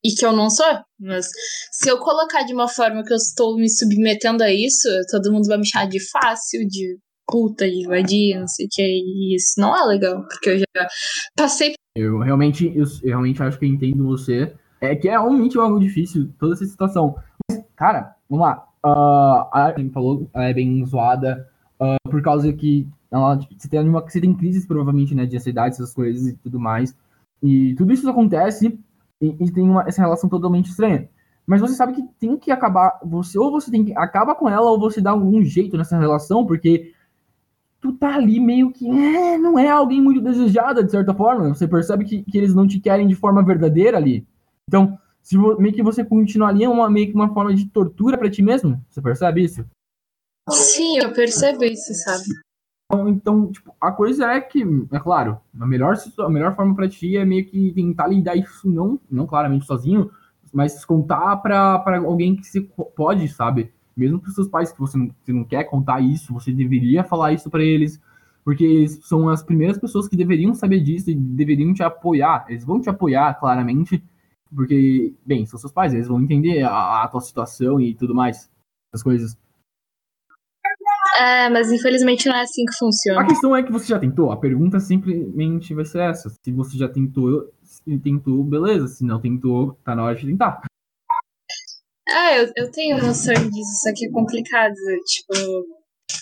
E 0.05 0.13
que 0.15 0.25
eu 0.25 0.31
não 0.31 0.49
sou. 0.49 0.65
Mas 0.99 1.27
se 1.71 1.89
eu 1.89 1.97
colocar 1.97 2.43
de 2.43 2.53
uma 2.53 2.67
forma 2.67 3.03
que 3.03 3.11
eu 3.11 3.17
estou 3.17 3.55
me 3.55 3.69
submetendo 3.69 4.43
a 4.43 4.51
isso, 4.51 4.87
todo 5.09 5.31
mundo 5.31 5.47
vai 5.47 5.57
me 5.57 5.67
chamar 5.67 5.87
de 5.87 5.99
fácil, 6.11 6.67
de 6.67 6.97
puta, 7.27 7.67
de 7.67 7.87
vadia, 7.87 8.39
não 8.39 8.47
sei 8.47 8.67
o 8.67 8.69
que. 8.71 8.83
E 8.83 9.35
isso 9.35 9.59
não 9.59 9.75
é 9.75 9.83
legal, 9.85 10.23
porque 10.27 10.49
eu 10.49 10.57
já 10.59 10.87
passei. 11.35 11.73
Eu 11.95 12.19
realmente, 12.19 12.67
eu, 12.75 12.83
eu 13.01 13.09
realmente 13.09 13.41
acho 13.41 13.57
que 13.57 13.65
entendo 13.65 14.05
você. 14.05 14.53
É 14.81 14.95
que 14.95 15.07
é 15.07 15.11
realmente 15.11 15.57
algo 15.57 15.79
difícil, 15.79 16.29
toda 16.37 16.53
essa 16.53 16.65
situação. 16.65 17.15
Mas, 17.49 17.63
cara, 17.75 18.15
vamos 18.29 18.45
lá 18.45 18.67
Uh, 18.85 19.49
a 19.51 19.63
Armin 19.63 19.89
falou, 19.89 20.29
é 20.35 20.53
bem 20.53 20.85
zoada 20.85 21.49
uh, 21.81 22.07
por 22.07 22.21
causa 22.21 22.53
que 22.53 22.87
ela, 23.09 23.35
tipo, 23.35 23.55
você, 23.57 23.67
tem 23.67 23.79
uma, 23.79 23.99
você 23.99 24.21
tem 24.21 24.31
crises, 24.31 24.67
provavelmente, 24.67 25.15
né, 25.15 25.25
de 25.25 25.35
ansiedade, 25.35 25.73
essas 25.73 25.91
coisas 25.91 26.27
e 26.27 26.33
tudo 26.35 26.59
mais. 26.59 26.95
E 27.41 27.73
tudo 27.75 27.91
isso 27.91 28.07
acontece 28.07 28.77
e, 29.21 29.27
e 29.39 29.51
tem 29.51 29.63
uma, 29.63 29.83
essa 29.87 30.01
relação 30.01 30.29
totalmente 30.29 30.69
estranha. 30.69 31.09
Mas 31.45 31.61
você 31.61 31.75
sabe 31.75 31.93
que 31.93 32.03
tem 32.19 32.37
que 32.37 32.51
acabar, 32.51 32.99
você 33.03 33.37
ou 33.37 33.51
você 33.51 33.69
tem 33.69 33.85
que 33.85 33.93
acabar 33.95 34.35
com 34.35 34.49
ela 34.49 34.71
ou 34.71 34.79
você 34.79 34.99
dá 34.99 35.11
algum 35.11 35.43
jeito 35.43 35.77
nessa 35.77 35.97
relação, 35.97 36.45
porque 36.45 36.91
tu 37.79 37.93
tá 37.93 38.15
ali 38.15 38.39
meio 38.39 38.71
que 38.71 38.89
é, 38.89 39.37
não 39.37 39.59
é 39.59 39.69
alguém 39.69 40.01
muito 40.01 40.21
desejada, 40.21 40.83
de 40.83 40.89
certa 40.89 41.13
forma. 41.13 41.53
Você 41.53 41.67
percebe 41.67 42.03
que, 42.03 42.23
que 42.23 42.37
eles 42.37 42.55
não 42.55 42.67
te 42.67 42.79
querem 42.79 43.07
de 43.07 43.15
forma 43.15 43.43
verdadeira 43.43 43.97
ali. 43.97 44.25
Então, 44.67 44.97
se 45.21 45.37
meio 45.37 45.73
que 45.73 45.83
você 45.83 46.03
continuar 46.03 46.49
ali 46.49 46.63
é 46.63 46.69
uma, 46.69 46.89
meio 46.89 47.07
que 47.07 47.13
uma 47.13 47.31
forma 47.31 47.53
de 47.53 47.67
tortura 47.69 48.17
para 48.17 48.29
ti 48.29 48.41
mesmo. 48.41 48.83
Você 48.89 49.01
percebe 49.01 49.43
isso? 49.43 49.63
Sim, 50.49 50.99
eu 50.99 51.13
percebo 51.13 51.63
isso, 51.63 51.93
sabe? 51.93 52.25
Então, 52.85 53.09
então, 53.09 53.51
tipo, 53.51 53.75
a 53.81 53.91
coisa 53.91 54.31
é 54.31 54.39
que, 54.41 54.63
é 54.91 54.99
claro, 54.99 55.39
a 55.59 55.65
melhor, 55.65 55.95
a 56.19 56.29
melhor 56.29 56.55
forma 56.55 56.75
para 56.75 56.87
ti 56.87 57.17
é 57.17 57.25
meio 57.25 57.45
que 57.45 57.73
tentar 57.73 58.07
lidar 58.07 58.35
isso 58.35 58.69
não, 58.69 58.99
não 59.09 59.25
claramente 59.25 59.65
sozinho, 59.65 60.11
mas 60.53 60.85
contar 60.85 61.37
para 61.37 61.97
alguém 61.97 62.35
que 62.35 62.45
você 62.45 62.61
pode, 62.61 63.27
sabe? 63.27 63.73
Mesmo 63.97 64.19
para 64.19 64.31
seus 64.31 64.47
pais 64.47 64.71
que 64.71 64.79
você 64.79 64.97
não, 64.97 65.09
você 65.23 65.33
não 65.33 65.43
quer 65.43 65.63
contar 65.65 65.99
isso, 65.99 66.33
você 66.33 66.51
deveria 66.51 67.03
falar 67.03 67.33
isso 67.33 67.49
para 67.49 67.63
eles, 67.63 67.99
porque 68.43 68.63
eles 68.63 68.99
são 69.03 69.29
as 69.29 69.41
primeiras 69.41 69.77
pessoas 69.79 70.07
que 70.07 70.15
deveriam 70.15 70.53
saber 70.53 70.79
disso 70.79 71.09
e 71.09 71.15
deveriam 71.15 71.73
te 71.73 71.81
apoiar. 71.81 72.45
Eles 72.47 72.63
vão 72.63 72.79
te 72.79 72.89
apoiar, 72.89 73.33
claramente, 73.39 74.03
porque, 74.53 75.13
bem, 75.25 75.45
são 75.45 75.59
seus 75.59 75.73
pais, 75.73 75.93
eles 75.93 76.07
vão 76.07 76.21
entender 76.21 76.61
a, 76.63 77.03
a 77.03 77.07
tua 77.07 77.21
situação 77.21 77.81
e 77.81 77.95
tudo 77.95 78.13
mais, 78.13 78.49
as 78.93 79.01
coisas. 79.01 79.37
É, 81.17 81.49
mas 81.49 81.71
infelizmente 81.71 82.27
não 82.27 82.35
é 82.35 82.41
assim 82.41 82.65
que 82.65 82.77
funciona. 82.77 83.21
A 83.21 83.27
questão 83.27 83.55
é 83.55 83.63
que 83.63 83.71
você 83.71 83.87
já 83.87 83.99
tentou. 83.99 84.31
A 84.31 84.37
pergunta 84.37 84.79
simplesmente 84.79 85.73
vai 85.73 85.85
ser 85.85 86.01
essa. 86.01 86.29
Se 86.29 86.51
você 86.51 86.77
já 86.77 86.89
tentou, 86.89 87.51
se 87.63 87.99
tentou, 87.99 88.43
beleza. 88.43 88.87
Se 88.87 89.05
não 89.05 89.21
tentou, 89.21 89.79
tá 89.83 89.95
na 89.95 90.03
hora 90.03 90.15
de 90.15 90.25
tentar. 90.25 90.61
É, 92.07 92.41
eu, 92.41 92.51
eu 92.55 92.71
tenho 92.71 92.97
noção 92.97 93.33
disso, 93.33 93.81
só 93.83 93.93
que 93.95 94.07
é 94.07 94.11
complicado. 94.11 94.75
Tipo, 95.05 95.65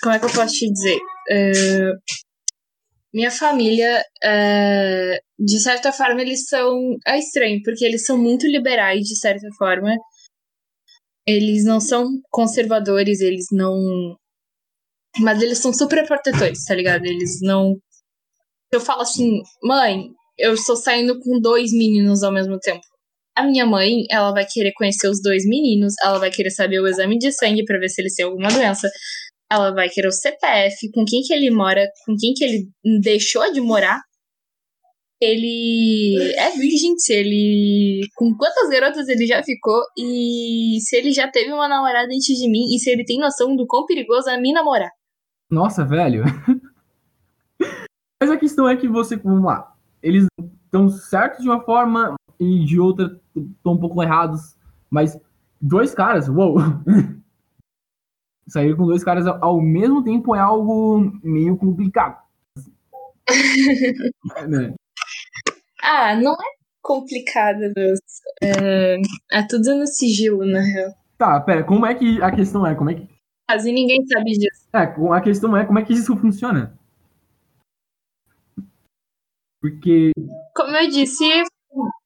como 0.02 0.16
é 0.16 0.20
que 0.20 0.26
eu 0.26 0.34
posso 0.34 0.54
te 0.54 0.72
dizer? 0.72 0.98
Uh, 1.32 2.00
minha 3.14 3.30
família, 3.30 4.04
é, 4.24 5.20
de 5.40 5.60
certa 5.60 5.92
forma, 5.92 6.22
eles 6.22 6.48
são. 6.48 6.96
É 7.06 7.20
estranho, 7.20 7.62
porque 7.64 7.86
eles 7.86 8.06
são 8.06 8.18
muito 8.18 8.48
liberais, 8.48 9.02
de 9.02 9.16
certa 9.18 9.48
forma. 9.58 9.96
Eles 11.28 11.64
não 11.64 11.80
são 11.80 12.08
conservadores, 12.32 13.22
eles 13.22 13.46
não. 13.52 13.76
Mas 15.20 15.42
eles 15.42 15.60
são 15.60 15.74
super 15.74 16.06
protetores, 16.06 16.66
tá 16.66 16.76
ligado? 16.76 17.06
Eles 17.06 17.40
não. 17.42 17.76
Eu 18.72 18.82
falo 18.82 19.02
assim, 19.02 19.42
mãe, 19.62 20.10
eu 20.38 20.54
estou 20.54 20.76
saindo 20.76 21.20
com 21.20 21.40
dois 21.40 21.72
meninos 21.72 22.24
ao 22.24 22.32
mesmo 22.32 22.58
tempo. 22.60 22.82
A 23.36 23.44
minha 23.44 23.66
mãe, 23.66 24.06
ela 24.10 24.32
vai 24.32 24.46
querer 24.46 24.72
conhecer 24.76 25.08
os 25.08 25.22
dois 25.22 25.44
meninos, 25.46 25.94
ela 26.04 26.20
vai 26.20 26.30
querer 26.30 26.52
saber 26.52 26.80
o 26.80 26.88
exame 26.88 27.18
de 27.18 27.32
sangue 27.32 27.66
para 27.66 27.80
ver 27.80 27.90
se 27.90 28.02
eles 28.02 28.14
têm 28.16 28.26
alguma 28.26 28.50
doença 28.50 28.88
ela 29.54 29.72
vai 29.72 29.90
querer 29.90 30.08
o 30.08 30.12
CPF, 30.12 30.92
com 30.92 31.06
quem 31.06 31.22
que 31.22 31.34
ele 31.34 31.52
mora, 31.52 31.88
com 32.06 32.16
quem 32.20 32.34
que 32.34 32.44
ele 32.44 32.68
deixou 33.02 33.52
de 33.52 33.62
morar. 33.62 34.00
Ele 35.22 36.18
é 36.38 36.50
virgem, 36.52 36.98
se 36.98 37.14
ele. 37.14 38.02
Com 38.16 38.36
quantas 38.36 38.70
garotas 38.70 39.08
ele 39.08 39.26
já 39.26 39.42
ficou 39.42 39.82
e 39.98 40.80
se 40.82 40.98
ele 40.98 41.14
já 41.14 41.30
teve 41.30 41.54
uma 41.54 41.68
namorada 41.68 42.08
antes 42.08 42.38
de 42.38 42.50
mim 42.50 42.76
e 42.76 42.80
se 42.80 42.90
ele 42.90 43.06
tem 43.06 43.20
noção 43.20 43.56
do 43.56 43.66
quão 43.66 43.86
perigoso 43.86 44.30
é 44.30 44.38
me 44.38 44.52
namorar. 44.52 44.90
Nossa, 45.54 45.86
velho. 45.86 46.24
Mas 48.20 48.32
a 48.32 48.38
questão 48.38 48.68
é 48.68 48.76
que 48.76 48.88
você, 48.88 49.16
vamos 49.18 49.44
lá, 49.44 49.72
eles 50.02 50.26
estão 50.66 50.90
certos 50.90 51.44
de 51.44 51.48
uma 51.50 51.62
forma 51.62 52.16
e 52.40 52.66
de 52.66 52.80
outra 52.80 53.20
estão 53.36 53.74
um 53.74 53.80
pouco 53.80 54.02
errados, 54.02 54.58
mas 54.90 55.16
dois 55.62 55.94
caras, 55.94 56.28
uou! 56.28 56.58
sair 58.48 58.76
com 58.76 58.86
dois 58.86 59.04
caras 59.04 59.28
ao 59.28 59.62
mesmo 59.62 60.04
tempo 60.04 60.36
é 60.36 60.40
algo 60.40 61.12
meio 61.24 61.56
complicado. 61.56 62.22
é, 64.36 64.48
né? 64.48 64.74
Ah, 65.82 66.16
não 66.16 66.34
é 66.34 66.46
complicado, 66.82 67.60
Deus. 67.76 68.00
É, 68.42 68.98
é 69.32 69.48
tudo 69.48 69.76
no 69.76 69.86
sigilo, 69.86 70.46
na 70.46 70.62
real. 70.62 70.94
Tá, 71.18 71.40
pera, 71.42 71.64
como 71.64 71.86
é 71.86 71.94
que 71.94 72.22
a 72.22 72.32
questão 72.32 72.66
é? 72.66 72.74
Como 72.74 72.90
é 72.90 72.96
que. 72.96 73.13
Quase 73.48 73.72
ninguém 73.72 74.06
sabe 74.08 74.32
disso. 74.32 74.68
É, 74.74 74.80
a 74.80 75.22
questão 75.22 75.56
é 75.56 75.66
como 75.66 75.80
é 75.80 75.86
que 75.86 75.94
isso 75.94 76.16
funciona. 76.18 76.78
Porque. 79.62 80.12
Como 80.56 80.76
eu 80.76 80.90
disse, 80.90 81.24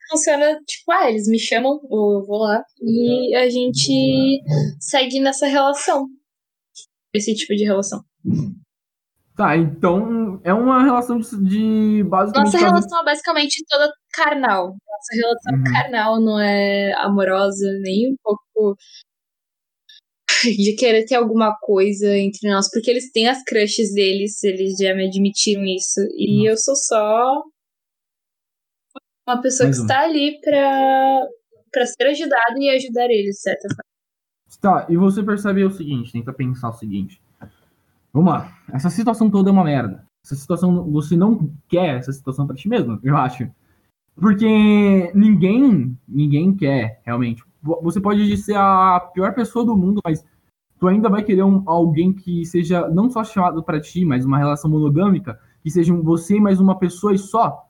funciona, 0.10 0.60
tipo, 0.66 0.92
ah, 0.92 1.10
eles 1.10 1.28
me 1.28 1.40
chamam, 1.40 1.80
eu 1.84 2.26
vou 2.26 2.40
lá, 2.40 2.64
e 2.82 3.36
a 3.36 3.50
gente 3.50 4.42
segue 4.80 5.20
nessa 5.20 5.48
relação 5.48 6.08
esse 7.14 7.34
tipo 7.34 7.56
de 7.56 7.64
relação. 7.64 8.04
Tá, 9.36 9.56
então 9.56 10.42
é 10.44 10.54
uma 10.54 10.84
relação 10.84 11.20
de, 11.20 11.30
de 11.44 12.04
basicamente. 12.04 12.54
Nossa 12.54 12.66
relação 12.66 13.02
é 13.02 13.06
basicamente 13.06 13.64
toda 13.70 13.92
carnal. 14.12 14.70
Nossa 14.70 15.16
relação 15.16 15.54
uhum. 15.54 15.64
carnal 15.64 16.20
não 16.20 16.40
é 16.40 16.94
amorosa 16.94 17.68
nem 17.82 18.12
um 18.12 18.16
pouco 18.24 18.76
de 20.44 20.76
querer 20.76 21.06
ter 21.06 21.16
alguma 21.16 21.56
coisa 21.60 22.16
entre 22.18 22.50
nós, 22.50 22.70
porque 22.70 22.92
eles 22.92 23.12
têm 23.12 23.28
as 23.28 23.44
crushes 23.44 23.94
deles, 23.94 24.44
eles 24.44 24.78
já 24.78 24.94
me 24.94 25.08
admitiram 25.08 25.64
isso. 25.66 26.02
E 26.16 26.42
uhum. 26.42 26.48
eu 26.48 26.58
sou 26.58 26.76
só 26.76 27.44
uma 29.28 29.42
pessoa 29.42 29.68
Mais 29.68 29.78
que 29.78 29.82
um. 29.82 29.86
está 29.86 30.02
ali 30.04 30.40
pra, 30.42 31.28
pra 31.72 31.86
ser 31.86 32.08
ajudada 32.08 32.56
e 32.58 32.70
ajudar 32.70 33.06
eles, 33.06 33.36
de 33.36 33.42
certa 33.42 33.68
forma. 33.70 33.84
Tá, 34.62 34.88
e 34.90 34.96
você 34.96 35.22
percebe 35.22 35.64
o 35.64 35.72
seguinte, 35.72 36.12
tenta 36.12 36.34
pensar 36.34 36.70
o 36.70 36.74
seguinte. 36.74 37.22
Vamos 38.14 38.34
lá, 38.34 38.58
essa 38.74 38.90
situação 38.90 39.30
toda 39.30 39.50
é 39.50 39.52
uma 39.52 39.64
merda. 39.64 40.06
Essa 40.26 40.36
situação, 40.36 40.90
você 40.92 41.16
não 41.16 41.54
quer 41.70 41.98
essa 41.98 42.12
situação 42.12 42.48
para 42.48 42.56
ti 42.56 42.68
mesmo, 42.68 43.00
eu 43.04 43.16
acho. 43.16 43.50
Porque 44.16 45.12
ninguém, 45.14 45.96
ninguém 46.08 46.56
quer, 46.56 47.02
realmente. 47.06 47.44
Você 47.82 48.00
pode 48.00 48.36
ser 48.38 48.56
a 48.56 49.00
pior 49.14 49.34
pessoa 49.34 49.66
do 49.66 49.76
mundo, 49.76 50.00
mas 50.06 50.24
tu 50.80 50.88
ainda 50.88 51.10
vai 51.10 51.24
querer 51.24 51.44
um, 51.44 51.64
alguém 51.66 52.14
que 52.14 52.46
seja 52.46 52.88
não 52.88 53.10
só 53.10 53.24
chamado 53.24 53.64
para 53.64 53.82
ti, 53.82 54.06
mas 54.06 54.26
uma 54.26 54.38
relação 54.38 54.70
monogâmica, 54.70 55.40
que 55.62 55.70
seja 55.70 55.94
você 55.94 56.40
mais 56.40 56.60
uma 56.60 56.78
pessoa 56.78 57.14
e 57.14 57.18
só. 57.18 57.66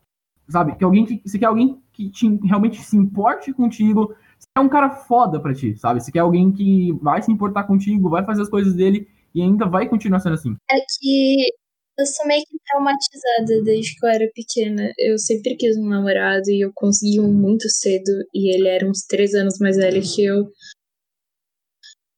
Sabe? 0.48 0.76
Que 0.76 0.84
alguém 0.84 1.06
que 1.06 1.22
você 1.26 1.38
quer 1.38 1.48
alguém 1.48 1.82
que 1.92 2.10
te, 2.10 2.28
realmente 2.44 2.82
se 2.82 2.96
importe 2.96 3.52
contigo, 3.52 4.14
é 4.56 4.60
um 4.60 4.70
cara 4.70 4.90
foda 4.90 5.40
pra 5.40 5.54
ti, 5.54 5.76
sabe? 5.78 6.00
Você 6.00 6.12
quer 6.12 6.20
alguém 6.20 6.52
que 6.52 6.94
vai 7.02 7.22
se 7.22 7.32
importar 7.32 7.64
contigo, 7.64 8.10
vai 8.10 8.24
fazer 8.24 8.44
as 8.44 8.50
coisas 8.50 8.74
dele 8.74 9.08
e 9.34 9.42
ainda 9.42 9.66
vai 9.66 9.88
continuar 9.88 10.20
sendo 10.20 10.34
assim. 10.34 10.56
É 10.70 10.76
que 11.00 11.54
eu 12.00 12.06
sou 12.06 12.28
meio 12.28 12.44
que 12.46 12.58
traumatizada 12.66 13.64
desde 13.64 13.96
que 13.96 14.06
eu 14.06 14.10
era 14.10 14.30
pequena. 14.34 14.94
Eu 14.98 15.18
sempre 15.18 15.56
quis 15.56 15.76
um 15.78 15.88
namorado 15.90 16.50
e 16.50 16.64
eu 16.64 16.72
consegui 16.76 17.20
um 17.20 17.34
muito 17.34 17.68
cedo. 17.70 18.12
E 18.34 18.54
ele 18.56 18.68
era 18.68 18.88
uns 18.88 19.02
três 19.08 19.34
anos 19.34 19.58
mais 19.60 19.78
velho 19.78 20.02
que 20.02 20.24
eu. 20.24 20.52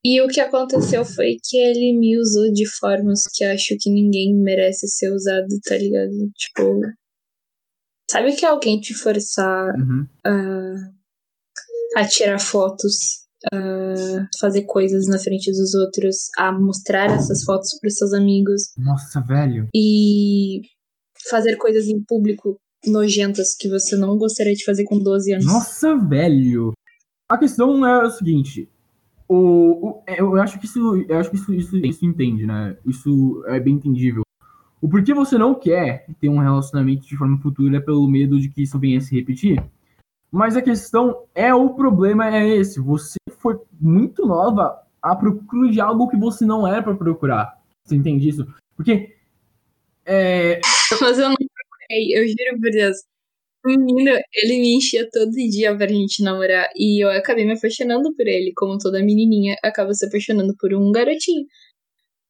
E 0.03 0.21
o 0.21 0.27
que 0.27 0.39
aconteceu 0.39 1.03
foi 1.03 1.37
que 1.43 1.57
ele 1.57 1.97
me 1.97 2.17
usou 2.17 2.51
de 2.53 2.65
formas 2.65 3.23
que 3.33 3.43
acho 3.43 3.75
que 3.79 3.89
ninguém 3.89 4.33
merece 4.33 4.87
ser 4.87 5.11
usado, 5.13 5.47
tá 5.65 5.77
ligado? 5.77 6.11
Tipo. 6.35 6.81
Sabe 8.09 8.35
que 8.35 8.45
alguém 8.45 8.79
te 8.79 8.93
forçar 8.93 9.73
Uhum. 9.75 10.07
a, 10.25 12.01
a 12.01 12.07
tirar 12.07 12.39
fotos, 12.39 13.27
a 13.53 14.27
fazer 14.39 14.63
coisas 14.63 15.07
na 15.07 15.17
frente 15.19 15.51
dos 15.51 15.73
outros, 15.73 16.29
a 16.37 16.51
mostrar 16.51 17.05
essas 17.11 17.43
fotos 17.43 17.77
pros 17.79 17.95
seus 17.95 18.13
amigos 18.13 18.71
Nossa, 18.77 19.21
velho. 19.21 19.67
e 19.75 20.61
fazer 21.29 21.55
coisas 21.57 21.87
em 21.87 22.01
público 22.03 22.57
nojentas 22.85 23.55
que 23.55 23.67
você 23.69 23.95
não 23.95 24.17
gostaria 24.17 24.53
de 24.53 24.63
fazer 24.63 24.85
com 24.85 24.97
12 24.99 25.33
anos? 25.33 25.45
Nossa, 25.45 25.95
velho. 25.97 26.71
A 27.29 27.37
questão 27.37 27.85
é 27.85 28.05
o 28.05 28.09
seguinte. 28.09 28.67
O, 29.27 29.89
o- 29.89 30.03
eu 30.07 30.35
acho 30.41 30.59
que 30.59 30.65
isso, 30.65 30.79
eu 31.07 31.17
acho 31.19 31.29
que 31.29 31.35
isso, 31.35 31.53
isso, 31.53 31.77
isso 31.77 32.05
entende, 32.05 32.45
né? 32.45 32.75
Isso 32.85 33.43
é 33.47 33.59
bem 33.59 33.75
entendível. 33.75 34.23
O 34.81 34.87
porquê 34.89 35.13
você 35.13 35.37
não 35.37 35.53
quer 35.53 36.05
ter 36.21 36.29
um 36.29 36.39
relacionamento 36.39 37.05
de 37.05 37.17
forma 37.17 37.37
futura 37.41 37.77
é 37.77 37.81
pelo 37.81 38.07
medo 38.07 38.39
de 38.39 38.49
que 38.49 38.63
isso 38.63 38.79
venha 38.79 38.97
a 38.97 39.01
se 39.01 39.13
repetir. 39.13 39.61
Mas 40.31 40.55
a 40.55 40.61
questão 40.61 41.23
é 41.35 41.53
o 41.53 41.71
problema 41.75 42.33
é 42.33 42.47
esse. 42.47 42.79
Você 42.79 43.17
foi 43.39 43.59
muito 43.79 44.25
nova 44.25 44.81
à 45.01 45.15
procura 45.15 45.71
de 45.71 45.79
algo 45.81 46.07
que 46.07 46.17
você 46.17 46.45
não 46.45 46.67
era 46.67 46.83
pra 46.83 46.93
procurar. 46.95 47.57
Você 47.83 47.95
entende 47.95 48.29
isso? 48.29 48.45
Porque 48.75 49.15
é, 50.05 50.59
Mas 51.01 51.17
eu 51.19 51.29
não 51.29 51.35
procurei, 51.35 52.13
eu 52.17 52.27
juro 52.27 52.61
por 52.61 52.71
Deus. 52.71 52.97
O 53.65 53.69
menino, 53.69 54.11
ele 54.33 54.59
me 54.59 54.75
enchia 54.77 55.07
todo 55.11 55.31
dia 55.31 55.75
pra 55.75 55.87
gente 55.87 56.23
namorar. 56.23 56.69
E 56.75 57.03
eu 57.03 57.09
acabei 57.11 57.45
me 57.45 57.53
apaixonando 57.53 58.15
por 58.15 58.25
ele, 58.27 58.53
como 58.55 58.77
toda 58.77 59.03
menininha 59.03 59.55
acaba 59.63 59.93
se 59.93 60.05
apaixonando 60.05 60.55
por 60.57 60.73
um 60.73 60.91
garotinho. 60.91 61.45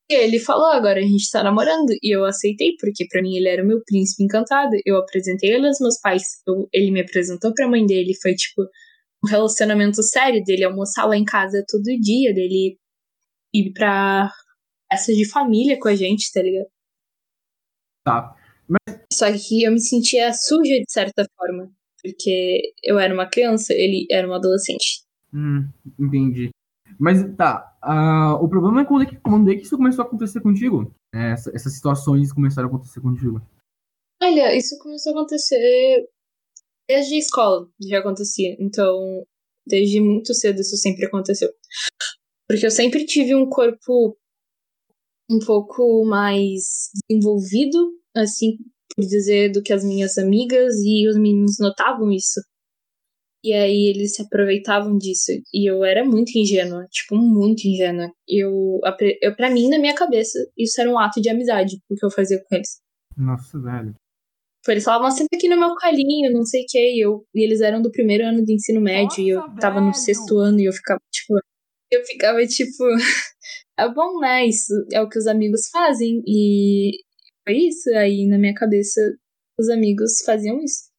E 0.09 0.15
ele 0.15 0.39
falou, 0.39 0.65
agora 0.71 0.99
a 0.99 1.03
gente 1.03 1.29
tá 1.31 1.43
namorando. 1.43 1.91
E 2.01 2.15
eu 2.15 2.25
aceitei, 2.25 2.75
porque 2.79 3.05
pra 3.07 3.21
mim 3.21 3.35
ele 3.35 3.47
era 3.47 3.63
o 3.63 3.67
meu 3.67 3.79
príncipe 3.85 4.23
encantado. 4.23 4.71
Eu 4.83 4.97
apresentei 4.97 5.51
ele 5.53 5.67
aos 5.67 5.79
meus 5.79 5.99
pais. 6.01 6.23
eu- 6.47 6.67
ele 6.73 6.89
me 6.91 7.01
apresentou 7.01 7.53
pra 7.53 7.67
mãe 7.67 7.85
dele. 7.85 8.13
Foi 8.21 8.33
tipo 8.33 8.63
um 9.23 9.27
relacionamento 9.27 10.01
sério 10.03 10.43
dele 10.43 10.63
almoçar 10.65 11.05
lá 11.05 11.15
em 11.17 11.25
casa 11.25 11.63
todo 11.67 11.83
dia, 11.99 12.33
dele 12.33 12.77
ir 13.53 13.71
pra 13.73 14.29
festa 14.91 15.13
de 15.13 15.29
família 15.29 15.79
com 15.79 15.87
a 15.87 15.95
gente, 15.95 16.31
tá 16.31 16.41
ligado? 16.41 16.67
tá. 18.05 18.35
Só 19.11 19.25
que 19.31 19.63
eu 19.63 19.71
me 19.71 19.79
sentia 19.81 20.31
suja 20.33 20.79
de 20.79 20.91
certa 20.91 21.25
forma. 21.35 21.71
Porque 22.01 22.61
eu 22.83 22.97
era 22.97 23.13
uma 23.13 23.27
criança, 23.29 23.73
ele 23.73 24.05
era 24.09 24.27
um 24.29 24.33
adolescente. 24.33 25.03
Hum, 25.33 25.67
entendi. 25.99 26.49
Mas 26.97 27.19
tá, 27.35 27.77
ah, 27.81 28.35
o 28.41 28.47
problema 28.47 28.81
é 28.81 28.85
quando, 28.85 29.03
é 29.03 29.05
que 29.05 29.17
quando 29.17 29.51
é 29.51 29.55
que 29.55 29.63
isso 29.63 29.75
começou 29.75 30.03
a 30.03 30.07
acontecer 30.07 30.39
contigo? 30.41 30.93
Essa- 31.13 31.51
essas 31.53 31.73
situações 31.75 32.31
começaram 32.31 32.67
a 32.69 32.71
acontecer 32.71 33.01
contigo. 33.01 33.41
Olha, 34.21 34.55
isso 34.55 34.77
começou 34.79 35.11
a 35.11 35.15
acontecer 35.19 36.07
desde 36.89 37.13
a 37.13 37.19
escola, 37.19 37.69
já 37.79 37.99
acontecia. 37.99 38.57
Então, 38.59 39.23
desde 39.65 40.01
muito 40.01 40.33
cedo 40.33 40.59
isso 40.59 40.75
sempre 40.75 41.05
aconteceu. 41.05 41.49
Porque 42.47 42.65
eu 42.65 42.71
sempre 42.71 43.05
tive 43.05 43.35
um 43.35 43.47
corpo 43.47 44.17
um 45.29 45.37
pouco 45.45 46.03
mais 46.05 46.89
desenvolvido, 47.07 47.93
assim 48.15 48.57
por 48.95 49.05
dizer, 49.05 49.51
do 49.51 49.61
que 49.61 49.71
as 49.71 49.83
minhas 49.83 50.17
amigas, 50.17 50.75
e 50.83 51.07
os 51.07 51.15
meninos 51.15 51.57
notavam 51.59 52.11
isso. 52.11 52.41
E 53.43 53.53
aí 53.53 53.87
eles 53.87 54.15
se 54.15 54.23
aproveitavam 54.23 54.97
disso. 54.97 55.31
E 55.53 55.69
eu 55.69 55.85
era 55.85 56.03
muito 56.03 56.37
ingênua, 56.37 56.85
tipo, 56.89 57.15
muito 57.15 57.65
ingênua. 57.67 58.11
Eu, 58.27 58.81
eu, 59.21 59.35
pra 59.35 59.49
mim, 59.51 59.69
na 59.69 59.79
minha 59.79 59.95
cabeça, 59.95 60.37
isso 60.57 60.81
era 60.81 60.91
um 60.91 60.97
ato 60.97 61.21
de 61.21 61.29
amizade, 61.29 61.77
o 61.89 61.95
que 61.95 62.03
eu 62.03 62.11
fazia 62.11 62.43
com 62.43 62.55
eles. 62.55 62.81
Nossa, 63.15 63.61
velho. 63.61 63.93
Tipo, 64.69 64.73
eles 64.73 64.83
falavam, 64.83 65.09
senta 65.09 65.35
aqui 65.35 65.49
no 65.49 65.57
meu 65.57 65.73
colinho, 65.75 66.31
não 66.31 66.45
sei 66.45 66.61
o 66.61 66.65
que. 66.67 66.77
E, 66.77 67.03
eu, 67.03 67.25
e 67.33 67.43
eles 67.43 67.59
eram 67.59 67.81
do 67.81 67.91
primeiro 67.91 68.23
ano 68.23 68.45
do 68.45 68.51
ensino 68.51 68.79
médio, 68.79 69.19
e 69.23 69.29
eu 69.29 69.39
Nossa, 69.39 69.55
tava 69.55 69.79
no 69.79 69.87
velho! 69.87 69.95
sexto 69.95 70.37
ano, 70.37 70.59
e 70.59 70.65
eu 70.65 70.73
ficava, 70.73 70.99
tipo. 71.11 71.33
Eu 71.91 72.05
ficava, 72.05 72.45
tipo. 72.45 72.83
é 73.79 73.89
bom, 73.91 74.19
né? 74.19 74.45
Isso 74.45 74.73
é 74.93 75.01
o 75.01 75.09
que 75.09 75.17
os 75.17 75.25
amigos 75.25 75.69
fazem. 75.71 76.21
E 76.27 76.91
foi 77.43 77.57
isso. 77.57 77.89
Aí, 77.97 78.27
na 78.27 78.37
minha 78.37 78.53
cabeça, 78.53 79.01
os 79.59 79.69
amigos 79.69 80.21
faziam 80.23 80.63
isso. 80.63 80.89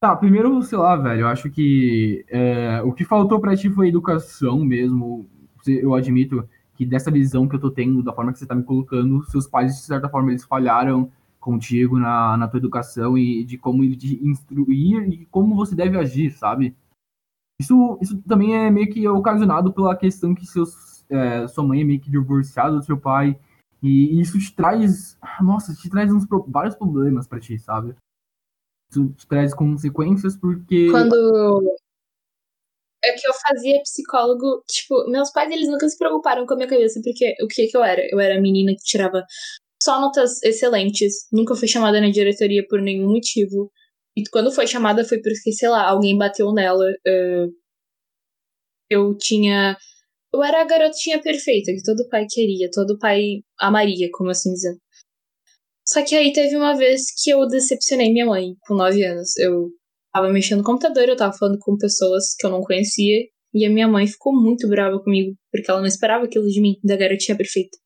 Tá, 0.00 0.14
primeiro, 0.14 0.62
sei 0.62 0.78
lá, 0.78 0.94
velho, 0.94 1.22
eu 1.22 1.26
acho 1.26 1.50
que 1.50 2.24
é, 2.28 2.80
o 2.82 2.92
que 2.92 3.04
faltou 3.04 3.40
pra 3.40 3.56
ti 3.56 3.68
foi 3.68 3.88
educação 3.88 4.64
mesmo. 4.64 5.28
Eu 5.66 5.94
admito 5.94 6.48
que 6.76 6.86
dessa 6.86 7.10
visão 7.10 7.48
que 7.48 7.56
eu 7.56 7.60
tô 7.60 7.72
tendo, 7.72 8.04
da 8.04 8.12
forma 8.12 8.32
que 8.32 8.38
você 8.38 8.46
tá 8.46 8.54
me 8.54 8.62
colocando, 8.62 9.24
seus 9.24 9.48
pais, 9.48 9.74
de 9.74 9.82
certa 9.82 10.08
forma, 10.08 10.30
eles 10.30 10.44
falharam 10.44 11.10
contigo 11.48 11.98
na, 11.98 12.36
na 12.36 12.46
tua 12.46 12.58
educação 12.58 13.16
e 13.16 13.42
de 13.42 13.56
como 13.56 13.82
te 13.96 14.22
instruir 14.22 15.08
e 15.08 15.24
como 15.26 15.56
você 15.56 15.74
deve 15.74 15.96
agir, 15.96 16.30
sabe? 16.30 16.76
Isso, 17.58 17.98
isso 18.02 18.20
também 18.22 18.54
é 18.54 18.70
meio 18.70 18.90
que 18.90 19.08
ocasionado 19.08 19.72
pela 19.72 19.96
questão 19.96 20.34
que 20.34 20.44
seus, 20.44 21.04
é, 21.08 21.48
sua 21.48 21.64
mãe 21.64 21.80
é 21.80 21.84
meio 21.84 22.00
que 22.00 22.10
divorciada 22.10 22.76
do 22.76 22.84
seu 22.84 23.00
pai. 23.00 23.40
E 23.82 24.20
isso 24.20 24.38
te 24.38 24.54
traz. 24.54 25.18
Nossa, 25.40 25.74
te 25.74 25.88
traz 25.88 26.12
uns, 26.12 26.26
vários 26.48 26.74
problemas 26.74 27.26
pra 27.26 27.40
ti, 27.40 27.58
sabe? 27.58 27.96
Isso 28.90 29.08
te 29.16 29.26
traz 29.26 29.54
consequências 29.54 30.36
porque. 30.36 30.90
Quando. 30.90 31.62
É 33.02 33.12
que 33.12 33.26
eu 33.26 33.32
fazia 33.32 33.80
psicólogo, 33.82 34.62
tipo, 34.66 35.08
meus 35.08 35.30
pais 35.30 35.50
eles 35.50 35.68
nunca 35.68 35.88
se 35.88 35.96
preocuparam 35.96 36.44
com 36.44 36.54
a 36.54 36.56
minha 36.56 36.68
cabeça, 36.68 37.00
porque 37.02 37.36
o 37.40 37.46
que 37.46 37.68
que 37.68 37.76
eu 37.76 37.82
era? 37.82 38.02
Eu 38.10 38.18
era 38.20 38.36
a 38.36 38.40
menina 38.40 38.72
que 38.72 38.82
tirava 38.82 39.24
só 39.82 40.00
notas 40.00 40.42
excelentes, 40.42 41.26
nunca 41.32 41.54
fui 41.54 41.68
chamada 41.68 42.00
na 42.00 42.10
diretoria 42.10 42.64
por 42.68 42.80
nenhum 42.80 43.08
motivo. 43.10 43.70
E 44.16 44.22
quando 44.30 44.52
foi 44.52 44.66
chamada 44.66 45.04
foi 45.04 45.20
porque, 45.22 45.52
sei 45.52 45.68
lá, 45.68 45.88
alguém 45.88 46.16
bateu 46.18 46.52
nela. 46.52 46.84
eh, 47.06 47.46
eu 48.90 49.16
tinha. 49.16 49.76
Eu 50.32 50.42
era 50.42 50.62
a 50.62 50.64
garotinha 50.64 51.20
perfeita, 51.22 51.72
que 51.72 51.82
todo 51.82 52.08
pai 52.08 52.26
queria, 52.28 52.68
todo 52.72 52.98
pai 52.98 53.42
amaria, 53.58 54.08
como 54.12 54.30
assim 54.30 54.52
dizer. 54.52 54.76
Só 55.86 56.04
que 56.04 56.14
aí 56.14 56.32
teve 56.32 56.54
uma 56.56 56.76
vez 56.76 57.06
que 57.22 57.30
eu 57.30 57.46
decepcionei 57.46 58.12
minha 58.12 58.26
mãe, 58.26 58.54
com 58.66 58.74
9 58.74 59.02
anos. 59.04 59.36
Eu 59.38 59.70
tava 60.12 60.30
mexendo 60.30 60.58
no 60.58 60.64
computador, 60.64 61.08
eu 61.08 61.16
tava 61.16 61.32
falando 61.36 61.58
com 61.60 61.78
pessoas 61.78 62.34
que 62.38 62.46
eu 62.46 62.50
não 62.50 62.60
conhecia, 62.60 63.24
e 63.54 63.64
a 63.64 63.70
minha 63.70 63.88
mãe 63.88 64.06
ficou 64.06 64.34
muito 64.34 64.68
brava 64.68 64.98
comigo, 65.02 65.34
porque 65.50 65.70
ela 65.70 65.80
não 65.80 65.86
esperava 65.86 66.24
aquilo 66.24 66.46
de 66.48 66.60
mim, 66.60 66.74
da 66.84 66.96
garotinha 66.96 67.36
perfeita. 67.36 67.78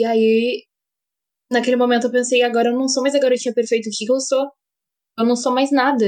E 0.00 0.04
aí, 0.06 0.64
naquele 1.52 1.76
momento 1.76 2.06
eu 2.06 2.10
pensei, 2.10 2.40
agora 2.40 2.70
eu 2.70 2.74
não 2.74 2.88
sou 2.88 3.02
mais 3.02 3.14
a 3.14 3.18
garotinha 3.20 3.52
perfeita, 3.52 3.86
o 3.86 3.92
que, 3.92 4.06
que 4.06 4.10
eu 4.10 4.18
sou? 4.18 4.50
Eu 5.18 5.26
não 5.26 5.36
sou 5.36 5.52
mais 5.52 5.70
nada. 5.70 6.06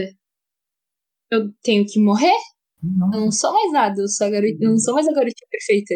Eu 1.31 1.53
tenho 1.63 1.85
que 1.85 2.01
morrer? 2.01 2.33
Eu 2.83 2.89
Nossa, 2.89 3.21
não 3.21 3.31
sou 3.31 3.53
mais 3.53 3.71
nada, 3.71 4.01
eu, 4.01 4.09
sou 4.09 4.27
a 4.27 4.31
garo... 4.31 4.47
eu 4.47 4.71
não 4.71 4.79
sou 4.79 4.95
mais 4.95 5.07
a 5.07 5.13
garotinha 5.13 5.47
perfeita. 5.51 5.95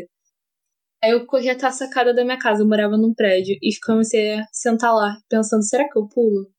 Aí 1.02 1.12
eu 1.12 1.24
corri 1.24 1.48
até 1.48 1.64
a 1.64 1.70
sacada 1.70 2.12
da 2.12 2.22
minha 2.22 2.38
casa, 2.38 2.62
eu 2.62 2.68
morava 2.68 2.98
num 2.98 3.14
prédio, 3.14 3.56
e 3.62 3.70
comecei 3.82 4.34
a 4.34 4.44
sentar 4.52 4.94
lá, 4.94 5.16
pensando, 5.26 5.64
será 5.66 5.88
que 5.88 5.98
eu 5.98 6.06
pulo? 6.06 6.50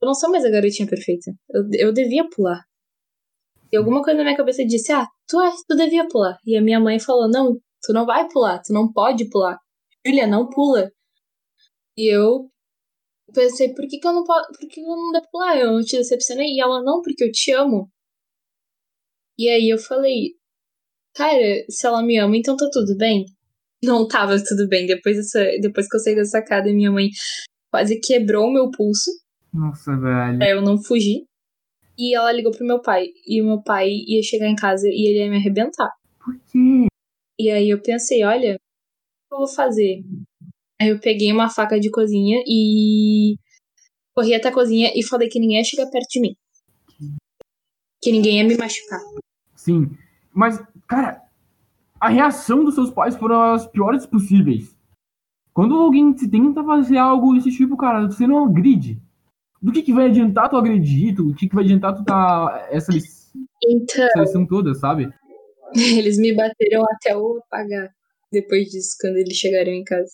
Eu 0.00 0.06
não 0.06 0.14
sou 0.14 0.30
mais 0.30 0.46
a 0.46 0.50
garotinha 0.50 0.88
perfeita. 0.88 1.30
Eu, 1.50 1.88
eu 1.88 1.92
devia 1.92 2.26
pular. 2.26 2.62
E 3.70 3.76
alguma 3.76 4.02
coisa 4.02 4.16
na 4.16 4.24
minha 4.24 4.36
cabeça 4.36 4.64
disse, 4.64 4.92
ah, 4.92 5.06
tu, 5.28 5.38
é- 5.42 5.52
tu 5.68 5.76
devia 5.76 6.08
pular. 6.08 6.38
E 6.46 6.56
a 6.56 6.62
minha 6.62 6.80
mãe 6.80 6.98
falou, 6.98 7.28
não, 7.28 7.52
tu 7.82 7.92
não 7.92 8.06
vai 8.06 8.26
pular, 8.30 8.62
tu 8.62 8.72
não 8.72 8.90
pode 8.90 9.28
pular. 9.28 9.58
Julia, 10.06 10.26
não 10.26 10.48
pula. 10.48 10.90
E 11.96 12.14
eu 12.14 12.50
pensei, 13.34 13.74
por 13.74 13.86
que, 13.88 13.98
que 13.98 14.06
eu 14.06 14.12
não 14.12 14.24
posso, 14.24 14.48
por 14.48 14.58
que, 14.58 14.66
que 14.66 14.80
eu 14.80 14.86
não 14.86 15.12
devo 15.12 15.26
pular? 15.30 15.56
Eu 15.58 15.82
te 15.82 15.96
decepcionei. 15.96 16.48
E 16.48 16.60
ela, 16.60 16.82
não, 16.82 17.02
porque 17.02 17.24
eu 17.24 17.32
te 17.32 17.52
amo. 17.52 17.90
E 19.38 19.48
aí 19.48 19.68
eu 19.68 19.78
falei, 19.78 20.34
cara, 21.14 21.64
se 21.68 21.86
ela 21.86 22.02
me 22.02 22.18
ama, 22.18 22.36
então 22.36 22.56
tá 22.56 22.68
tudo 22.72 22.96
bem. 22.96 23.24
Não 23.82 24.06
tava 24.06 24.36
tudo 24.42 24.68
bem. 24.68 24.86
Depois, 24.86 25.16
dessa, 25.16 25.44
depois 25.60 25.88
que 25.88 25.96
eu 25.96 26.00
saí 26.00 26.16
da 26.16 26.24
sacada, 26.24 26.72
minha 26.72 26.90
mãe 26.90 27.08
quase 27.70 28.00
quebrou 28.00 28.46
o 28.46 28.52
meu 28.52 28.70
pulso 28.70 29.10
nossa, 29.52 29.96
velho. 29.96 30.38
pra 30.38 30.50
eu 30.50 30.62
não 30.62 30.76
fugir. 30.78 31.24
E 31.98 32.14
ela 32.14 32.30
ligou 32.30 32.52
pro 32.52 32.66
meu 32.66 32.80
pai. 32.82 33.06
E 33.26 33.40
o 33.40 33.46
meu 33.46 33.62
pai 33.62 33.88
ia 33.88 34.22
chegar 34.22 34.48
em 34.48 34.54
casa 34.54 34.86
e 34.86 35.08
ele 35.08 35.24
ia 35.24 35.30
me 35.30 35.36
arrebentar. 35.36 35.90
Por 36.22 36.38
quê? 36.50 36.86
E 37.38 37.50
aí 37.50 37.70
eu 37.70 37.80
pensei, 37.80 38.22
olha, 38.22 38.58
eu 39.36 39.46
vou 39.46 39.48
fazer? 39.48 40.02
Aí 40.80 40.88
eu 40.88 41.00
peguei 41.00 41.32
uma 41.32 41.48
faca 41.48 41.78
de 41.80 41.90
cozinha 41.90 42.42
e 42.46 43.36
corri 44.14 44.34
até 44.34 44.48
a 44.48 44.52
cozinha 44.52 44.90
e 44.94 45.02
falei 45.04 45.28
que 45.28 45.38
ninguém 45.40 45.58
ia 45.58 45.64
chegar 45.64 45.86
perto 45.90 46.08
de 46.10 46.20
mim. 46.20 46.36
Que 48.02 48.12
ninguém 48.12 48.38
ia 48.38 48.44
me 48.44 48.56
machucar. 48.56 49.00
Sim. 49.54 49.90
Mas, 50.32 50.62
cara, 50.86 51.22
a 52.00 52.08
reação 52.08 52.64
dos 52.64 52.74
seus 52.74 52.90
pais 52.90 53.16
foram 53.16 53.40
as 53.54 53.66
piores 53.66 54.06
possíveis. 54.06 54.76
Quando 55.52 55.74
alguém 55.76 56.16
se 56.16 56.28
tenta 56.30 56.62
fazer 56.62 56.98
algo 56.98 57.34
desse 57.34 57.50
tipo, 57.50 57.76
cara, 57.76 58.06
você 58.06 58.26
não 58.26 58.44
agride. 58.44 59.00
Do 59.62 59.72
que, 59.72 59.82
que 59.82 59.92
vai 59.92 60.06
adiantar 60.06 60.50
tu 60.50 60.56
agredir? 60.56 61.14
Do 61.14 61.34
que, 61.34 61.48
que 61.48 61.54
vai 61.54 61.64
adiantar 61.64 61.94
tu 61.96 62.02
dar 62.04 62.66
essa, 62.70 62.92
lic- 62.92 63.06
Então, 63.64 64.04
essa 64.04 64.20
lição 64.20 64.46
toda, 64.46 64.74
sabe? 64.74 65.08
Eles 65.74 66.18
me 66.18 66.34
bateram 66.34 66.84
até 66.84 67.14
eu 67.14 67.38
apagar 67.38 67.90
depois 68.32 68.68
disso, 68.68 68.96
quando 69.00 69.16
eles 69.16 69.36
chegaram 69.36 69.72
em 69.72 69.84
casa. 69.84 70.10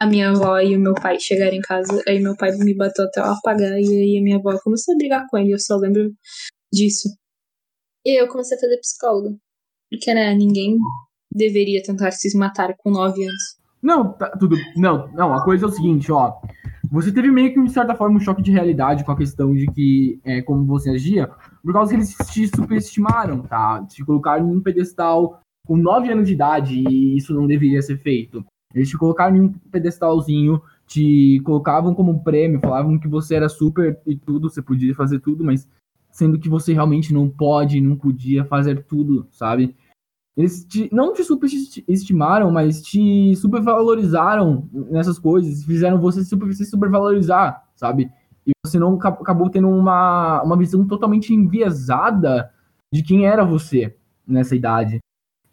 A 0.00 0.06
minha 0.06 0.30
avó 0.30 0.58
e 0.58 0.76
o 0.76 0.80
meu 0.80 0.94
pai 0.94 1.18
chegaram 1.20 1.54
em 1.54 1.60
casa, 1.60 2.02
aí 2.08 2.20
meu 2.20 2.34
pai 2.36 2.52
me 2.56 2.74
bateu 2.74 3.04
até 3.04 3.20
eu 3.20 3.24
apagar, 3.24 3.78
e 3.78 3.86
aí 3.86 4.18
a 4.18 4.22
minha 4.22 4.36
avó 4.36 4.58
começou 4.62 4.94
a 4.94 4.96
brigar 4.96 5.26
com 5.28 5.36
ele, 5.36 5.52
eu 5.52 5.58
só 5.58 5.76
lembro 5.76 6.10
disso. 6.72 7.08
E 8.04 8.20
eu 8.20 8.26
comecei 8.28 8.56
a 8.56 8.60
fazer 8.60 8.78
psicóloga. 8.78 9.36
Porque, 9.90 10.14
né, 10.14 10.34
ninguém 10.34 10.78
deveria 11.30 11.82
tentar 11.82 12.12
se 12.12 12.36
matar 12.38 12.74
com 12.78 12.90
9 12.90 13.22
anos. 13.24 13.60
Não, 13.82 14.12
tá, 14.12 14.30
tudo. 14.38 14.56
Não, 14.76 15.10
não, 15.12 15.34
a 15.34 15.44
coisa 15.44 15.66
é 15.66 15.68
o 15.68 15.72
seguinte, 15.72 16.10
ó. 16.12 16.40
Você 16.92 17.12
teve 17.12 17.30
meio 17.30 17.52
que, 17.52 17.62
de 17.62 17.72
certa 17.72 17.94
forma, 17.94 18.16
um 18.16 18.20
choque 18.20 18.42
de 18.42 18.50
realidade 18.50 19.04
com 19.04 19.12
a 19.12 19.16
questão 19.16 19.52
de 19.52 19.66
que, 19.66 20.20
é, 20.24 20.42
como 20.42 20.66
você 20.66 20.90
agia, 20.90 21.28
por 21.62 21.72
causa 21.72 21.90
que 21.90 21.96
eles 21.96 22.14
te 22.32 22.48
superestimaram, 22.48 23.42
tá? 23.42 23.84
Te 23.86 24.04
colocaram 24.04 24.48
em 24.48 24.56
um 24.56 24.62
pedestal 24.62 25.40
com 25.70 25.76
9 25.76 26.10
anos 26.10 26.26
de 26.26 26.34
idade 26.34 26.80
e 26.80 27.16
isso 27.16 27.32
não 27.32 27.46
deveria 27.46 27.80
ser 27.80 27.96
feito. 27.96 28.44
Eles 28.74 28.88
te 28.88 28.98
colocaram 28.98 29.36
em 29.36 29.40
um 29.42 29.52
pedestalzinho, 29.52 30.60
te 30.84 31.40
colocavam 31.44 31.94
como 31.94 32.10
um 32.10 32.18
prêmio, 32.18 32.58
falavam 32.58 32.98
que 32.98 33.06
você 33.06 33.36
era 33.36 33.48
super 33.48 33.96
e 34.04 34.16
tudo, 34.16 34.50
você 34.50 34.60
podia 34.60 34.92
fazer 34.96 35.20
tudo, 35.20 35.44
mas 35.44 35.68
sendo 36.10 36.40
que 36.40 36.48
você 36.48 36.72
realmente 36.72 37.14
não 37.14 37.30
pode, 37.30 37.80
não 37.80 37.94
podia 37.94 38.44
fazer 38.44 38.82
tudo, 38.82 39.28
sabe? 39.30 39.76
Eles 40.36 40.64
te, 40.64 40.92
não 40.92 41.14
te 41.14 41.22
superestimaram, 41.22 42.50
mas 42.50 42.82
te 42.82 43.36
supervalorizaram 43.36 44.68
nessas 44.72 45.20
coisas, 45.20 45.62
fizeram 45.62 46.00
você 46.00 46.24
super, 46.24 46.52
se 46.52 46.64
supervalorizar, 46.64 47.64
sabe? 47.76 48.10
E 48.44 48.50
você 48.66 48.76
não 48.76 48.94
acabou 48.96 49.48
tendo 49.48 49.68
uma, 49.68 50.42
uma 50.42 50.58
visão 50.58 50.84
totalmente 50.84 51.32
enviesada 51.32 52.52
de 52.92 53.04
quem 53.04 53.24
era 53.24 53.44
você 53.44 53.96
nessa 54.26 54.56
idade. 54.56 54.98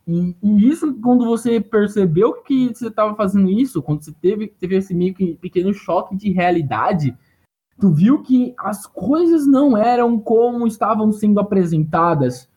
E, 0.07 0.35
e 0.41 0.69
isso, 0.69 0.93
quando 1.01 1.25
você 1.25 1.59
percebeu 1.59 2.41
que 2.41 2.69
você 2.69 2.87
estava 2.87 3.13
fazendo 3.15 3.49
isso, 3.49 3.83
quando 3.83 4.03
você 4.03 4.13
teve, 4.13 4.47
teve 4.47 4.77
esse 4.77 4.93
meio 4.93 5.13
que 5.13 5.35
pequeno 5.35 5.73
choque 5.73 6.15
de 6.15 6.31
realidade, 6.31 7.15
tu 7.77 7.91
viu 7.91 8.23
que 8.23 8.53
as 8.57 8.87
coisas 8.87 9.45
não 9.45 9.75
eram 9.77 10.17
como 10.17 10.65
estavam 10.65 11.11
sendo 11.11 11.39
apresentadas 11.39 12.49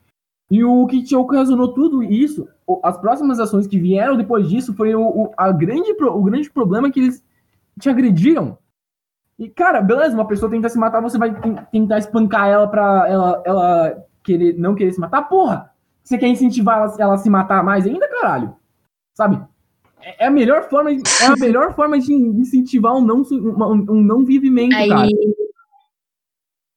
e 0.51 0.65
o 0.65 0.87
que 0.87 1.03
te 1.03 1.15
ocasionou 1.15 1.73
tudo 1.73 2.03
isso, 2.03 2.49
as 2.83 2.99
próximas 2.99 3.39
ações 3.39 3.69
que 3.69 3.79
vieram 3.79 4.17
depois 4.17 4.49
disso, 4.49 4.75
foi 4.75 4.95
o, 4.95 5.03
o, 5.03 5.33
a 5.37 5.53
grande, 5.53 5.93
o 5.93 6.23
grande 6.23 6.51
problema 6.51 6.91
que 6.91 6.99
eles 6.99 7.25
te 7.79 7.89
agrediram. 7.89 8.59
E, 9.39 9.49
cara, 9.49 9.81
beleza, 9.81 10.15
uma 10.15 10.27
pessoa 10.27 10.51
tenta 10.51 10.69
se 10.69 10.77
matar, 10.77 11.01
você 11.01 11.17
vai 11.17 11.33
tentar 11.71 11.99
espancar 11.99 12.49
ela 12.49 12.67
pra 12.67 13.09
ela, 13.09 13.43
ela 13.47 14.05
querer, 14.25 14.59
não 14.59 14.75
querer 14.75 14.93
se 14.93 15.01
matar? 15.01 15.23
Porra! 15.23 15.70
Você 16.03 16.19
quer 16.19 16.29
incentivar 16.29 16.79
ela, 16.79 16.97
ela 16.99 17.15
a 17.15 17.19
se 17.19 17.31
matar 17.31 17.63
mais 17.63 17.87
ainda, 17.87 18.09
caralho? 18.09 18.57
Sabe? 19.17 19.41
É, 20.03 20.25
é 20.25 20.27
a 20.27 20.31
melhor 20.31 20.69
forma, 20.69 20.91
é 20.93 21.27
a 21.27 21.37
melhor 21.37 21.75
forma 21.77 21.99
de 21.99 22.13
incentivar 22.13 22.97
um 22.97 23.01
não, 23.01 23.23
um, 23.23 23.93
um 23.93 24.03
não 24.03 24.25
vivimento, 24.25 24.75
Aí, 24.75 24.89
cara 24.89 25.09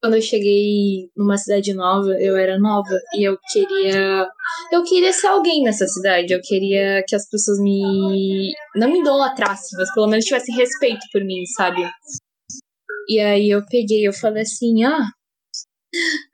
quando 0.03 0.15
eu 0.15 0.21
cheguei 0.21 1.09
numa 1.15 1.37
cidade 1.37 1.73
nova, 1.73 2.11
eu 2.19 2.35
era 2.35 2.59
nova 2.59 2.93
e 3.15 3.23
eu 3.25 3.37
queria. 3.49 4.27
Eu 4.69 4.83
queria 4.83 5.13
ser 5.13 5.27
alguém 5.27 5.63
nessa 5.63 5.87
cidade. 5.87 6.33
Eu 6.33 6.41
queria 6.41 7.01
que 7.07 7.15
as 7.15 7.25
pessoas 7.29 7.57
me. 7.59 8.51
Não 8.75 8.91
me 8.91 8.99
idolatrassem, 8.99 9.79
mas 9.79 9.93
pelo 9.93 10.07
menos 10.07 10.25
tivessem 10.25 10.53
respeito 10.57 11.05
por 11.09 11.23
mim, 11.23 11.45
sabe? 11.55 11.89
E 13.07 13.17
aí 13.17 13.49
eu 13.49 13.65
peguei, 13.65 14.05
eu 14.05 14.11
falei 14.11 14.43
assim, 14.43 14.83
ah. 14.83 15.07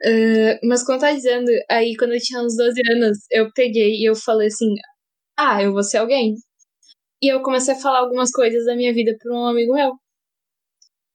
Uh, 0.05 0.67
mas 0.67 0.83
como 0.83 0.99
tá 0.99 1.11
dizendo, 1.11 1.49
aí 1.69 1.95
quando 1.97 2.13
eu 2.13 2.19
tinha 2.19 2.41
uns 2.41 2.55
12 2.55 2.81
anos, 2.91 3.17
eu 3.31 3.51
peguei 3.53 3.97
e 4.01 4.09
eu 4.09 4.15
falei 4.15 4.47
assim, 4.47 4.73
ah, 5.37 5.61
eu 5.63 5.73
vou 5.73 5.83
ser 5.83 5.97
alguém. 5.99 6.35
E 7.21 7.27
eu 7.33 7.41
comecei 7.43 7.73
a 7.75 7.79
falar 7.79 7.99
algumas 7.99 8.31
coisas 8.31 8.65
da 8.65 8.75
minha 8.75 8.93
vida 8.93 9.15
pra 9.21 9.33
um 9.35 9.45
amigo 9.47 9.73
meu. 9.73 9.93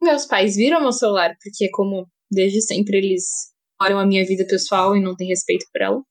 Meus 0.02 0.26
pais 0.26 0.54
viram 0.56 0.80
meu 0.80 0.92
celular, 0.92 1.34
porque 1.42 1.68
como 1.70 2.06
Desde 2.34 2.60
sempre 2.62 2.98
eles 2.98 3.24
olham 3.80 3.98
a 3.98 4.06
minha 4.06 4.24
vida 4.26 4.44
pessoal 4.46 4.96
e 4.96 5.00
não 5.00 5.14
têm 5.14 5.28
respeito 5.28 5.66
por 5.72 5.82
ela. 5.82 6.02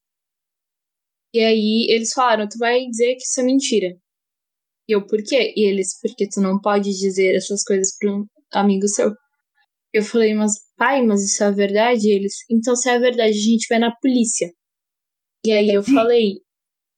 E 1.33 1.39
aí 1.39 1.87
eles 1.89 2.13
falaram: 2.13 2.47
Tu 2.47 2.57
vai 2.57 2.85
dizer 2.85 3.15
que 3.15 3.23
isso 3.23 3.41
é 3.41 3.43
mentira. 3.43 3.87
E 4.87 4.93
eu, 4.93 5.05
por 5.05 5.21
quê? 5.23 5.53
E 5.55 5.65
eles, 5.67 5.99
porque 6.01 6.27
tu 6.29 6.41
não 6.41 6.59
pode 6.61 6.89
dizer 6.91 7.35
essas 7.35 7.63
coisas 7.63 7.95
para 7.97 8.11
um 8.11 8.25
amigo 8.53 8.87
seu. 8.87 9.11
Eu 9.93 10.03
falei, 10.03 10.33
mas 10.33 10.53
pai, 10.75 11.03
mas 11.03 11.23
isso 11.23 11.43
é 11.43 11.51
verdade? 11.51 12.07
E 12.07 12.15
eles, 12.15 12.33
então 12.49 12.75
se 12.75 12.89
é 12.89 12.97
verdade, 12.97 13.29
a 13.29 13.31
gente 13.31 13.67
vai 13.69 13.79
na 13.79 13.95
polícia. 13.95 14.51
E 15.45 15.51
aí 15.51 15.69
eu 15.69 15.83
falei, 15.83 16.39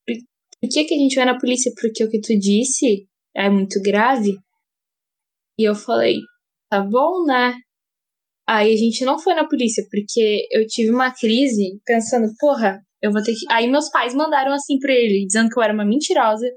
por, 0.06 0.70
que, 0.70 0.86
que 0.86 0.94
a 0.94 0.98
gente 0.98 1.16
vai 1.16 1.26
na 1.26 1.38
polícia? 1.38 1.72
Porque 1.80 2.04
o 2.04 2.10
que 2.10 2.22
tu 2.22 2.38
disse 2.40 3.08
é 3.36 3.50
muito 3.50 3.82
grave. 3.82 4.38
E 5.60 5.64
eu 5.64 5.76
falei, 5.76 6.20
tá 6.70 6.82
bom, 6.82 7.26
né? 7.26 7.56
Aí 8.48 8.74
a 8.74 8.78
gente 8.78 9.04
não 9.04 9.18
foi 9.20 9.34
na 9.34 9.48
polícia, 9.48 9.84
porque 9.90 10.48
eu 10.52 10.66
tive 10.68 10.92
uma 10.92 11.12
crise 11.12 11.80
pensando, 11.86 12.32
porra, 12.40 12.80
eu 13.02 13.12
vou 13.12 13.22
ter 13.24 13.34
que. 13.34 13.46
Aí 13.52 13.68
meus 13.68 13.90
pais 13.90 14.14
mandaram 14.14 14.54
assim 14.54 14.78
pra 14.80 14.94
ele, 14.94 15.26
dizendo 15.26 15.50
que 15.50 15.60
eu 15.60 15.64
era 15.64 15.74
uma 15.74 15.86
mentirosa, 15.86 16.48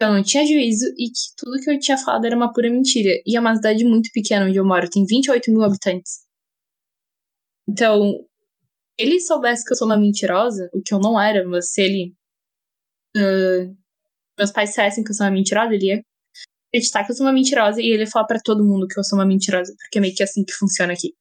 eu 0.00 0.12
não 0.12 0.22
tinha 0.22 0.46
juízo 0.46 0.86
e 0.98 1.08
que 1.08 1.34
tudo 1.36 1.58
que 1.62 1.70
eu 1.70 1.78
tinha 1.78 1.96
falado 1.96 2.26
era 2.26 2.36
uma 2.36 2.52
pura 2.52 2.70
mentira. 2.70 3.10
E 3.26 3.36
é 3.36 3.40
uma 3.40 3.54
cidade 3.54 3.84
muito 3.84 4.10
pequena 4.12 4.46
onde 4.46 4.58
eu 4.58 4.64
moro, 4.64 4.90
tem 4.90 5.04
28 5.06 5.50
mil 5.50 5.62
habitantes. 5.62 6.26
Então, 7.68 8.24
ele 8.98 9.20
soubesse 9.20 9.64
que 9.64 9.72
eu 9.72 9.76
sou 9.76 9.86
uma 9.86 9.96
mentirosa, 9.96 10.70
o 10.72 10.82
que 10.82 10.94
eu 10.94 11.00
não 11.00 11.20
era, 11.20 11.46
mas 11.48 11.72
se 11.72 11.82
ele. 11.82 12.14
Uh, 13.16 13.74
meus 14.38 14.52
pais 14.52 14.70
dissessem 14.70 15.02
que 15.02 15.10
eu 15.10 15.14
sou 15.14 15.26
uma 15.26 15.32
mentirosa, 15.32 15.74
ele 15.74 15.86
ia 15.86 16.02
acreditar 16.68 17.04
que 17.04 17.12
eu 17.12 17.16
sou 17.16 17.26
uma 17.26 17.32
mentirosa 17.32 17.80
e 17.80 17.86
ele 17.86 18.06
fala 18.06 18.26
para 18.26 18.38
todo 18.38 18.64
mundo 18.64 18.86
que 18.86 18.98
eu 18.98 19.04
sou 19.04 19.18
uma 19.18 19.26
mentirosa, 19.26 19.74
porque 19.78 19.98
é 19.98 20.00
meio 20.00 20.14
que 20.14 20.22
assim 20.22 20.44
que 20.44 20.52
funciona 20.52 20.92
aqui. 20.92 21.14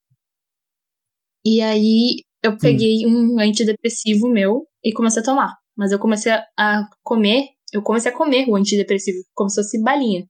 E 1.46 1.62
aí 1.62 2.24
eu 2.44 2.58
peguei 2.58 3.00
Sim. 3.00 3.08
um 3.08 3.40
antidepressivo 3.40 4.28
meu 4.28 4.68
e 4.84 4.92
comecei 4.94 5.22
a 5.22 5.26
tomar. 5.26 5.56
Mas 5.78 5.92
eu 5.92 6.00
comecei 6.00 6.32
a 6.32 6.90
comer, 7.04 7.50
eu 7.76 7.84
comecei 7.84 8.10
a 8.10 8.16
comer 8.16 8.48
o 8.48 8.56
antidepressivo, 8.56 9.18
como 9.34 9.50
se 9.50 9.58
fosse 9.58 9.84
balinha. 9.84 10.26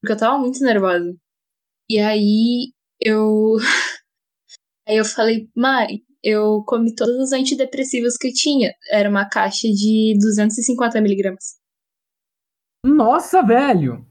Porque 0.00 0.12
eu 0.12 0.18
tava 0.18 0.38
muito 0.38 0.60
nervosa. 0.60 1.10
E 1.88 1.98
aí 1.98 2.72
eu. 3.00 3.56
aí 4.86 4.98
eu 4.98 5.04
falei, 5.06 5.48
Mari, 5.56 6.04
eu 6.22 6.62
comi 6.66 6.94
todos 6.94 7.16
os 7.16 7.32
antidepressivos 7.32 8.18
que 8.18 8.28
eu 8.28 8.32
tinha. 8.34 8.74
Era 8.92 9.08
uma 9.08 9.26
caixa 9.26 9.68
de 9.68 10.14
250 10.20 11.00
miligramas. 11.00 11.58
Nossa, 12.84 13.42
velho! 13.42 14.06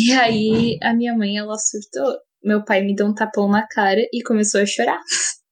E 0.00 0.12
aí 0.12 0.78
a 0.82 0.94
minha 0.94 1.16
mãe, 1.16 1.36
ela 1.36 1.58
surtou. 1.58 2.16
Meu 2.44 2.64
pai 2.64 2.82
me 2.82 2.94
deu 2.94 3.06
um 3.06 3.14
tapão 3.14 3.48
na 3.48 3.66
cara 3.66 4.00
e 4.12 4.22
começou 4.22 4.60
a 4.60 4.66
chorar. 4.66 5.00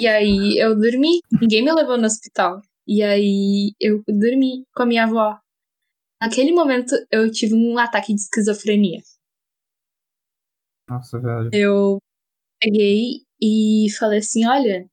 E 0.00 0.06
aí 0.06 0.56
eu 0.58 0.76
dormi. 0.78 1.18
Ninguém 1.40 1.64
me 1.64 1.72
levou 1.72 1.98
no 1.98 2.06
hospital. 2.06 2.60
E 2.88 3.02
aí 3.02 3.74
eu 3.78 4.02
dormi 4.08 4.64
com 4.74 4.84
a 4.84 4.86
minha 4.86 5.04
avó. 5.04 5.38
Naquele 6.22 6.52
momento 6.52 6.94
eu 7.10 7.30
tive 7.30 7.54
um 7.54 7.76
ataque 7.76 8.14
de 8.14 8.20
esquizofrenia. 8.22 9.00
Nossa, 10.88 11.20
velho. 11.20 11.50
Eu 11.52 11.98
peguei 12.58 13.26
e 13.40 13.88
falei 13.98 14.20
assim: 14.20 14.46
olha, 14.46 14.88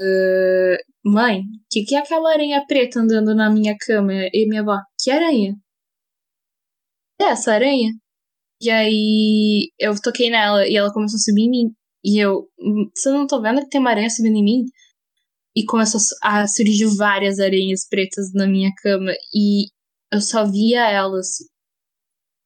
uh, 0.00 0.76
mãe, 1.04 1.40
o 1.40 1.44
que, 1.70 1.84
que 1.84 1.94
é 1.94 1.98
aquela 1.98 2.32
aranha 2.32 2.64
preta 2.66 3.00
andando 3.00 3.34
na 3.34 3.50
minha 3.50 3.76
cama? 3.78 4.12
E 4.32 4.48
minha 4.48 4.62
avó, 4.62 4.78
que 4.98 5.10
aranha? 5.10 5.54
é 7.20 7.24
essa 7.26 7.52
aranha? 7.52 7.90
E 8.60 8.70
aí 8.70 9.70
eu 9.78 9.94
toquei 10.00 10.30
nela 10.30 10.66
e 10.66 10.76
ela 10.76 10.92
começou 10.92 11.16
a 11.16 11.20
subir 11.20 11.42
em 11.42 11.50
mim. 11.50 11.74
E 12.04 12.18
eu, 12.18 12.48
você 12.96 13.10
não 13.10 13.26
tô 13.26 13.40
vendo 13.40 13.60
que 13.60 13.68
tem 13.68 13.80
uma 13.80 13.90
aranha 13.90 14.10
subindo 14.10 14.36
em 14.36 14.44
mim? 14.44 14.64
E 15.54 15.64
começou 15.64 16.00
a 16.22 16.46
surgir 16.46 16.86
várias 16.96 17.38
aranhas 17.38 17.86
pretas 17.88 18.32
na 18.32 18.46
minha 18.46 18.70
cama. 18.82 19.12
E 19.34 19.66
eu 20.12 20.20
só 20.20 20.44
via 20.44 20.90
elas. 20.90 21.38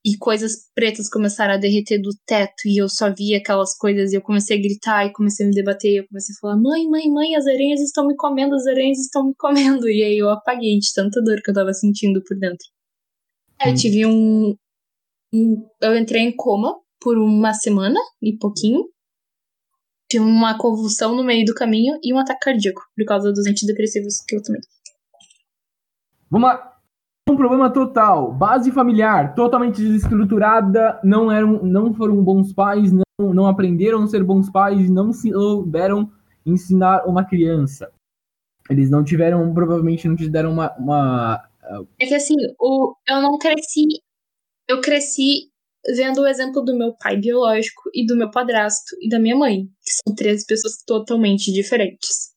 E 0.05 0.17
coisas 0.17 0.69
pretas 0.73 1.09
começaram 1.09 1.53
a 1.53 1.57
derreter 1.57 2.01
do 2.01 2.09
teto. 2.25 2.65
E 2.65 2.81
eu 2.81 2.89
só 2.89 3.13
via 3.13 3.37
aquelas 3.37 3.77
coisas. 3.77 4.11
E 4.11 4.15
eu 4.15 4.21
comecei 4.21 4.57
a 4.57 4.61
gritar 4.61 5.05
e 5.05 5.13
comecei 5.13 5.45
a 5.45 5.49
me 5.49 5.55
debater. 5.55 5.91
E 5.91 5.97
eu 5.97 6.07
comecei 6.07 6.33
a 6.35 6.39
falar: 6.39 6.57
Mãe, 6.57 6.87
mãe, 6.87 7.09
mãe, 7.09 7.35
as 7.35 7.47
aranhas 7.47 7.81
estão 7.81 8.05
me 8.07 8.15
comendo, 8.15 8.55
as 8.55 8.67
aranhas 8.67 8.99
estão 8.99 9.27
me 9.27 9.33
comendo. 9.37 9.87
E 9.89 10.03
aí 10.03 10.17
eu 10.17 10.29
apaguei 10.29 10.77
de 10.77 10.93
tanta 10.93 11.21
dor 11.21 11.41
que 11.41 11.49
eu 11.49 11.55
tava 11.55 11.73
sentindo 11.73 12.21
por 12.23 12.37
dentro. 12.37 12.65
Hum. 13.61 13.69
Eu 13.69 13.75
tive 13.75 14.05
um, 14.05 14.55
eu 15.81 15.97
entrei 15.97 16.21
em 16.21 16.35
coma 16.35 16.75
por 16.99 17.17
uma 17.17 17.53
semana 17.53 17.99
e 18.21 18.37
pouquinho. 18.37 18.83
Tive 20.09 20.23
uma 20.23 20.57
convulsão 20.57 21.15
no 21.15 21.23
meio 21.23 21.45
do 21.45 21.53
caminho 21.53 21.99
e 22.01 22.13
um 22.13 22.19
ataque 22.19 22.39
cardíaco 22.39 22.81
por 22.95 23.05
causa 23.05 23.31
dos 23.31 23.45
antidepressivos 23.45 24.21
que 24.27 24.35
eu 24.35 24.43
tomei. 24.43 24.61
Vamos 26.29 26.49
lá. 26.49 26.77
Um 27.29 27.35
problema 27.35 27.69
total. 27.69 28.33
Base 28.33 28.71
familiar 28.71 29.35
totalmente 29.35 29.81
desestruturada. 29.81 30.99
Não, 31.03 31.29
eram, 31.29 31.61
não 31.63 31.93
foram 31.93 32.23
bons 32.23 32.53
pais, 32.53 32.91
não, 32.91 33.33
não 33.33 33.47
aprenderam 33.47 34.03
a 34.03 34.07
ser 34.07 34.23
bons 34.23 34.49
pais, 34.49 34.89
não 34.89 35.11
souberam 35.11 36.09
ensinar 36.45 37.05
uma 37.05 37.25
criança. 37.25 37.91
Eles 38.69 38.89
não 38.89 39.03
tiveram, 39.03 39.53
provavelmente 39.53 40.07
não 40.07 40.15
te 40.15 40.29
deram 40.29 40.51
uma. 40.53 40.73
uma 40.77 41.49
é 41.99 42.05
que 42.05 42.15
assim, 42.15 42.35
o, 42.59 42.95
eu 43.07 43.21
não 43.21 43.37
cresci. 43.37 43.85
Eu 44.67 44.79
cresci 44.81 45.49
vendo 45.95 46.21
o 46.21 46.27
exemplo 46.27 46.61
do 46.63 46.77
meu 46.77 46.95
pai 46.95 47.17
biológico 47.17 47.83
e 47.93 48.05
do 48.05 48.15
meu 48.15 48.29
padrasto 48.31 48.95
e 49.01 49.09
da 49.09 49.19
minha 49.19 49.35
mãe, 49.35 49.63
que 49.63 49.91
são 49.91 50.15
três 50.15 50.45
pessoas 50.45 50.73
totalmente 50.85 51.51
diferentes. 51.51 52.35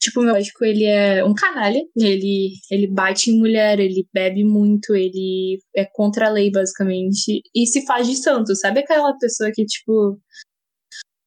Tipo, 0.00 0.20
meu 0.20 0.34
lógico, 0.34 0.64
ele 0.64 0.84
é 0.84 1.24
um 1.24 1.32
canalha, 1.32 1.80
ele, 1.96 2.50
ele 2.70 2.86
bate 2.92 3.30
em 3.30 3.38
mulher, 3.38 3.80
ele 3.80 4.06
bebe 4.12 4.44
muito, 4.44 4.94
ele 4.94 5.58
é 5.74 5.86
contra 5.92 6.26
a 6.26 6.30
lei, 6.30 6.50
basicamente, 6.50 7.40
e 7.54 7.66
se 7.66 7.86
faz 7.86 8.06
de 8.06 8.16
santo, 8.16 8.54
sabe 8.54 8.80
aquela 8.80 9.16
pessoa 9.16 9.50
que, 9.54 9.64
tipo, 9.64 10.20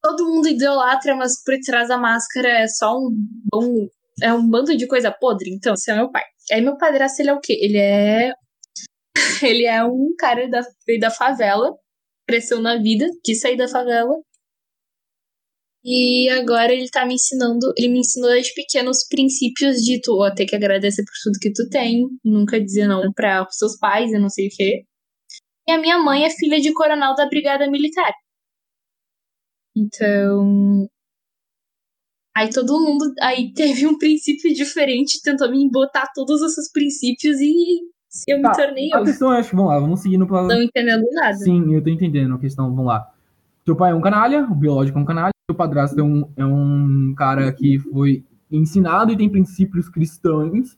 todo 0.02 0.26
mundo 0.26 0.48
idolatra, 0.48 1.16
mas 1.16 1.42
por 1.44 1.56
trás 1.66 1.90
da 1.90 1.98
máscara 1.98 2.50
é 2.50 2.68
só 2.68 2.98
um 2.98 3.10
bom. 3.52 3.88
É 4.22 4.34
um 4.34 4.50
bando 4.50 4.76
de 4.76 4.88
coisa 4.88 5.12
podre. 5.12 5.52
Então, 5.54 5.74
esse 5.74 5.92
é 5.92 5.96
meu 5.96 6.12
pai. 6.12 6.24
Aí 6.52 6.62
meu 6.62 6.78
padrasto, 6.78 7.22
ele 7.22 7.30
é 7.30 7.34
o 7.34 7.40
quê? 7.40 7.58
Ele 7.62 7.78
é. 7.78 8.32
ele 9.44 9.66
é 9.66 9.84
um 9.84 10.14
cara 10.18 10.48
da, 10.50 10.62
da 11.00 11.12
favela, 11.12 11.76
cresceu 12.28 12.62
na 12.62 12.78
vida, 12.78 13.08
quis 13.24 13.40
sair 13.40 13.58
da 13.58 13.68
favela. 13.68 14.14
E 15.84 16.28
agora 16.30 16.74
ele 16.74 16.90
tá 16.90 17.06
me 17.06 17.14
ensinando, 17.14 17.72
ele 17.78 17.90
me 17.90 18.00
ensinou 18.00 18.30
desde 18.30 18.54
pequenos 18.54 19.08
princípios 19.08 19.78
de 19.78 20.02
tu 20.02 20.22
ó, 20.22 20.34
ter 20.34 20.46
que 20.46 20.56
agradecer 20.56 21.04
por 21.04 21.14
tudo 21.24 21.40
que 21.40 21.54
tu 21.54 21.70
tem, 21.70 22.06
nunca 22.26 22.60
dizer 22.60 22.88
não 22.88 23.12
para 23.14 23.48
os 23.48 23.56
seus 23.56 23.78
pais, 23.78 24.12
eu 24.12 24.20
não 24.20 24.30
sei 24.30 24.48
o 24.48 24.52
quê. 24.52 24.84
E 25.68 25.72
a 25.72 25.78
minha 25.78 25.98
mãe 25.98 26.26
é 26.26 26.30
filha 26.30 26.60
de 26.60 26.74
coronel 26.74 27.16
da 27.16 27.28
Brigada 27.28 27.70
Militar. 27.70 28.12
Então. 29.76 30.90
Aí 32.36 32.50
todo 32.50 32.80
mundo. 32.80 33.14
Aí 33.22 33.52
teve 33.56 33.86
um 33.88 33.98
princípio 33.98 34.54
diferente, 34.54 35.22
tentou 35.22 35.50
me 35.50 35.70
botar 35.70 36.12
todos 36.14 36.42
esses 36.42 36.72
princípios 36.72 37.40
e 37.40 37.80
eu 38.28 38.41
tá, 38.41 38.50
me 38.50 38.56
tornei 38.56 38.93
a 38.93 38.98
eu. 38.98 39.04
Questão 39.04 39.34
é, 39.34 39.39
acho 39.39 39.50
que 39.50 39.56
vamos 39.56 39.72
lá, 39.72 39.80
vamos 39.80 40.00
seguir 40.00 40.17
no 40.17 40.28
plano. 40.28 40.48
Não 40.48 40.62
entendendo 40.62 41.04
nada. 41.13 41.34
Sim, 41.36 41.74
eu 41.74 41.84
tô 41.84 41.89
entendendo 41.89 42.36
a 42.36 42.39
questão, 42.39 42.70
vamos 42.70 42.86
lá. 42.86 43.10
Teu 43.65 43.76
pai 43.76 43.91
é 43.91 43.96
um 43.96 44.02
canalha, 44.02 44.48
o 44.50 44.56
biológico 44.56 44.98
é 44.98 45.02
um 45.02 45.06
canalha, 45.06 45.32
teu 45.48 45.56
padrasto 45.56 46.00
é 46.00 46.04
um, 46.04 46.30
é 46.38 46.46
um 46.46 47.13
cara 47.15 47.52
que 47.52 47.80
foi 47.80 48.24
ensinado 48.50 49.12
e 49.12 49.17
tem 49.17 49.30
princípios 49.30 49.89
cristãos. 49.89 50.78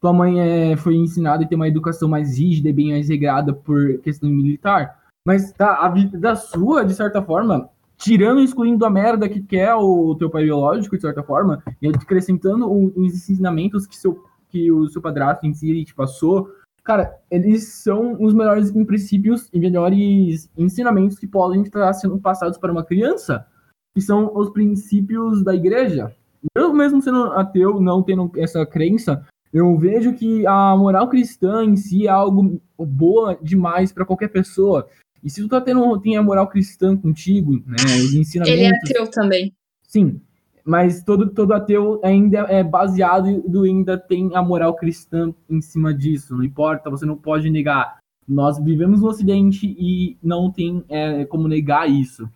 Tua 0.00 0.12
mãe 0.12 0.40
é, 0.40 0.76
foi 0.76 0.96
ensinada 0.96 1.42
e 1.42 1.48
tem 1.48 1.56
uma 1.56 1.68
educação 1.68 2.08
mais 2.08 2.38
rígida 2.38 2.68
e 2.68 2.72
bem 2.72 2.90
mais 2.90 3.08
regrada 3.08 3.52
por 3.52 3.98
questão 3.98 4.28
militar. 4.28 4.98
Mas 5.26 5.52
tá, 5.52 5.76
a 5.76 5.88
vida 5.88 6.36
sua, 6.36 6.84
de 6.84 6.94
certa 6.94 7.22
forma, 7.22 7.70
tirando 7.96 8.40
e 8.40 8.44
excluindo 8.44 8.84
a 8.84 8.90
merda 8.90 9.28
que 9.28 9.40
quer 9.40 9.74
o 9.74 10.14
teu 10.16 10.28
pai 10.28 10.44
biológico, 10.44 10.96
de 10.96 11.02
certa 11.02 11.22
forma, 11.22 11.62
e 11.80 11.88
acrescentando 11.88 12.70
os 12.70 13.14
ensinamentos 13.14 13.86
que, 13.86 13.96
seu, 13.96 14.22
que 14.50 14.70
o 14.70 14.88
seu 14.88 15.00
padrasto 15.00 15.46
em 15.46 15.54
si 15.54 15.84
te 15.84 15.94
passou, 15.94 16.50
cara, 16.84 17.18
eles 17.30 17.64
são 17.68 18.22
os 18.22 18.34
melhores 18.34 18.70
princípios 18.70 19.48
e 19.52 19.58
melhores 19.58 20.50
ensinamentos 20.56 21.18
que 21.18 21.26
podem 21.26 21.62
estar 21.62 21.92
sendo 21.94 22.18
passados 22.18 22.58
para 22.58 22.70
uma 22.70 22.84
criança, 22.84 23.46
que 23.94 24.00
são 24.00 24.30
os 24.36 24.50
princípios 24.50 25.42
da 25.42 25.54
igreja. 25.54 26.14
Eu 26.54 26.74
mesmo 26.74 27.00
sendo 27.00 27.24
ateu, 27.32 27.80
não 27.80 28.02
tendo 28.02 28.30
essa 28.36 28.66
crença, 28.66 29.26
eu 29.52 29.78
vejo 29.78 30.12
que 30.12 30.46
a 30.46 30.76
moral 30.76 31.08
cristã 31.08 31.64
em 31.64 31.76
si 31.76 32.06
é 32.06 32.10
algo 32.10 32.60
boa 32.76 33.38
demais 33.40 33.92
para 33.92 34.04
qualquer 34.04 34.28
pessoa. 34.28 34.86
E 35.22 35.30
se 35.30 35.40
tu 35.40 35.48
tá 35.48 35.60
tendo, 35.60 35.98
tem 36.00 36.18
a 36.18 36.22
moral 36.22 36.48
cristã 36.48 36.94
contigo, 36.94 37.54
né, 37.66 37.76
os 37.78 38.12
ensinamentos... 38.12 38.60
Ele 38.60 38.64
é 38.64 38.76
ateu 38.76 39.10
também. 39.10 39.54
Sim, 39.88 40.20
mas 40.64 41.02
todo, 41.02 41.30
todo 41.30 41.52
ateu 41.52 42.00
ainda 42.02 42.38
é 42.48 42.64
baseado 42.64 43.42
do 43.46 43.62
ainda 43.62 43.98
tem 43.98 44.34
a 44.34 44.42
moral 44.42 44.74
cristã 44.74 45.34
em 45.48 45.60
cima 45.60 45.92
disso, 45.92 46.34
não 46.34 46.42
importa, 46.42 46.90
você 46.90 47.04
não 47.04 47.16
pode 47.16 47.50
negar. 47.50 47.98
Nós 48.26 48.58
vivemos 48.58 49.02
no 49.02 49.08
Ocidente 49.08 49.66
e 49.78 50.16
não 50.22 50.50
tem 50.50 50.82
é, 50.88 51.26
como 51.26 51.46
negar 51.46 51.88
isso. 51.90 52.28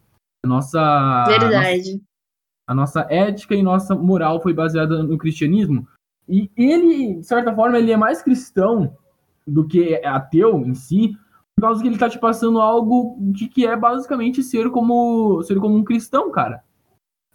A 0.44 0.48
nossa... 0.48 1.24
Verdade. 1.26 2.02
A 2.66 2.74
nossa, 2.74 3.00
a 3.00 3.04
nossa 3.04 3.14
ética 3.14 3.54
e 3.54 3.62
nossa 3.62 3.94
moral 3.94 4.42
foi 4.42 4.52
baseada 4.52 5.02
no 5.02 5.16
cristianismo. 5.16 5.88
E 6.28 6.50
ele, 6.54 7.14
de 7.14 7.26
certa 7.26 7.54
forma, 7.54 7.78
ele 7.78 7.90
é 7.90 7.96
mais 7.96 8.20
cristão 8.20 8.94
do 9.46 9.66
que 9.66 9.94
ateu 10.04 10.58
em 10.66 10.74
si, 10.74 11.16
por 11.56 11.62
causa 11.62 11.80
que 11.80 11.88
ele 11.88 11.96
tá 11.96 12.08
te 12.10 12.18
passando 12.18 12.60
algo 12.60 13.16
de 13.18 13.48
que 13.48 13.66
é 13.66 13.74
basicamente 13.74 14.42
ser 14.42 14.70
como 14.70 15.42
ser 15.42 15.58
como 15.58 15.74
um 15.74 15.82
cristão, 15.82 16.30
cara. 16.30 16.62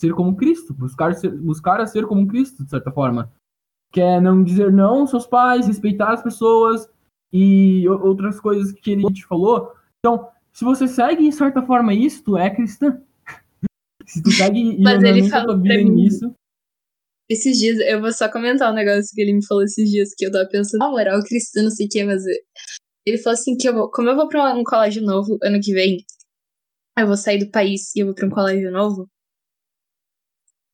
Ser 0.03 0.13
como 0.13 0.35
Cristo, 0.35 0.73
buscar 0.73 1.15
ser, 1.15 1.29
buscar 1.29 1.79
a 1.79 1.85
ser 1.85 2.05
como 2.05 2.27
Cristo, 2.27 2.61
de 2.61 2.69
certa 2.69 2.91
forma. 2.91 3.31
Quer 3.89 4.21
não 4.21 4.43
dizer 4.43 4.69
não 4.69 4.99
aos 4.99 5.11
seus 5.11 5.25
pais, 5.25 5.65
respeitar 5.65 6.11
as 6.11 6.21
pessoas 6.21 6.89
e 7.31 7.87
outras 7.87 8.37
coisas 8.37 8.73
que 8.73 8.91
ele 8.91 9.05
te 9.13 9.25
falou. 9.25 9.71
Então, 9.99 10.27
se 10.51 10.65
você 10.65 10.89
segue, 10.89 11.23
de 11.23 11.31
certa 11.31 11.61
forma, 11.61 11.93
isso, 11.93 12.21
tu 12.21 12.37
é 12.37 12.53
cristã. 12.53 13.01
se 14.05 14.21
tu 14.21 14.29
segue 14.29 14.75
Mas 14.83 15.01
ele 15.01 15.29
falou 15.29 15.57
vida 15.57 15.81
nisso. 15.81 16.35
Esses 17.29 17.57
dias, 17.57 17.79
eu 17.79 18.01
vou 18.01 18.11
só 18.11 18.29
comentar 18.29 18.73
um 18.73 18.75
negócio 18.75 19.09
que 19.15 19.21
ele 19.21 19.31
me 19.31 19.45
falou 19.45 19.63
esses 19.63 19.89
dias, 19.89 20.09
que 20.17 20.25
eu 20.25 20.31
tava 20.33 20.49
pensando, 20.49 20.83
ah, 20.83 20.89
moral 20.89 21.23
cristã, 21.23 21.63
não 21.63 21.71
sei 21.71 21.85
o 21.85 21.89
que, 21.89 22.03
mas 22.03 22.23
ele 23.07 23.17
falou 23.19 23.39
assim 23.39 23.55
que 23.55 23.69
eu 23.69 23.73
vou, 23.73 23.89
como 23.89 24.09
eu 24.09 24.17
vou 24.17 24.27
pra 24.27 24.53
um 24.53 24.65
colégio 24.65 25.01
novo 25.01 25.37
ano 25.41 25.61
que 25.61 25.73
vem, 25.73 26.03
eu 26.99 27.07
vou 27.07 27.15
sair 27.15 27.39
do 27.39 27.49
país 27.49 27.95
e 27.95 28.01
eu 28.01 28.07
vou 28.07 28.15
pra 28.15 28.27
um 28.27 28.29
colégio 28.29 28.69
novo. 28.69 29.07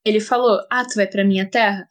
Ele 0.06 0.20
falou: 0.20 0.60
"Ah, 0.72 0.86
tu 0.86 0.96
vai 0.96 1.08
pra 1.08 1.26
minha 1.26 1.50
terra?" 1.50 1.88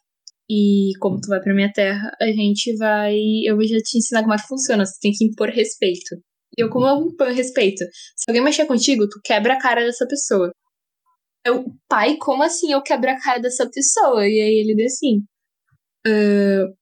E 0.49 0.91
como 0.99 1.19
tu 1.21 1.27
vai 1.27 1.39
pra 1.41 1.53
minha 1.53 1.71
terra, 1.71 2.11
a 2.19 2.25
gente 2.27 2.75
vai, 2.77 3.15
eu 3.45 3.55
vou 3.55 3.67
já 3.67 3.77
te 3.77 3.99
ensinar 3.99 4.21
como 4.21 4.33
é 4.33 4.37
que 4.37 4.47
funciona, 4.47 4.85
você 4.85 4.97
tem 4.99 5.11
que 5.11 5.25
impor 5.25 5.49
respeito. 5.49 6.15
E 6.57 6.63
eu 6.63 6.69
como 6.69 6.87
eu 6.87 7.07
imponho 7.07 7.33
respeito? 7.35 7.85
Se 8.15 8.25
alguém 8.27 8.43
mexer 8.43 8.65
contigo, 8.65 9.07
tu 9.07 9.19
quebra 9.23 9.53
a 9.53 9.59
cara 9.59 9.85
dessa 9.85 10.07
pessoa. 10.07 10.51
Eu, 11.45 11.65
pai, 11.87 12.17
como 12.19 12.43
assim 12.43 12.71
eu 12.73 12.81
quebro 12.83 13.09
a 13.11 13.19
cara 13.19 13.39
dessa 13.39 13.69
pessoa? 13.69 14.27
E 14.27 14.41
aí 14.41 14.61
ele 14.61 14.75
disse 14.75 15.05
assim: 15.05 15.17
uh, 16.07 16.75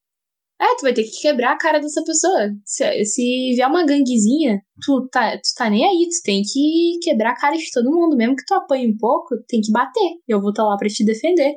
é, 0.59 0.75
tu 0.75 0.81
vai 0.81 0.93
ter 0.93 1.03
que 1.03 1.21
quebrar 1.21 1.53
a 1.53 1.57
cara 1.57 1.79
dessa 1.79 2.03
pessoa. 2.03 2.51
Se, 2.65 3.05
se 3.05 3.21
vier 3.55 3.67
uma 3.67 3.85
ganguezinha, 3.85 4.61
tu 4.83 5.07
tá, 5.11 5.37
tu 5.37 5.53
tá 5.55 5.69
nem 5.69 5.85
aí, 5.85 6.09
tu 6.09 6.21
tem 6.23 6.41
que 6.41 6.99
quebrar 7.03 7.31
a 7.31 7.35
cara 7.35 7.55
de 7.55 7.71
todo 7.71 7.91
mundo. 7.91 8.17
Mesmo 8.17 8.35
que 8.35 8.45
tu 8.45 8.55
apanhe 8.55 8.87
um 8.91 8.97
pouco, 8.97 9.35
tem 9.47 9.61
que 9.61 9.71
bater. 9.71 10.17
Eu 10.27 10.41
vou 10.41 10.49
estar 10.49 10.63
tá 10.63 10.69
lá 10.69 10.77
pra 10.77 10.87
te 10.89 11.05
defender. 11.05 11.55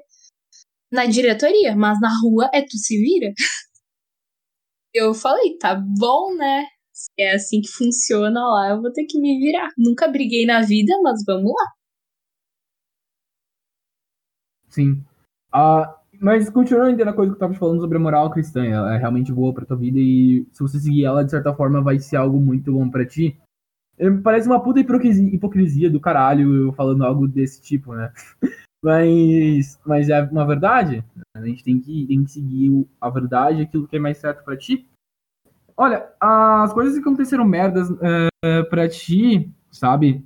Na 0.92 1.06
diretoria, 1.06 1.74
mas 1.76 1.98
na 2.00 2.10
rua 2.22 2.50
é 2.52 2.62
tu 2.62 2.76
se 2.76 2.96
vira. 3.00 3.32
eu 4.92 5.14
falei, 5.14 5.56
tá 5.58 5.74
bom, 5.74 6.34
né? 6.36 6.66
É 7.18 7.34
assim 7.34 7.60
que 7.62 7.68
funciona 7.68 8.40
lá, 8.40 8.70
eu 8.70 8.82
vou 8.82 8.92
ter 8.92 9.06
que 9.06 9.18
me 9.18 9.38
virar. 9.38 9.70
Nunca 9.78 10.08
briguei 10.08 10.44
na 10.44 10.60
vida, 10.60 10.92
mas 11.02 11.22
vamos 11.26 11.52
lá. 11.52 11.66
Sim. 14.68 15.02
Uh, 15.54 15.99
mas 16.20 16.50
continuando 16.50 16.90
entendendo 16.90 17.08
a 17.08 17.14
coisa 17.14 17.32
que 17.32 17.36
eu 17.36 17.40
tava 17.40 17.54
falando 17.54 17.80
sobre 17.80 17.96
a 17.96 18.00
moral 18.00 18.30
cristã, 18.30 18.62
ela 18.64 18.94
é 18.94 18.98
realmente 18.98 19.32
boa 19.32 19.54
pra 19.54 19.64
tua 19.64 19.76
vida 19.76 19.98
e 19.98 20.46
se 20.52 20.62
você 20.62 20.78
seguir 20.78 21.06
ela, 21.06 21.24
de 21.24 21.30
certa 21.30 21.54
forma, 21.54 21.80
vai 21.80 21.98
ser 21.98 22.16
algo 22.16 22.38
muito 22.38 22.72
bom 22.72 22.90
pra 22.90 23.06
ti. 23.06 23.38
É, 23.98 24.10
parece 24.10 24.46
uma 24.46 24.62
puta 24.62 24.80
hipocrisia, 24.80 25.90
do 25.90 25.98
caralho 25.98 26.66
eu 26.66 26.72
falando 26.74 27.04
algo 27.04 27.26
desse 27.26 27.62
tipo, 27.62 27.94
né? 27.94 28.12
Mas, 28.82 29.78
mas 29.84 30.08
é 30.08 30.22
uma 30.22 30.46
verdade. 30.46 31.04
A 31.36 31.44
gente 31.44 31.62
tem 31.62 31.78
que, 31.78 32.06
tem 32.06 32.24
que 32.24 32.30
seguir 32.30 32.88
a 32.98 33.10
verdade, 33.10 33.60
aquilo 33.60 33.86
que 33.86 33.96
é 33.96 34.00
mais 34.00 34.16
certo 34.16 34.42
para 34.42 34.56
ti. 34.56 34.88
Olha, 35.76 36.08
as 36.18 36.72
coisas 36.72 36.94
que 36.94 37.00
aconteceram 37.00 37.44
merdas 37.44 37.88
é, 38.42 38.62
para 38.62 38.88
ti, 38.88 39.52
sabe? 39.70 40.24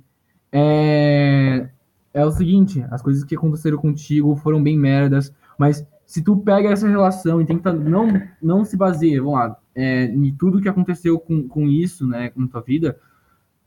É, 0.53 1.67
é 2.13 2.25
o 2.25 2.31
seguinte: 2.31 2.81
as 2.89 3.01
coisas 3.01 3.25
que 3.25 3.35
aconteceram 3.35 3.77
contigo 3.77 4.37
foram 4.37 4.63
bem 4.63 4.77
merdas. 4.77 5.33
Mas 5.57 5.85
se 6.05 6.23
tu 6.23 6.37
pega 6.37 6.69
essa 6.69 6.87
relação 6.87 7.41
e 7.41 7.45
tenta 7.45 7.73
não, 7.73 8.07
não 8.41 8.63
se 8.63 8.77
baseia, 8.77 9.21
vamos 9.21 9.39
lá, 9.39 9.57
é, 9.73 10.05
em 10.05 10.33
tudo 10.35 10.61
que 10.61 10.69
aconteceu 10.69 11.19
com, 11.19 11.47
com 11.47 11.67
isso, 11.67 12.07
né, 12.07 12.29
com 12.29 12.47
tua 12.47 12.61
vida, 12.61 12.97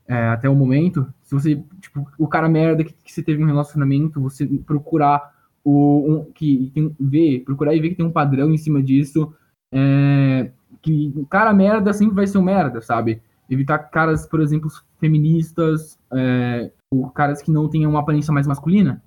é, 0.07 0.29
até 0.29 0.49
o 0.49 0.55
momento, 0.55 1.11
se 1.21 1.35
você, 1.35 1.63
tipo, 1.79 2.09
o 2.17 2.27
cara 2.27 2.49
merda 2.49 2.83
que, 2.83 2.93
que 2.93 3.11
você 3.11 3.21
teve 3.21 3.43
um 3.43 3.47
relacionamento, 3.47 4.21
você 4.21 4.47
procurar 4.65 5.31
o, 5.63 6.11
um, 6.11 6.31
que 6.31 6.71
tem, 6.73 6.95
ver, 6.99 7.41
procurar 7.41 7.75
e 7.75 7.79
ver 7.79 7.89
que 7.89 7.95
tem 7.95 8.05
um 8.05 8.11
padrão 8.11 8.51
em 8.51 8.57
cima 8.57 8.81
disso, 8.81 9.31
é, 9.71 10.51
que 10.81 11.13
cara 11.29 11.53
merda 11.53 11.93
sempre 11.93 12.15
vai 12.15 12.25
ser 12.25 12.39
um 12.39 12.43
merda, 12.43 12.81
sabe? 12.81 13.21
Evitar 13.47 13.77
caras, 13.77 14.25
por 14.25 14.41
exemplo, 14.41 14.69
feministas, 14.99 15.99
é, 16.11 16.71
ou 16.91 17.09
caras 17.09 17.41
que 17.41 17.51
não 17.51 17.67
tenham 17.69 17.91
uma 17.91 17.99
aparência 17.99 18.33
mais 18.33 18.47
masculina, 18.47 19.01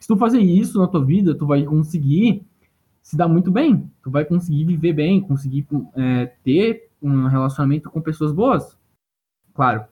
se 0.00 0.08
tu 0.08 0.16
fazer 0.16 0.40
isso 0.40 0.78
na 0.78 0.88
tua 0.88 1.04
vida, 1.04 1.36
tu 1.36 1.46
vai 1.46 1.62
conseguir 1.64 2.44
se 3.02 3.16
dar 3.16 3.28
muito 3.28 3.50
bem. 3.50 3.90
Tu 4.02 4.10
vai 4.10 4.24
conseguir 4.24 4.64
viver 4.64 4.94
bem, 4.94 5.20
conseguir 5.20 5.66
é, 5.94 6.26
ter 6.42 6.90
um 7.02 7.26
relacionamento 7.26 7.90
com 7.90 8.00
pessoas 8.00 8.32
boas. 8.32 8.78
Claro. 9.52 9.86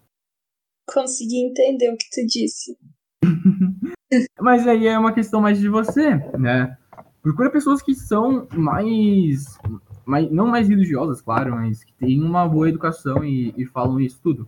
Consegui 0.89 1.45
entender 1.45 1.93
o 1.93 1.97
que 1.97 2.09
tu 2.11 2.27
disse. 2.27 2.77
Mas 4.41 4.67
aí 4.67 4.87
é 4.87 4.99
uma 4.99 5.13
questão 5.13 5.41
mais 5.41 5.59
de 5.59 5.69
você, 5.69 6.15
né? 6.39 6.79
Procura 7.21 7.51
pessoas 7.51 7.83
que 7.83 7.95
são 7.95 8.49
mais, 8.55 9.59
mais 10.07 10.31
não 10.31 10.47
mais 10.47 10.69
religiosas, 10.69 11.21
claro, 11.21 11.55
mas 11.55 11.85
que 11.85 11.93
têm 11.93 12.23
uma 12.23 12.49
boa 12.49 12.69
educação 12.69 13.23
e, 13.23 13.53
e 13.55 13.67
falam 13.67 14.01
isso 14.01 14.19
tudo. 14.23 14.47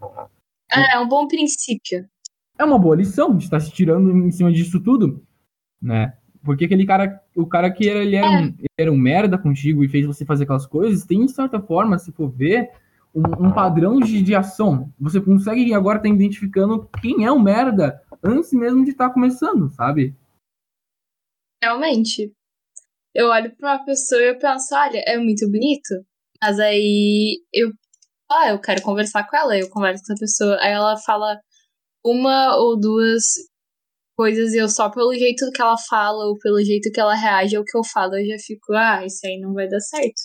É, 0.73 0.95
é 0.95 0.99
um 0.99 1.07
bom 1.07 1.29
princípio. 1.29 2.09
É 2.59 2.65
uma 2.65 2.79
boa 2.79 2.97
lição 2.97 3.37
de 3.37 3.45
estar 3.45 3.61
se 3.61 3.71
tirando 3.71 4.11
em 4.11 4.31
cima 4.31 4.51
disso 4.51 4.81
tudo, 4.81 5.23
né? 5.81 6.14
Porque 6.43 6.64
aquele 6.64 6.87
cara, 6.87 7.22
o 7.37 7.47
cara 7.47 7.70
que 7.70 7.89
era, 7.89 7.99
ele 8.03 8.16
era, 8.16 8.26
É. 8.26 8.31
um, 8.41 8.45
ele 8.45 8.68
era 8.78 8.93
um 8.93 8.97
merda 8.97 9.37
contigo 9.37 9.85
e 9.85 9.89
fez 9.89 10.07
você 10.07 10.24
fazer 10.24 10.45
aquelas 10.45 10.66
coisas, 10.66 11.05
tem, 11.05 11.24
de 11.26 11.33
certa 11.33 11.61
forma, 11.61 11.99
se 11.99 12.11
for 12.12 12.31
ver, 12.31 12.70
um, 13.14 13.49
um 13.49 13.53
padrão 13.53 13.99
de, 14.01 14.22
de 14.22 14.35
ação. 14.35 14.91
Você 14.99 15.20
consegue 15.20 15.72
agora 15.74 15.99
estar 15.99 16.09
identificando 16.09 16.89
quem 17.01 17.24
é 17.24 17.31
o 17.31 17.39
merda 17.39 18.01
antes 18.22 18.53
mesmo 18.53 18.85
de 18.85 18.91
estar 18.93 19.11
começando, 19.11 19.68
sabe? 19.70 20.14
Realmente. 21.62 22.33
Eu 23.14 23.26
olho 23.28 23.55
pra 23.57 23.74
uma 23.76 23.85
pessoa 23.85 24.20
e 24.22 24.28
eu 24.28 24.39
penso, 24.39 24.74
olha, 24.74 25.03
é 25.07 25.18
muito 25.18 25.47
bonito. 25.51 26.05
Mas 26.43 26.59
aí 26.59 27.43
eu. 27.53 27.72
Ah, 28.31 28.51
eu 28.51 28.61
quero 28.61 28.81
conversar 28.83 29.28
com 29.28 29.37
ela, 29.37 29.59
eu 29.59 29.68
converso 29.68 30.05
com 30.07 30.12
essa 30.12 30.20
pessoa. 30.20 30.57
Aí 30.61 30.72
ela 30.72 30.97
fala 30.97 31.39
uma 32.05 32.57
ou 32.57 32.78
duas 32.78 33.24
coisas 34.21 34.53
e 34.53 34.59
eu 34.59 34.68
só 34.68 34.91
pelo 34.91 35.14
jeito 35.14 35.51
que 35.51 35.62
ela 35.62 35.79
fala 35.79 36.27
ou 36.27 36.37
pelo 36.39 36.62
jeito 36.62 36.93
que 36.93 37.01
ela 37.01 37.14
reage 37.14 37.57
ao 37.57 37.64
que 37.64 37.75
eu 37.75 37.83
falo, 37.83 38.16
eu 38.16 38.27
já 38.27 38.37
fico, 38.39 38.75
ah, 38.75 39.03
isso 39.07 39.27
aí 39.27 39.41
não 39.41 39.55
vai 39.55 39.66
dar 39.66 39.81
certo. 39.81 40.21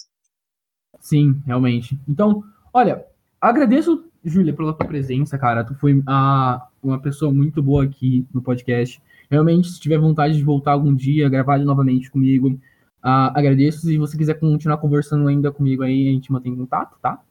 Sim, 1.00 1.42
realmente. 1.46 1.98
Então, 2.06 2.44
olha, 2.74 3.06
agradeço, 3.40 4.04
Júlia, 4.22 4.54
pela 4.54 4.74
tua 4.74 4.86
presença, 4.86 5.38
cara. 5.38 5.64
Tu 5.64 5.74
foi 5.76 6.04
ah, 6.06 6.68
uma 6.84 7.02
pessoa 7.02 7.32
muito 7.32 7.64
boa 7.64 7.86
aqui 7.86 8.28
no 8.34 8.42
podcast. 8.42 9.02
Realmente, 9.32 9.70
se 9.70 9.80
tiver 9.80 9.98
vontade 9.98 10.36
de 10.36 10.44
voltar 10.44 10.74
algum 10.74 10.94
dia, 10.94 11.30
gravar 11.30 11.58
novamente 11.60 12.12
comigo, 12.12 12.60
ah, 13.02 13.32
agradeço. 13.34 13.80
Se 13.80 13.98
você 13.98 14.18
quiser 14.18 14.34
continuar 14.38 14.78
conversando 14.78 15.26
ainda 15.30 15.54
comigo 15.54 15.84
aí, 15.84 16.10
a 16.10 16.12
gente 16.12 16.30
mantém 16.34 16.54
contato, 16.54 16.98
tá? 17.02 17.22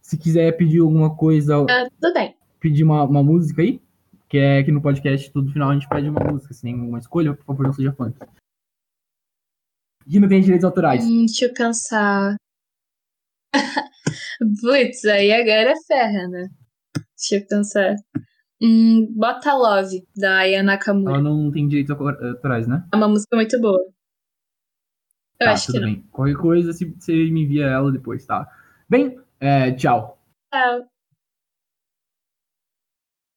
Se 0.00 0.18
quiser 0.18 0.50
pedir 0.56 0.80
alguma 0.80 1.14
coisa, 1.14 1.64
Ah, 1.70 1.88
tudo 2.00 2.12
bem. 2.12 2.34
pedir 2.58 2.82
uma, 2.82 3.04
uma 3.04 3.22
música 3.22 3.62
aí, 3.62 3.80
que 4.32 4.38
é 4.38 4.60
aqui 4.60 4.72
no 4.72 4.80
podcast, 4.80 5.30
tudo 5.30 5.52
final 5.52 5.68
a 5.68 5.74
gente 5.74 5.86
pede 5.86 6.08
uma 6.08 6.24
música. 6.24 6.54
Se 6.54 6.62
tem 6.62 6.74
uma 6.74 6.98
escolha, 6.98 7.34
por 7.36 7.44
favor, 7.44 7.66
não 7.66 7.72
seja 7.74 7.92
funk. 7.92 8.18
Não 10.06 10.26
tem 10.26 10.40
direitos 10.40 10.64
autorais. 10.64 11.04
Hum, 11.04 11.26
deixa 11.26 11.44
eu 11.44 11.52
pensar. 11.52 12.36
Putz, 14.62 15.04
aí 15.04 15.30
agora 15.30 15.74
ferra, 15.86 16.28
né? 16.28 16.48
Deixa 17.14 17.44
eu 17.44 17.46
pensar. 17.46 17.94
Hum, 18.58 19.06
Bota 19.14 19.52
Love, 19.52 20.02
da 20.16 20.38
Aya 20.38 20.62
Nakamura. 20.62 21.12
Ela 21.12 21.22
não 21.22 21.50
tem 21.50 21.68
direitos 21.68 21.94
autorais, 21.94 22.66
né? 22.66 22.88
É 22.90 22.96
uma 22.96 23.08
música 23.08 23.36
muito 23.36 23.60
boa. 23.60 23.84
Eu 25.40 25.46
tá, 25.46 25.52
acho 25.52 25.66
tudo 25.66 25.74
que 25.74 25.80
não. 25.80 25.92
bem. 25.92 26.08
Qualquer 26.10 26.36
coisa, 26.36 26.72
se 26.72 26.86
você 26.86 27.12
me 27.30 27.42
envia 27.44 27.66
ela 27.66 27.92
depois, 27.92 28.24
tá? 28.24 28.48
Bem, 28.88 29.20
é, 29.38 29.72
tchau. 29.72 30.18
Tchau. 30.50 30.90